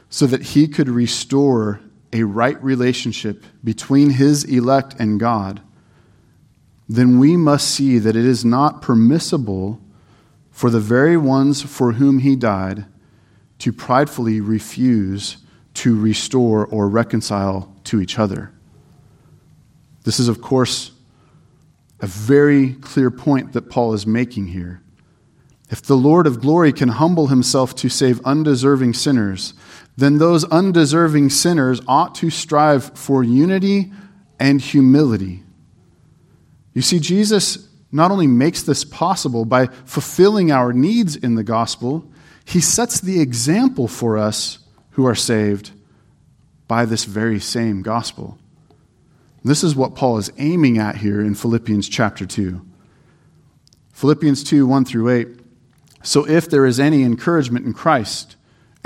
so 0.10 0.26
that 0.26 0.42
he 0.42 0.68
could 0.68 0.90
restore 0.90 1.82
a 2.14 2.24
right 2.24 2.62
relationship 2.64 3.44
between 3.64 4.10
his 4.10 4.46
elect 4.46 4.96
and 4.98 5.20
God, 5.20 5.62
then 6.88 7.20
we 7.20 7.36
must 7.36 7.70
see 7.70 7.98
that 8.00 8.16
it 8.16 8.26
is 8.26 8.46
not 8.46 8.82
permissible 8.82 9.82
for 10.52 10.70
the 10.70 10.80
very 10.80 11.18
ones 11.18 11.62
for 11.62 11.94
whom 11.94 12.20
he 12.20 12.36
died 12.36 12.86
to 13.60 13.74
pridefully 13.74 14.40
refuse 14.40 15.38
to 15.74 16.00
restore 16.00 16.66
or 16.66 16.90
reconcile 16.90 17.76
to 17.84 18.02
each 18.02 18.18
other. 18.18 18.52
This 20.04 20.20
is, 20.20 20.28
of 20.28 20.42
course, 20.42 20.92
a 22.00 22.08
very 22.08 22.74
clear 22.74 23.12
point 23.12 23.54
that 23.54 23.70
Paul 23.70 23.94
is 23.94 24.08
making 24.08 24.48
here. 24.48 24.82
If 25.70 25.82
the 25.82 25.98
Lord 25.98 26.26
of 26.28 26.40
glory 26.40 26.72
can 26.72 26.90
humble 26.90 27.28
himself 27.28 27.76
to 27.76 27.90
save 27.90 28.22
undeserving 28.24 28.94
sinners, 28.94 29.54
then 29.98 30.18
those 30.18 30.46
undeserving 30.46 31.32
sinners 31.32 31.82
ought 31.88 32.16
to 32.16 32.30
strive 32.30 32.98
for 32.98 33.24
unity 33.24 33.92
and 34.40 34.62
humility. 34.62 35.44
You 36.78 36.84
see, 36.84 37.00
Jesus 37.00 37.68
not 37.92 38.12
only 38.12 38.28
makes 38.28 38.62
this 38.62 38.84
possible 38.84 39.46
by 39.46 39.66
fulfilling 39.66 40.52
our 40.52 40.72
needs 40.72 41.16
in 41.16 41.34
the 41.34 41.44
gospel, 41.44 42.08
he 42.46 42.62
sets 42.62 43.02
the 43.02 43.20
example 43.20 43.88
for 43.88 44.16
us 44.16 44.60
who 44.92 45.08
are 45.08 45.16
saved 45.16 45.72
by 46.68 46.86
this 46.86 47.06
very 47.06 47.40
same 47.40 47.82
gospel. 47.82 48.38
This 49.44 49.64
is 49.64 49.76
what 49.76 49.96
Paul 49.96 50.20
is 50.20 50.32
aiming 50.38 50.78
at 50.78 50.98
here 50.98 51.20
in 51.20 51.34
Philippians 51.34 51.90
chapter 51.90 52.28
2. 52.28 52.64
Philippians 53.94 54.44
2 54.44 54.68
1 54.68 54.86
through 54.86 55.10
8. 55.10 55.28
So 56.04 56.30
if 56.30 56.48
there 56.48 56.68
is 56.68 56.80
any 56.80 57.02
encouragement 57.02 57.66
in 57.66 57.74
Christ, 57.74 58.36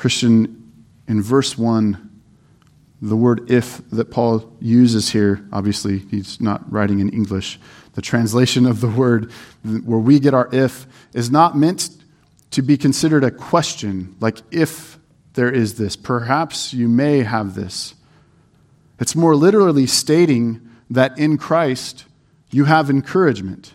Christian, 0.00 0.72
in 1.06 1.20
verse 1.20 1.58
1, 1.58 2.10
the 3.02 3.16
word 3.16 3.50
if 3.50 3.82
that 3.90 4.10
Paul 4.10 4.50
uses 4.58 5.10
here, 5.10 5.46
obviously, 5.52 5.98
he's 5.98 6.40
not 6.40 6.72
writing 6.72 7.00
in 7.00 7.10
English. 7.10 7.60
The 7.92 8.00
translation 8.00 8.64
of 8.64 8.80
the 8.80 8.88
word 8.88 9.30
where 9.62 9.98
we 9.98 10.18
get 10.18 10.32
our 10.32 10.48
if 10.52 10.86
is 11.12 11.30
not 11.30 11.54
meant 11.54 11.90
to 12.52 12.62
be 12.62 12.78
considered 12.78 13.24
a 13.24 13.30
question, 13.30 14.16
like 14.20 14.38
if 14.50 14.98
there 15.34 15.50
is 15.50 15.74
this, 15.74 15.96
perhaps 15.96 16.72
you 16.72 16.88
may 16.88 17.18
have 17.18 17.54
this. 17.54 17.94
It's 18.98 19.14
more 19.14 19.36
literally 19.36 19.86
stating 19.86 20.66
that 20.88 21.18
in 21.18 21.36
Christ 21.36 22.06
you 22.50 22.64
have 22.64 22.88
encouragement, 22.88 23.74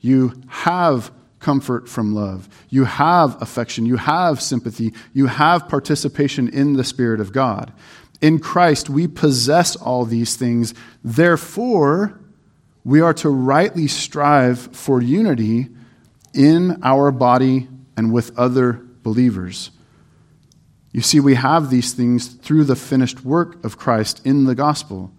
you 0.00 0.40
have 0.48 1.10
comfort 1.44 1.88
from 1.90 2.14
love, 2.14 2.48
you 2.70 2.84
have 2.84 3.40
affection, 3.42 3.84
you 3.84 3.96
have 3.96 4.40
sympathy, 4.40 4.94
you 5.12 5.26
have 5.26 5.68
participation 5.68 6.48
in 6.48 6.72
the 6.72 6.82
Spirit 6.82 7.20
of 7.20 7.32
God. 7.32 7.70
In 8.22 8.38
Christ, 8.38 8.88
we 8.88 9.06
possess 9.06 9.76
all 9.76 10.06
these 10.06 10.36
things. 10.36 10.72
Therefore, 11.04 12.18
we 12.82 13.02
are 13.02 13.12
to 13.14 13.28
rightly 13.28 13.86
strive 13.86 14.58
for 14.74 15.02
unity 15.02 15.68
in 16.32 16.80
our 16.82 17.10
body 17.10 17.68
and 17.94 18.10
with 18.10 18.36
other 18.38 18.80
believers. 19.02 19.70
You 20.92 21.02
see, 21.02 21.20
we 21.20 21.34
have 21.34 21.68
these 21.68 21.92
things 21.92 22.28
through 22.28 22.64
the 22.64 22.76
finished 22.76 23.22
work 23.22 23.62
of 23.64 23.76
Christ 23.76 24.24
in 24.24 24.44
the 24.44 24.54
gospel. 24.54 25.12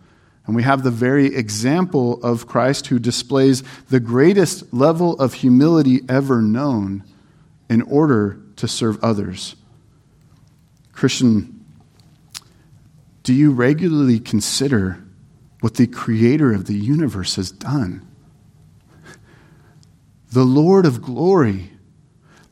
And 0.47 0.55
we 0.55 0.63
have 0.63 0.83
the 0.83 0.91
very 0.91 1.35
example 1.35 2.23
of 2.23 2.47
Christ 2.47 2.87
who 2.87 2.99
displays 2.99 3.63
the 3.89 3.99
greatest 3.99 4.73
level 4.73 5.19
of 5.19 5.35
humility 5.35 6.01
ever 6.07 6.41
known 6.41 7.03
in 7.69 7.81
order 7.81 8.39
to 8.57 8.67
serve 8.67 9.03
others. 9.03 9.55
Christian, 10.91 11.65
do 13.23 13.33
you 13.33 13.51
regularly 13.51 14.19
consider 14.19 15.03
what 15.61 15.75
the 15.75 15.87
creator 15.87 16.53
of 16.53 16.65
the 16.67 16.75
universe 16.75 17.35
has 17.35 17.51
done? 17.51 18.07
The 20.31 20.43
Lord 20.43 20.85
of 20.85 21.01
glory 21.01 21.71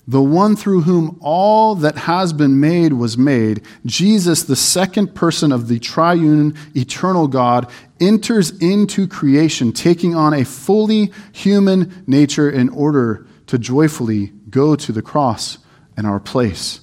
the 0.07 0.21
one 0.21 0.55
through 0.55 0.81
whom 0.81 1.17
all 1.21 1.75
that 1.75 1.95
has 1.95 2.33
been 2.33 2.59
made 2.59 2.93
was 2.93 3.17
made, 3.17 3.61
Jesus, 3.85 4.43
the 4.43 4.55
second 4.55 5.15
person 5.15 5.51
of 5.51 5.67
the 5.69 5.79
triune 5.79 6.55
eternal 6.75 7.27
God, 7.27 7.71
enters 8.01 8.51
into 8.59 9.07
creation, 9.07 9.71
taking 9.71 10.13
on 10.13 10.33
a 10.33 10.43
fully 10.43 11.13
human 11.31 12.03
nature 12.05 12.49
in 12.49 12.67
order 12.69 13.25
to 13.47 13.57
joyfully 13.57 14.33
go 14.49 14.75
to 14.75 14.91
the 14.91 15.01
cross 15.01 15.57
in 15.97 16.05
our 16.05 16.19
place. 16.19 16.81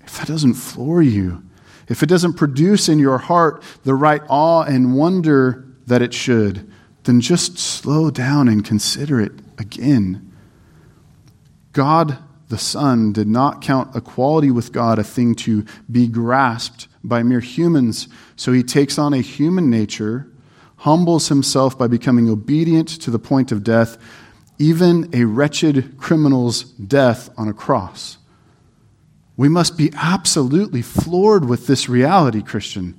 If 0.00 0.18
that 0.18 0.26
doesn't 0.26 0.54
floor 0.54 1.00
you, 1.00 1.44
if 1.88 2.02
it 2.02 2.08
doesn't 2.08 2.34
produce 2.34 2.88
in 2.88 2.98
your 2.98 3.18
heart 3.18 3.62
the 3.84 3.94
right 3.94 4.22
awe 4.28 4.62
and 4.62 4.96
wonder 4.96 5.64
that 5.86 6.02
it 6.02 6.12
should, 6.12 6.70
then 7.04 7.20
just 7.20 7.58
slow 7.58 8.10
down 8.10 8.48
and 8.48 8.64
consider 8.64 9.20
it 9.20 9.32
again. 9.58 10.32
God 11.74 12.18
the 12.48 12.58
Son 12.58 13.12
did 13.12 13.26
not 13.26 13.62
count 13.62 13.94
equality 13.96 14.50
with 14.50 14.72
God 14.72 14.98
a 14.98 15.04
thing 15.04 15.34
to 15.36 15.64
be 15.90 16.06
grasped 16.06 16.88
by 17.02 17.22
mere 17.22 17.40
humans, 17.40 18.08
so 18.36 18.52
he 18.52 18.62
takes 18.62 18.98
on 18.98 19.12
a 19.12 19.20
human 19.20 19.70
nature, 19.70 20.30
humbles 20.78 21.28
himself 21.28 21.76
by 21.76 21.86
becoming 21.86 22.30
obedient 22.30 22.88
to 22.88 23.10
the 23.10 23.18
point 23.18 23.50
of 23.50 23.64
death, 23.64 23.98
even 24.58 25.10
a 25.12 25.24
wretched 25.24 25.98
criminal's 25.98 26.64
death 26.64 27.28
on 27.36 27.48
a 27.48 27.52
cross. 27.52 28.18
We 29.36 29.48
must 29.48 29.76
be 29.76 29.90
absolutely 29.96 30.82
floored 30.82 31.46
with 31.48 31.66
this 31.66 31.88
reality, 31.88 32.40
Christian. 32.40 32.94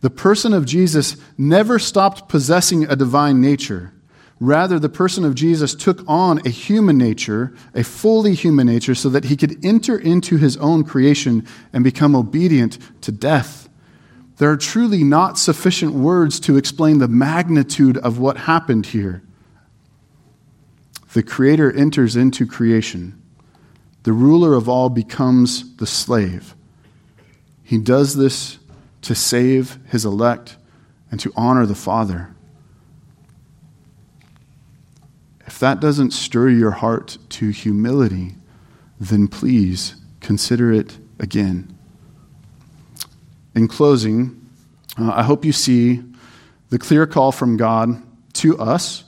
The 0.00 0.10
person 0.10 0.52
of 0.52 0.66
Jesus 0.66 1.16
never 1.38 1.78
stopped 1.78 2.28
possessing 2.28 2.84
a 2.84 2.96
divine 2.96 3.40
nature. 3.40 3.92
Rather, 4.40 4.78
the 4.78 4.88
person 4.88 5.22
of 5.26 5.34
Jesus 5.34 5.74
took 5.74 6.02
on 6.08 6.40
a 6.46 6.48
human 6.48 6.96
nature, 6.96 7.52
a 7.74 7.84
fully 7.84 8.32
human 8.32 8.66
nature, 8.66 8.94
so 8.94 9.10
that 9.10 9.26
he 9.26 9.36
could 9.36 9.62
enter 9.62 9.98
into 9.98 10.38
his 10.38 10.56
own 10.56 10.82
creation 10.82 11.46
and 11.74 11.84
become 11.84 12.16
obedient 12.16 12.78
to 13.02 13.12
death. 13.12 13.68
There 14.38 14.50
are 14.50 14.56
truly 14.56 15.04
not 15.04 15.38
sufficient 15.38 15.92
words 15.92 16.40
to 16.40 16.56
explain 16.56 16.98
the 16.98 17.08
magnitude 17.08 17.98
of 17.98 18.18
what 18.18 18.38
happened 18.38 18.86
here. 18.86 19.22
The 21.12 21.22
Creator 21.22 21.76
enters 21.76 22.16
into 22.16 22.46
creation. 22.46 23.20
The 24.04 24.14
ruler 24.14 24.54
of 24.54 24.66
all 24.66 24.88
becomes 24.88 25.76
the 25.76 25.86
slave. 25.86 26.54
He 27.62 27.76
does 27.76 28.16
this 28.16 28.58
to 29.02 29.14
save 29.14 29.78
his 29.88 30.06
elect 30.06 30.56
and 31.10 31.20
to 31.20 31.32
honor 31.36 31.66
the 31.66 31.74
Father. 31.74 32.34
If 35.50 35.58
that 35.58 35.80
doesn't 35.80 36.12
stir 36.12 36.50
your 36.50 36.70
heart 36.70 37.18
to 37.30 37.50
humility, 37.50 38.36
then 39.00 39.26
please 39.26 39.96
consider 40.20 40.72
it 40.72 40.96
again. 41.18 41.76
In 43.56 43.66
closing, 43.66 44.48
uh, 44.96 45.10
I 45.10 45.24
hope 45.24 45.44
you 45.44 45.50
see 45.50 46.04
the 46.68 46.78
clear 46.78 47.04
call 47.04 47.32
from 47.32 47.56
God 47.56 48.00
to 48.34 48.56
us 48.60 49.02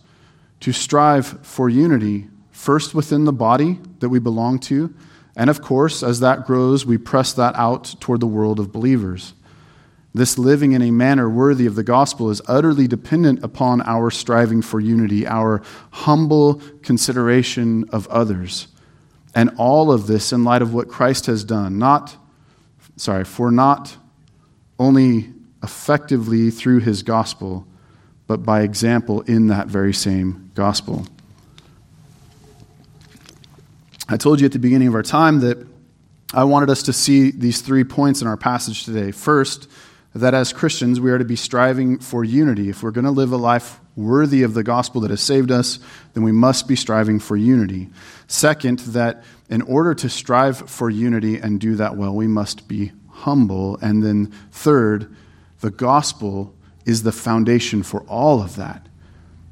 to 0.58 0.72
strive 0.72 1.46
for 1.46 1.68
unity, 1.68 2.26
first 2.50 2.92
within 2.92 3.24
the 3.24 3.32
body 3.32 3.78
that 4.00 4.08
we 4.08 4.18
belong 4.18 4.58
to, 4.58 4.92
and 5.36 5.48
of 5.48 5.62
course, 5.62 6.02
as 6.02 6.18
that 6.20 6.44
grows, 6.44 6.84
we 6.84 6.98
press 6.98 7.32
that 7.34 7.54
out 7.54 7.94
toward 8.00 8.18
the 8.18 8.26
world 8.26 8.58
of 8.58 8.72
believers. 8.72 9.32
This 10.14 10.36
living 10.36 10.72
in 10.72 10.82
a 10.82 10.90
manner 10.90 11.28
worthy 11.28 11.64
of 11.66 11.74
the 11.74 11.82
gospel 11.82 12.28
is 12.30 12.42
utterly 12.46 12.86
dependent 12.86 13.42
upon 13.42 13.80
our 13.82 14.10
striving 14.10 14.60
for 14.60 14.78
unity, 14.78 15.26
our 15.26 15.62
humble 15.90 16.60
consideration 16.82 17.88
of 17.90 18.06
others. 18.08 18.68
And 19.34 19.50
all 19.56 19.90
of 19.90 20.06
this 20.06 20.32
in 20.32 20.44
light 20.44 20.60
of 20.60 20.74
what 20.74 20.88
Christ 20.88 21.26
has 21.26 21.44
done, 21.44 21.78
not, 21.78 22.14
sorry, 22.96 23.24
for 23.24 23.50
not 23.50 23.96
only 24.78 25.30
effectively 25.62 26.50
through 26.50 26.80
his 26.80 27.02
gospel, 27.02 27.66
but 28.26 28.42
by 28.44 28.62
example 28.62 29.22
in 29.22 29.46
that 29.46 29.68
very 29.68 29.94
same 29.94 30.50
gospel. 30.54 31.06
I 34.08 34.18
told 34.18 34.40
you 34.40 34.46
at 34.46 34.52
the 34.52 34.58
beginning 34.58 34.88
of 34.88 34.94
our 34.94 35.02
time 35.02 35.40
that 35.40 35.66
I 36.34 36.44
wanted 36.44 36.68
us 36.68 36.82
to 36.84 36.92
see 36.92 37.30
these 37.30 37.62
three 37.62 37.84
points 37.84 38.20
in 38.20 38.28
our 38.28 38.36
passage 38.36 38.84
today. 38.84 39.10
First, 39.10 39.68
that 40.14 40.34
as 40.34 40.52
Christians 40.52 41.00
we 41.00 41.10
are 41.10 41.18
to 41.18 41.24
be 41.24 41.36
striving 41.36 41.98
for 41.98 42.24
unity. 42.24 42.68
If 42.68 42.82
we're 42.82 42.90
going 42.90 43.04
to 43.04 43.10
live 43.10 43.32
a 43.32 43.36
life 43.36 43.80
worthy 43.96 44.42
of 44.42 44.54
the 44.54 44.62
gospel 44.62 45.00
that 45.02 45.10
has 45.10 45.20
saved 45.20 45.50
us, 45.50 45.78
then 46.14 46.22
we 46.22 46.32
must 46.32 46.68
be 46.68 46.76
striving 46.76 47.18
for 47.18 47.36
unity. 47.36 47.88
Second, 48.26 48.80
that 48.80 49.24
in 49.48 49.62
order 49.62 49.94
to 49.94 50.08
strive 50.08 50.70
for 50.70 50.90
unity 50.90 51.36
and 51.36 51.60
do 51.60 51.76
that 51.76 51.96
well, 51.96 52.14
we 52.14 52.26
must 52.26 52.68
be 52.68 52.92
humble. 53.08 53.78
And 53.78 54.02
then 54.02 54.26
third, 54.50 55.14
the 55.60 55.70
gospel 55.70 56.54
is 56.84 57.02
the 57.02 57.12
foundation 57.12 57.82
for 57.82 58.02
all 58.02 58.42
of 58.42 58.56
that. 58.56 58.88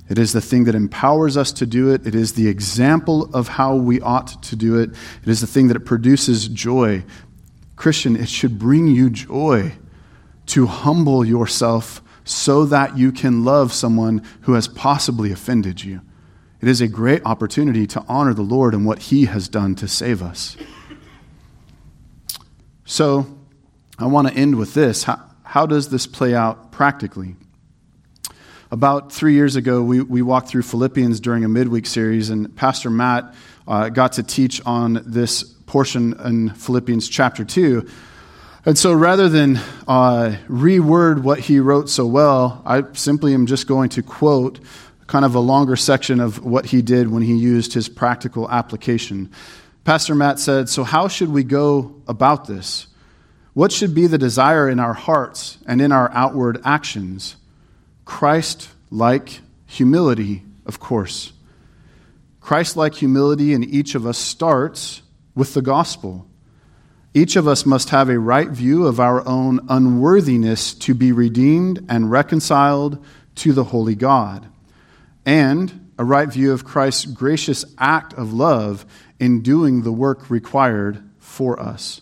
It 0.08 0.18
is 0.18 0.32
the 0.32 0.40
thing 0.40 0.64
that 0.64 0.74
empowers 0.74 1.36
us 1.36 1.52
to 1.52 1.66
do 1.66 1.90
it. 1.90 2.04
It 2.04 2.16
is 2.16 2.32
the 2.32 2.48
example 2.48 3.32
of 3.34 3.46
how 3.46 3.76
we 3.76 4.00
ought 4.00 4.42
to 4.42 4.56
do 4.56 4.78
it. 4.80 4.90
It 5.22 5.28
is 5.28 5.40
the 5.40 5.46
thing 5.46 5.68
that 5.68 5.80
produces 5.84 6.48
joy. 6.48 7.04
Christian, 7.76 8.16
it 8.16 8.28
should 8.28 8.58
bring 8.58 8.88
you 8.88 9.08
joy 9.08 9.72
to 10.51 10.66
humble 10.66 11.24
yourself 11.24 12.03
so 12.24 12.64
that 12.66 12.96
you 12.96 13.12
can 13.12 13.44
love 13.44 13.72
someone 13.72 14.22
who 14.42 14.55
has 14.55 14.68
possibly 14.68 15.32
offended 15.32 15.82
you. 15.82 16.01
It 16.61 16.68
is 16.68 16.80
a 16.80 16.88
great 16.88 17.22
opportunity 17.24 17.86
to 17.88 18.05
honor 18.09 18.34
the 18.34 18.42
Lord 18.42 18.74
and 18.74 18.84
what 18.84 18.98
He 18.98 19.24
has 19.26 19.48
done 19.48 19.74
to 19.76 19.88
save 19.88 20.22
us. 20.22 20.57
So, 22.84 23.38
I 23.98 24.07
want 24.07 24.28
to 24.28 24.34
end 24.34 24.57
with 24.57 24.74
this. 24.74 25.05
How, 25.05 25.20
how 25.44 25.66
does 25.66 25.90
this 25.90 26.07
play 26.07 26.34
out 26.34 26.72
practically? 26.72 27.36
About 28.72 29.12
three 29.12 29.34
years 29.34 29.57
ago, 29.57 29.82
we, 29.82 30.01
we 30.01 30.22
walked 30.22 30.48
through 30.48 30.62
Philippians 30.62 31.20
during 31.20 31.44
a 31.44 31.48
midweek 31.48 31.86
series, 31.86 32.30
and 32.30 32.55
Pastor 32.57 32.90
Matt 32.90 33.34
uh, 33.68 33.88
got 33.88 34.12
to 34.12 34.22
teach 34.22 34.61
on 34.64 35.03
this 35.07 35.42
portion 35.42 36.18
in 36.24 36.51
Philippians 36.51 37.09
chapter 37.09 37.44
2. 37.44 37.88
And 38.64 38.76
so 38.76 38.92
rather 38.92 39.28
than 39.28 39.56
uh, 39.88 40.36
reword 40.46 41.22
what 41.22 41.38
he 41.38 41.61
wrote 41.61 41.88
so 41.88 42.06
well, 42.06 42.62
I 42.66 42.84
simply 42.92 43.32
am 43.32 43.46
just 43.46 43.66
going 43.66 43.88
to 43.90 44.02
quote 44.02 44.61
kind 45.06 45.24
of 45.24 45.34
a 45.34 45.40
longer 45.40 45.76
section 45.76 46.20
of 46.20 46.44
what 46.44 46.66
he 46.66 46.82
did 46.82 47.11
when 47.11 47.22
he 47.22 47.34
used 47.34 47.72
his 47.72 47.88
practical 47.88 48.50
application. 48.50 49.30
Pastor 49.84 50.14
Matt 50.14 50.38
said, 50.38 50.68
So, 50.68 50.84
how 50.84 51.08
should 51.08 51.30
we 51.30 51.42
go 51.42 52.00
about 52.06 52.46
this? 52.46 52.86
What 53.54 53.72
should 53.72 53.94
be 53.94 54.06
the 54.06 54.18
desire 54.18 54.68
in 54.68 54.78
our 54.78 54.92
hearts 54.92 55.58
and 55.66 55.80
in 55.80 55.90
our 55.90 56.11
outward 56.12 56.61
actions? 56.64 57.36
Christ 58.04 58.68
like 58.90 59.40
humility, 59.66 60.42
of 60.66 60.78
course. 60.78 61.32
Christ 62.40 62.76
like 62.76 62.94
humility 62.94 63.54
in 63.54 63.64
each 63.64 63.94
of 63.94 64.06
us 64.06 64.18
starts 64.18 65.02
with 65.34 65.54
the 65.54 65.62
gospel. 65.62 66.26
Each 67.12 67.34
of 67.34 67.48
us 67.48 67.66
must 67.66 67.90
have 67.90 68.08
a 68.08 68.18
right 68.20 68.48
view 68.48 68.86
of 68.86 69.00
our 69.00 69.26
own 69.26 69.61
unworthiness 69.68 70.74
to 70.74 70.94
be 70.94 71.11
redeemed 71.11 71.84
and 71.88 72.11
reconciled 72.11 73.04
to 73.36 73.52
the 73.52 73.64
holy 73.64 73.96
God, 73.96 74.46
and 75.26 75.90
a 75.98 76.04
right 76.04 76.28
view 76.32 76.52
of 76.52 76.64
Christ's 76.64 77.06
gracious 77.06 77.64
act 77.78 78.14
of 78.14 78.32
love 78.32 78.86
in 79.18 79.42
doing 79.42 79.82
the 79.82 79.92
work 79.92 80.30
required 80.30 81.02
for 81.18 81.58
us. 81.58 82.00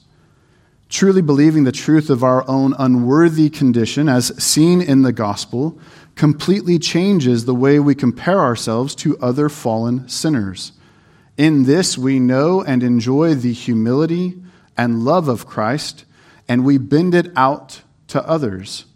Truly 0.91 1.23
believing 1.23 1.65
the 1.65 1.73
truth 1.73 2.11
of 2.11 2.23
our 2.23 2.49
own 2.49 2.75
unworthy 2.79 3.49
condition, 3.49 4.09
as 4.09 4.43
seen 4.43 4.83
in 4.83 5.03
the 5.03 5.13
gospel, 5.13 5.79
completely 6.17 6.79
changes 6.79 7.45
the 7.45 7.55
way 7.55 7.79
we 7.79 7.95
compare 7.95 8.41
ourselves 8.41 8.95
to 8.97 9.19
other 9.19 9.49
fallen 9.49 10.07
sinners. 10.09 10.73
In 11.39 11.65
this, 11.65 11.97
we 11.97 12.21
know 12.21 12.63
and 12.63 12.83
enjoy 12.83 13.35
the 13.35 13.53
humility 13.53 14.43
and 14.79 15.05
love 15.05 15.29
of 15.29 15.47
Christ, 15.47 16.05
and 16.49 16.65
we 16.65 16.79
bend 16.79 17.15
it 17.15 17.31
out 17.37 17.83
to 18.07 18.27
others, 18.27 18.87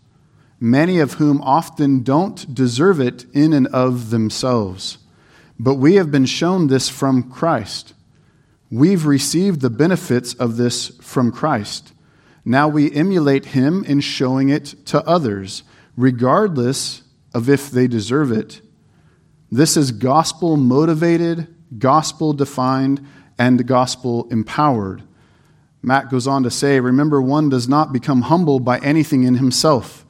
many 0.58 1.00
of 1.00 1.14
whom 1.14 1.42
often 1.42 2.02
don't 2.02 2.54
deserve 2.54 3.00
it 3.00 3.26
in 3.34 3.52
and 3.52 3.66
of 3.66 4.10
themselves. 4.10 4.98
But 5.58 5.74
we 5.74 5.96
have 5.96 6.10
been 6.10 6.24
shown 6.24 6.68
this 6.68 6.88
from 6.88 7.30
Christ. 7.30 7.92
We've 8.70 9.04
received 9.04 9.60
the 9.60 9.68
benefits 9.68 10.32
of 10.34 10.56
this 10.56 10.88
from 11.02 11.30
Christ. 11.30 11.92
Now 12.44 12.68
we 12.68 12.90
emulate 12.92 13.46
him 13.46 13.84
in 13.84 14.00
showing 14.00 14.48
it 14.48 14.74
to 14.86 15.06
others, 15.06 15.62
regardless 15.96 17.02
of 17.34 17.48
if 17.48 17.70
they 17.70 17.86
deserve 17.86 18.32
it. 18.32 18.60
This 19.50 19.76
is 19.76 19.92
gospel 19.92 20.56
motivated, 20.56 21.54
gospel 21.78 22.32
defined, 22.32 23.06
and 23.38 23.66
gospel 23.66 24.26
empowered. 24.30 25.02
Matt 25.82 26.10
goes 26.10 26.26
on 26.26 26.44
to 26.44 26.50
say, 26.50 26.78
Remember, 26.80 27.20
one 27.20 27.48
does 27.48 27.68
not 27.68 27.92
become 27.92 28.22
humble 28.22 28.60
by 28.60 28.78
anything 28.78 29.24
in 29.24 29.34
himself. 29.34 30.06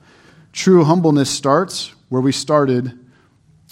True 0.53 0.85
humbleness 0.85 1.31
starts 1.31 1.95
where 2.09 2.21
we 2.21 2.33
started 2.33 2.99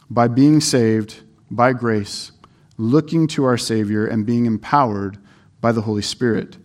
by 0.08 0.28
being 0.28 0.60
saved 0.60 1.20
by 1.50 1.72
grace 1.72 2.32
looking 2.80 3.26
to 3.28 3.44
our 3.44 3.58
Savior 3.58 4.06
and 4.06 4.24
being 4.24 4.46
empowered 4.46 5.18
by 5.60 5.70
the 5.70 5.82
Holy 5.82 6.00
Spirit. 6.00 6.56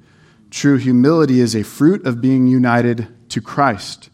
True 0.50 0.78
humility 0.78 1.42
is 1.42 1.56
a 1.56 1.64
fruit 1.64 2.06
of 2.06 2.22
being 2.22 2.48
united 2.48 3.08
to 3.30 3.42
Christ. 3.42 4.10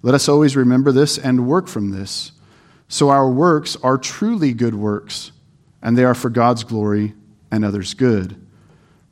Let 0.00 0.14
us 0.14 0.30
always 0.30 0.56
remember 0.56 0.90
this 0.92 1.18
and 1.18 1.46
work 1.46 1.68
from 1.68 1.90
this. 1.90 2.32
So 2.88 3.10
our 3.10 3.30
works 3.30 3.76
are 3.82 3.98
truly 3.98 4.54
good 4.54 4.74
works, 4.74 5.32
and 5.82 5.96
they 5.96 6.04
are 6.04 6.14
for 6.14 6.30
God's 6.30 6.64
glory 6.64 7.12
and 7.50 7.64
others' 7.64 7.92
good. 7.92 8.41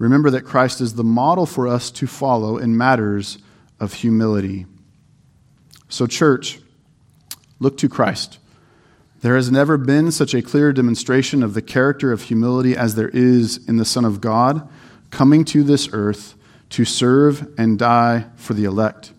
Remember 0.01 0.31
that 0.31 0.47
Christ 0.47 0.81
is 0.81 0.95
the 0.95 1.05
model 1.05 1.45
for 1.45 1.69
us 1.69 1.91
to 1.91 2.07
follow 2.07 2.57
in 2.57 2.75
matters 2.75 3.37
of 3.79 3.93
humility. 3.93 4.65
So, 5.91 6.07
church, 6.07 6.59
look 7.59 7.77
to 7.79 7.89
Christ. 7.89 8.39
There 9.21 9.37
has 9.37 9.51
never 9.51 9.77
been 9.77 10.11
such 10.11 10.33
a 10.33 10.41
clear 10.41 10.73
demonstration 10.73 11.43
of 11.43 11.53
the 11.53 11.61
character 11.61 12.13
of 12.13 12.23
humility 12.23 12.75
as 12.75 12.95
there 12.95 13.11
is 13.11 13.69
in 13.69 13.77
the 13.77 13.85
Son 13.85 14.07
of 14.07 14.23
God 14.23 14.67
coming 15.11 15.45
to 15.45 15.63
this 15.63 15.91
earth 15.93 16.35
to 16.71 16.87
serve 16.87 17.53
and 17.59 17.79
die 17.79 18.25
for 18.37 18.55
the 18.55 18.65
elect. 18.65 19.13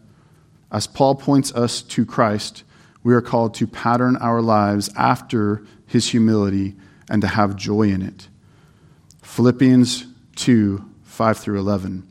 As 0.71 0.87
Paul 0.87 1.13
points 1.13 1.53
us 1.53 1.83
to 1.83 2.07
Christ, 2.07 2.63
we 3.03 3.13
are 3.13 3.21
called 3.21 3.53
to 3.55 3.67
pattern 3.67 4.17
our 4.17 4.41
lives 4.41 4.89
after 4.95 5.63
his 5.85 6.09
humility 6.09 6.75
and 7.07 7.21
to 7.21 7.27
have 7.27 7.55
joy 7.55 7.83
in 7.83 8.01
it. 8.01 8.29
Philippians 9.21 10.07
2 10.41 10.85
5 11.03 11.37
through 11.37 11.59
11. 11.59 12.07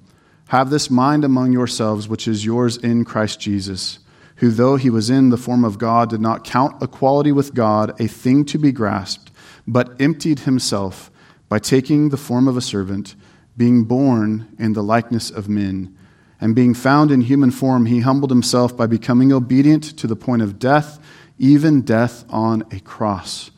Have 0.48 0.70
this 0.70 0.90
mind 0.90 1.24
among 1.24 1.52
yourselves, 1.52 2.08
which 2.08 2.26
is 2.26 2.44
yours 2.44 2.76
in 2.76 3.04
Christ 3.04 3.40
Jesus 3.40 3.98
who, 4.40 4.50
though 4.50 4.76
he 4.76 4.88
was 4.88 5.10
in 5.10 5.28
the 5.28 5.36
form 5.36 5.66
of 5.66 5.76
God, 5.76 6.08
did 6.08 6.20
not 6.20 6.44
count 6.44 6.82
equality 6.82 7.30
with 7.30 7.52
God 7.52 8.00
a 8.00 8.06
thing 8.06 8.46
to 8.46 8.58
be 8.58 8.72
grasped, 8.72 9.30
but 9.66 10.00
emptied 10.00 10.40
himself 10.40 11.10
by 11.50 11.58
taking 11.58 12.08
the 12.08 12.16
form 12.16 12.48
of 12.48 12.56
a 12.56 12.62
servant, 12.62 13.14
being 13.58 13.84
born 13.84 14.48
in 14.58 14.72
the 14.72 14.82
likeness 14.82 15.30
of 15.30 15.50
men. 15.50 15.94
And 16.40 16.56
being 16.56 16.72
found 16.72 17.10
in 17.10 17.20
human 17.20 17.50
form, 17.50 17.84
he 17.84 18.00
humbled 18.00 18.30
himself 18.30 18.74
by 18.74 18.86
becoming 18.86 19.30
obedient 19.30 19.84
to 19.98 20.06
the 20.06 20.16
point 20.16 20.40
of 20.40 20.58
death, 20.58 20.98
even 21.38 21.82
death 21.82 22.24
on 22.30 22.64
a 22.70 22.80
cross. 22.80 23.50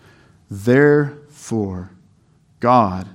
Therefore, 0.50 1.90
God 2.58 3.06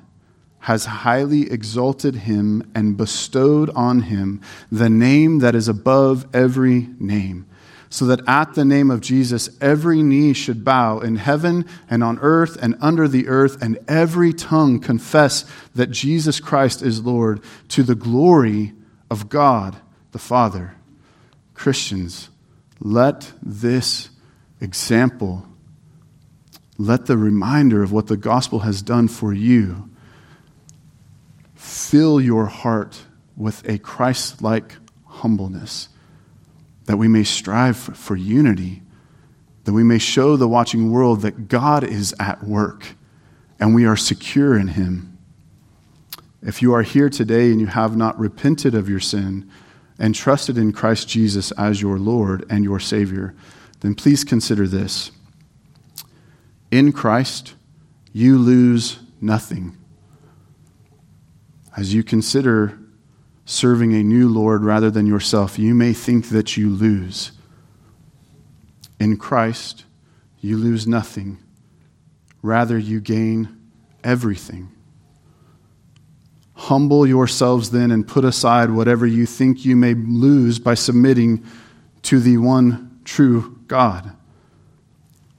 has 0.67 0.83
highly 0.83 1.49
exalted 1.49 2.13
him 2.13 2.69
and 2.75 2.97
bestowed 2.97 3.69
on 3.69 4.01
him 4.01 4.41
the 4.69 4.89
name 4.89 5.39
that 5.39 5.55
is 5.55 5.69
above 5.69 6.25
every 6.35 6.89
name 6.99 7.45
so 7.89 8.05
that 8.05 8.19
at 8.27 8.53
the 8.53 8.65
name 8.65 8.91
of 8.91 8.99
Jesus 8.99 9.49
every 9.61 10.03
knee 10.03 10.33
should 10.33 10.65
bow 10.65 10.99
in 10.99 11.15
heaven 11.15 11.65
and 11.89 12.03
on 12.03 12.19
earth 12.19 12.57
and 12.61 12.75
under 12.81 13.07
the 13.07 13.29
earth, 13.29 13.61
and 13.61 13.79
every 13.87 14.33
tongue 14.33 14.77
confess 14.81 15.45
that 15.73 15.89
Jesus 15.89 16.41
Christ 16.41 16.81
is 16.81 17.05
Lord 17.05 17.41
to 17.69 17.83
the 17.83 17.95
glory 17.95 18.73
of 19.09 19.29
God 19.29 19.77
the 20.11 20.19
Father. 20.19 20.75
Christians, 21.53 22.29
let 22.81 23.31
this 23.41 24.09
example, 24.59 25.47
let 26.77 27.05
the 27.05 27.17
reminder 27.17 27.83
of 27.83 27.93
what 27.93 28.07
the 28.07 28.17
gospel 28.17 28.59
has 28.59 28.81
done 28.81 29.07
for 29.07 29.33
you, 29.33 29.89
fill 31.57 32.21
your 32.21 32.45
heart 32.45 33.01
with 33.35 33.67
a 33.67 33.77
Christ 33.77 34.41
like 34.41 34.75
humbleness 35.05 35.89
that 36.85 36.97
we 36.97 37.07
may 37.07 37.23
strive 37.23 37.77
for 37.77 38.15
unity, 38.15 38.81
that 39.65 39.73
we 39.73 39.83
may 39.83 39.97
show 39.97 40.37
the 40.37 40.47
watching 40.47 40.89
world 40.89 41.21
that 41.21 41.49
God 41.49 41.83
is 41.83 42.15
at 42.19 42.43
work 42.43 42.95
and 43.59 43.75
we 43.75 43.85
are 43.85 43.97
secure 43.97 44.57
in 44.57 44.69
Him. 44.69 45.17
If 46.41 46.61
you 46.61 46.73
are 46.73 46.83
here 46.83 47.09
today 47.09 47.51
and 47.51 47.59
you 47.59 47.67
have 47.67 47.97
not 47.97 48.17
repented 48.17 48.73
of 48.73 48.87
your 48.87 48.99
sin 48.99 49.49
and 49.99 50.15
trusted 50.15 50.57
in 50.57 50.71
Christ 50.71 51.09
Jesus 51.09 51.51
as 51.51 51.81
your 51.81 51.97
Lord 51.97 52.45
and 52.49 52.63
your 52.63 52.79
Savior, 52.79 53.35
then 53.81 53.95
please 53.95 54.23
consider 54.23 54.67
this. 54.67 55.11
In 56.71 56.91
Christ, 56.91 57.55
you 58.13 58.37
lose 58.37 58.99
nothing. 59.19 59.76
As 61.77 61.93
you 61.93 62.03
consider 62.03 62.79
serving 63.45 63.93
a 63.93 64.03
new 64.03 64.27
Lord 64.27 64.65
rather 64.65 64.89
than 64.89 65.05
yourself, 65.05 65.59
you 65.59 65.75
may 65.75 65.93
think 65.93 66.29
that 66.29 66.57
you 66.57 66.71
lose. 66.71 67.31
In 68.99 69.15
Christ, 69.15 69.85
you 70.41 70.57
lose 70.57 70.87
nothing. 70.87 71.37
Rather, 72.41 72.79
you 72.79 72.99
gain 72.99 73.55
everything. 74.03 74.71
Humble 76.55 77.05
yourselves 77.05 77.69
then 77.69 77.91
and 77.91 78.07
put 78.07 78.25
aside 78.25 78.71
whatever 78.71 79.05
you 79.05 79.27
think 79.27 79.63
you 79.63 79.75
may 79.75 79.93
lose 79.93 80.57
by 80.57 80.73
submitting 80.73 81.45
to 82.01 82.19
the 82.19 82.37
one 82.37 82.99
true 83.05 83.59
God. 83.67 84.13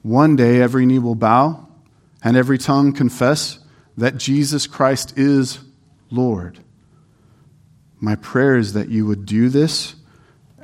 One 0.03 0.37
day 0.37 0.61
every 0.61 0.85
knee 0.85 0.99
will 0.99 1.15
bow 1.15 1.67
and 2.23 2.37
every 2.37 2.57
tongue 2.57 2.93
confess 2.93 3.59
that 3.97 4.17
Jesus 4.17 4.65
Christ 4.65 5.17
is 5.17 5.59
Lord. 6.09 6.59
My 7.99 8.15
prayer 8.15 8.55
is 8.55 8.73
that 8.73 8.89
you 8.89 9.05
would 9.05 9.25
do 9.25 9.49
this 9.49 9.95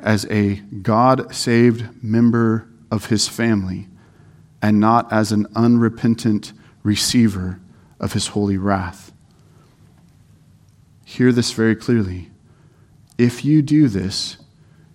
as 0.01 0.25
a 0.29 0.55
God 0.55 1.33
saved 1.33 2.03
member 2.03 2.67
of 2.91 3.07
his 3.07 3.27
family 3.27 3.87
and 4.61 4.79
not 4.79 5.11
as 5.11 5.31
an 5.31 5.47
unrepentant 5.55 6.53
receiver 6.83 7.59
of 7.99 8.13
his 8.13 8.27
holy 8.27 8.57
wrath. 8.57 9.11
Hear 11.03 11.31
this 11.31 11.51
very 11.51 11.75
clearly. 11.75 12.29
If 13.17 13.45
you 13.45 13.61
do 13.61 13.87
this, 13.87 14.37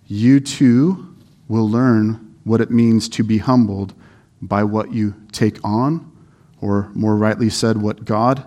you 0.07 0.39
too 0.39 1.15
will 1.47 1.69
learn 1.69 2.35
what 2.43 2.61
it 2.61 2.71
means 2.71 3.07
to 3.09 3.23
be 3.23 3.37
humbled 3.37 3.93
by 4.41 4.63
what 4.63 4.91
you 4.91 5.15
take 5.31 5.57
on, 5.63 6.11
or 6.59 6.89
more 6.93 7.15
rightly 7.15 7.49
said, 7.49 7.77
what 7.77 8.05
God 8.05 8.43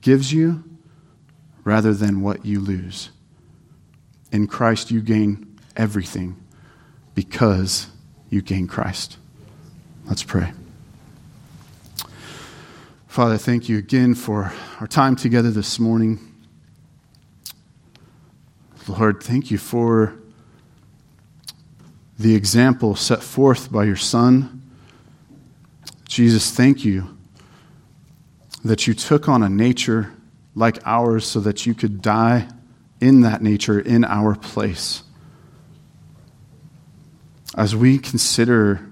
gives 0.00 0.32
you, 0.32 0.62
rather 1.64 1.94
than 1.94 2.20
what 2.20 2.44
you 2.44 2.60
lose. 2.60 3.10
In 4.30 4.46
Christ, 4.46 4.90
you 4.90 5.00
gain 5.00 5.58
everything 5.76 6.36
because 7.14 7.88
you 8.30 8.42
gain 8.42 8.66
Christ. 8.66 9.18
Let's 10.06 10.22
pray. 10.22 10.52
Father, 13.06 13.36
thank 13.36 13.68
you 13.68 13.76
again 13.76 14.14
for 14.14 14.52
our 14.80 14.86
time 14.86 15.16
together 15.16 15.50
this 15.50 15.78
morning. 15.78 16.18
Lord, 18.88 19.22
thank 19.22 19.50
you 19.50 19.58
for 19.58 20.14
the 22.18 22.34
example 22.34 22.96
set 22.96 23.22
forth 23.22 23.70
by 23.70 23.84
your 23.84 23.96
Son. 23.96 24.62
Jesus, 26.08 26.50
thank 26.50 26.84
you 26.84 27.16
that 28.64 28.86
you 28.86 28.94
took 28.94 29.28
on 29.28 29.42
a 29.42 29.48
nature 29.48 30.12
like 30.54 30.78
ours 30.84 31.26
so 31.26 31.40
that 31.40 31.66
you 31.66 31.74
could 31.74 32.02
die 32.02 32.48
in 33.00 33.22
that 33.22 33.42
nature 33.42 33.80
in 33.80 34.04
our 34.04 34.34
place. 34.34 35.02
As 37.56 37.74
we 37.74 37.98
consider 37.98 38.88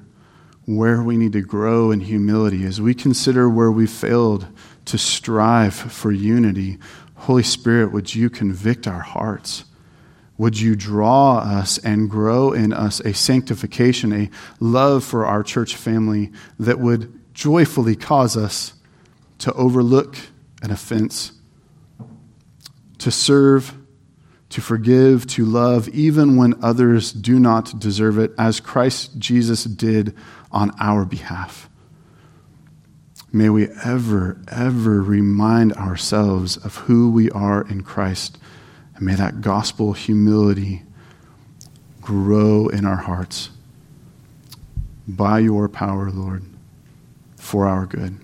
where 0.66 1.02
we 1.02 1.16
need 1.16 1.32
to 1.32 1.40
grow 1.40 1.90
in 1.90 2.00
humility, 2.00 2.64
as 2.64 2.80
we 2.80 2.94
consider 2.94 3.48
where 3.48 3.70
we 3.70 3.86
failed 3.86 4.46
to 4.86 4.98
strive 4.98 5.74
for 5.74 6.12
unity, 6.12 6.78
Holy 7.14 7.42
Spirit, 7.42 7.92
would 7.92 8.14
you 8.14 8.30
convict 8.30 8.86
our 8.86 9.00
hearts? 9.00 9.64
Would 10.38 10.58
you 10.58 10.74
draw 10.74 11.38
us 11.38 11.78
and 11.78 12.08
grow 12.08 12.52
in 12.52 12.72
us 12.72 13.00
a 13.00 13.12
sanctification, 13.12 14.12
a 14.12 14.30
love 14.58 15.04
for 15.04 15.26
our 15.26 15.42
church 15.42 15.76
family 15.76 16.32
that 16.58 16.80
would 16.80 17.12
joyfully 17.34 17.94
cause 17.94 18.36
us 18.36 18.72
to 19.38 19.52
overlook 19.52 20.16
an 20.62 20.70
offense, 20.70 21.32
to 23.00 23.10
serve, 23.10 23.74
to 24.50 24.60
forgive, 24.60 25.26
to 25.26 25.44
love, 25.44 25.88
even 25.88 26.36
when 26.36 26.62
others 26.62 27.12
do 27.12 27.38
not 27.38 27.78
deserve 27.78 28.18
it, 28.18 28.32
as 28.38 28.60
Christ 28.60 29.18
Jesus 29.18 29.64
did 29.64 30.14
on 30.52 30.70
our 30.80 31.04
behalf. 31.04 31.68
May 33.32 33.48
we 33.48 33.68
ever, 33.84 34.40
ever 34.48 35.00
remind 35.02 35.72
ourselves 35.74 36.56
of 36.56 36.76
who 36.76 37.10
we 37.10 37.30
are 37.30 37.62
in 37.62 37.82
Christ. 37.82 38.38
And 38.96 39.06
may 39.06 39.14
that 39.14 39.40
gospel 39.40 39.92
humility 39.92 40.82
grow 42.00 42.68
in 42.68 42.84
our 42.84 42.96
hearts 42.96 43.50
by 45.06 45.38
your 45.38 45.68
power, 45.68 46.10
Lord, 46.10 46.44
for 47.36 47.66
our 47.66 47.86
good. 47.86 48.18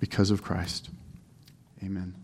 Because 0.00 0.30
of 0.30 0.42
Christ. 0.42 0.88
Amen. 1.82 2.15